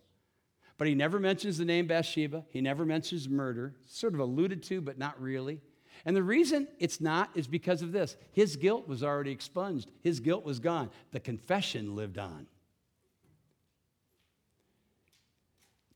But 0.77 0.87
he 0.87 0.95
never 0.95 1.19
mentions 1.19 1.57
the 1.57 1.65
name 1.65 1.87
Bathsheba. 1.87 2.43
He 2.49 2.61
never 2.61 2.85
mentions 2.85 3.29
murder. 3.29 3.75
Sort 3.85 4.13
of 4.13 4.19
alluded 4.19 4.63
to, 4.63 4.81
but 4.81 4.97
not 4.97 5.21
really. 5.21 5.61
And 6.05 6.15
the 6.15 6.23
reason 6.23 6.67
it's 6.79 6.99
not 6.99 7.29
is 7.35 7.47
because 7.47 7.81
of 7.81 7.91
this. 7.91 8.15
His 8.31 8.55
guilt 8.55 8.87
was 8.87 9.03
already 9.03 9.31
expunged, 9.31 9.91
his 10.01 10.19
guilt 10.19 10.43
was 10.43 10.59
gone. 10.59 10.89
The 11.11 11.19
confession 11.19 11.95
lived 11.95 12.17
on. 12.17 12.47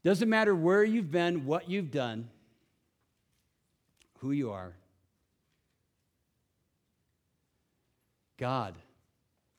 Doesn't 0.03 0.29
matter 0.29 0.53
where 0.53 0.83
you've 0.83 1.09
been, 1.09 1.47
what 1.47 1.67
you've 1.67 1.89
done, 1.89 2.29
who 4.20 4.32
you 4.32 4.51
are. 4.51 4.76
God 8.38 8.76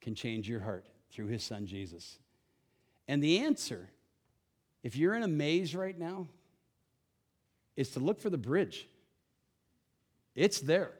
can 0.01 0.15
change 0.15 0.49
your 0.49 0.61
heart 0.61 0.85
through 1.11 1.27
his 1.27 1.43
son 1.43 1.67
Jesus. 1.67 2.19
And 3.09 3.23
the 3.23 3.39
answer 3.39 3.89
if 4.87 4.95
you're 4.95 5.17
in 5.17 5.25
a 5.25 5.29
maze 5.29 5.75
right 5.75 5.99
now, 5.99 6.29
is 7.75 7.91
to 7.91 7.99
look 7.99 8.21
for 8.21 8.31
the 8.31 8.39
bridge. 8.39 8.87
It's 10.37 10.61
there. 10.61 10.93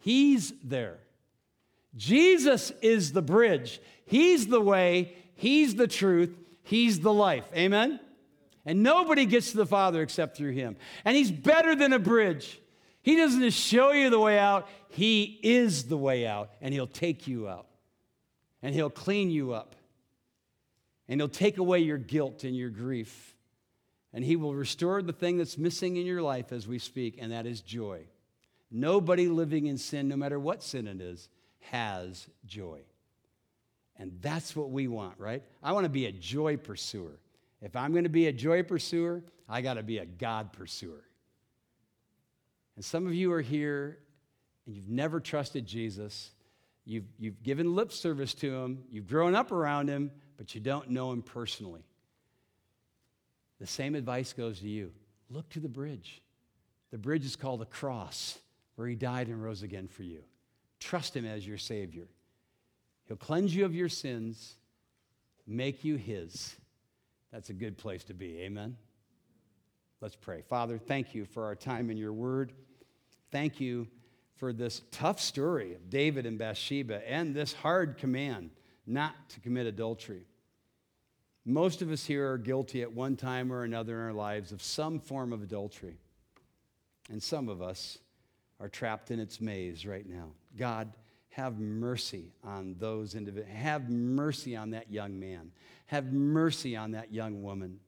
He's 0.00 0.52
there. 0.64 0.98
Jesus 1.96 2.72
is 2.82 3.12
the 3.12 3.22
bridge. 3.22 3.80
He's 4.06 4.48
the 4.48 4.60
way, 4.60 5.14
He's 5.36 5.76
the 5.76 5.86
truth, 5.86 6.36
He's 6.64 6.98
the 6.98 7.12
life. 7.12 7.44
Amen? 7.54 8.00
And 8.64 8.82
nobody 8.82 9.26
gets 9.26 9.50
to 9.50 9.56
the 9.56 9.66
Father 9.66 10.02
except 10.02 10.36
through 10.36 10.52
Him. 10.52 10.76
And 11.04 11.16
He's 11.16 11.30
better 11.30 11.74
than 11.74 11.92
a 11.92 11.98
bridge. 11.98 12.60
He 13.02 13.16
doesn't 13.16 13.40
just 13.40 13.58
show 13.58 13.90
you 13.92 14.10
the 14.10 14.20
way 14.20 14.38
out, 14.38 14.68
He 14.88 15.40
is 15.42 15.84
the 15.84 15.96
way 15.96 16.26
out, 16.26 16.50
and 16.60 16.72
He'll 16.72 16.86
take 16.86 17.26
you 17.26 17.48
out. 17.48 17.66
and 18.62 18.74
He'll 18.74 18.90
clean 18.90 19.30
you 19.30 19.52
up. 19.52 19.74
And 21.08 21.20
He'll 21.20 21.28
take 21.28 21.58
away 21.58 21.80
your 21.80 21.98
guilt 21.98 22.44
and 22.44 22.56
your 22.56 22.70
grief. 22.70 23.34
And 24.12 24.24
He 24.24 24.36
will 24.36 24.54
restore 24.54 25.02
the 25.02 25.12
thing 25.12 25.38
that's 25.38 25.58
missing 25.58 25.96
in 25.96 26.06
your 26.06 26.22
life 26.22 26.52
as 26.52 26.68
we 26.68 26.78
speak, 26.78 27.18
and 27.20 27.32
that 27.32 27.46
is 27.46 27.60
joy. 27.60 28.06
Nobody 28.70 29.26
living 29.26 29.66
in 29.66 29.78
sin, 29.78 30.08
no 30.08 30.16
matter 30.16 30.38
what 30.38 30.62
sin 30.62 30.86
it 30.86 31.00
is, 31.00 31.28
has 31.70 32.28
joy. 32.46 32.80
And 33.96 34.18
that's 34.20 34.56
what 34.56 34.70
we 34.70 34.88
want, 34.88 35.18
right? 35.18 35.42
I 35.62 35.72
want 35.72 35.84
to 35.84 35.90
be 35.90 36.06
a 36.06 36.12
joy 36.12 36.56
pursuer. 36.56 37.18
If 37.62 37.76
I'm 37.76 37.92
going 37.92 38.04
to 38.04 38.10
be 38.10 38.26
a 38.26 38.32
joy 38.32 38.64
pursuer, 38.64 39.22
I 39.48 39.62
got 39.62 39.74
to 39.74 39.82
be 39.82 39.98
a 39.98 40.04
God 40.04 40.52
pursuer. 40.52 41.04
And 42.76 42.84
some 42.84 43.06
of 43.06 43.14
you 43.14 43.32
are 43.32 43.40
here 43.40 43.98
and 44.66 44.74
you've 44.74 44.88
never 44.88 45.20
trusted 45.20 45.66
Jesus. 45.66 46.30
You've, 46.84 47.04
you've 47.18 47.42
given 47.42 47.74
lip 47.74 47.92
service 47.92 48.34
to 48.34 48.54
him, 48.54 48.84
you've 48.90 49.06
grown 49.06 49.34
up 49.34 49.52
around 49.52 49.88
him, 49.88 50.10
but 50.36 50.54
you 50.54 50.60
don't 50.60 50.90
know 50.90 51.12
him 51.12 51.22
personally. 51.22 51.84
The 53.60 53.66
same 53.66 53.94
advice 53.94 54.32
goes 54.32 54.58
to 54.60 54.68
you 54.68 54.90
look 55.30 55.48
to 55.50 55.60
the 55.60 55.68
bridge. 55.68 56.20
The 56.90 56.98
bridge 56.98 57.24
is 57.24 57.36
called 57.36 57.62
a 57.62 57.66
cross, 57.66 58.38
where 58.74 58.86
he 58.86 58.94
died 58.94 59.28
and 59.28 59.42
rose 59.42 59.62
again 59.62 59.88
for 59.88 60.02
you. 60.02 60.22
Trust 60.78 61.16
him 61.16 61.24
as 61.24 61.46
your 61.46 61.56
Savior. 61.56 62.08
He'll 63.08 63.16
cleanse 63.16 63.54
you 63.54 63.64
of 63.64 63.74
your 63.74 63.88
sins, 63.88 64.56
make 65.46 65.84
you 65.84 65.96
his. 65.96 66.54
That's 67.32 67.50
a 67.50 67.54
good 67.54 67.78
place 67.78 68.04
to 68.04 68.14
be. 68.14 68.40
Amen. 68.40 68.76
Let's 70.00 70.16
pray. 70.16 70.42
Father, 70.42 70.78
thank 70.78 71.14
you 71.14 71.24
for 71.24 71.44
our 71.44 71.54
time 71.54 71.90
in 71.90 71.96
your 71.96 72.12
word. 72.12 72.52
Thank 73.30 73.60
you 73.60 73.86
for 74.36 74.52
this 74.52 74.82
tough 74.90 75.20
story 75.20 75.74
of 75.74 75.88
David 75.88 76.26
and 76.26 76.38
Bathsheba 76.38 77.08
and 77.08 77.34
this 77.34 77.52
hard 77.52 77.96
command 77.96 78.50
not 78.86 79.14
to 79.30 79.40
commit 79.40 79.66
adultery. 79.66 80.26
Most 81.44 81.82
of 81.82 81.90
us 81.90 82.04
here 82.04 82.30
are 82.32 82.38
guilty 82.38 82.82
at 82.82 82.92
one 82.92 83.16
time 83.16 83.52
or 83.52 83.62
another 83.62 84.00
in 84.00 84.06
our 84.06 84.12
lives 84.12 84.52
of 84.52 84.62
some 84.62 85.00
form 85.00 85.32
of 85.32 85.42
adultery. 85.42 85.96
And 87.10 87.22
some 87.22 87.48
of 87.48 87.62
us 87.62 87.98
are 88.60 88.68
trapped 88.68 89.10
in 89.10 89.18
its 89.18 89.40
maze 89.40 89.86
right 89.86 90.08
now. 90.08 90.30
God, 90.56 90.92
have 91.32 91.58
mercy 91.58 92.32
on 92.44 92.76
those 92.78 93.14
individuals. 93.14 93.56
Have 93.56 93.88
mercy 93.88 94.54
on 94.54 94.70
that 94.70 94.90
young 94.90 95.18
man. 95.18 95.50
Have 95.86 96.12
mercy 96.12 96.76
on 96.76 96.92
that 96.92 97.12
young 97.12 97.42
woman. 97.42 97.80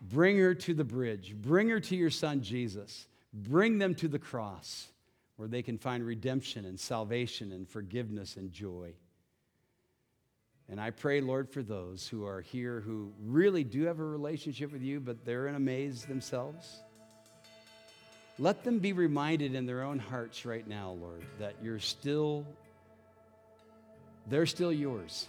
Bring 0.00 0.38
her 0.38 0.54
to 0.54 0.74
the 0.74 0.84
bridge. 0.84 1.34
Bring 1.34 1.70
her 1.70 1.80
to 1.80 1.96
your 1.96 2.10
son 2.10 2.42
Jesus. 2.42 3.08
Bring 3.32 3.78
them 3.78 3.94
to 3.96 4.08
the 4.08 4.18
cross 4.18 4.88
where 5.36 5.48
they 5.48 5.62
can 5.62 5.78
find 5.78 6.04
redemption 6.04 6.64
and 6.66 6.78
salvation 6.78 7.52
and 7.52 7.68
forgiveness 7.68 8.36
and 8.36 8.52
joy. 8.52 8.92
And 10.68 10.80
I 10.80 10.90
pray, 10.90 11.20
Lord, 11.20 11.48
for 11.48 11.62
those 11.62 12.08
who 12.08 12.26
are 12.26 12.40
here 12.40 12.80
who 12.80 13.12
really 13.22 13.64
do 13.64 13.84
have 13.84 14.00
a 14.00 14.04
relationship 14.04 14.72
with 14.72 14.82
you, 14.82 15.00
but 15.00 15.24
they're 15.24 15.46
in 15.46 15.54
a 15.54 15.60
maze 15.60 16.04
themselves. 16.04 16.82
Let 18.38 18.64
them 18.64 18.80
be 18.80 18.92
reminded 18.92 19.54
in 19.54 19.64
their 19.64 19.82
own 19.82 19.98
hearts 19.98 20.44
right 20.44 20.66
now, 20.66 20.96
Lord, 21.00 21.24
that 21.38 21.54
you're 21.62 21.78
still, 21.78 22.44
they're 24.28 24.44
still 24.44 24.72
yours, 24.72 25.26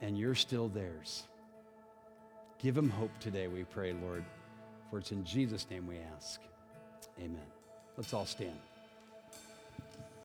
and 0.00 0.18
you're 0.18 0.34
still 0.34 0.68
theirs. 0.68 1.24
Give 2.58 2.74
them 2.74 2.88
hope 2.88 3.10
today, 3.20 3.48
we 3.48 3.64
pray, 3.64 3.92
Lord, 3.92 4.24
for 4.90 4.98
it's 4.98 5.12
in 5.12 5.24
Jesus' 5.24 5.66
name 5.70 5.86
we 5.86 5.98
ask. 6.16 6.40
Amen. 7.18 7.46
Let's 7.96 8.14
all 8.14 8.24
stand. 8.24 8.58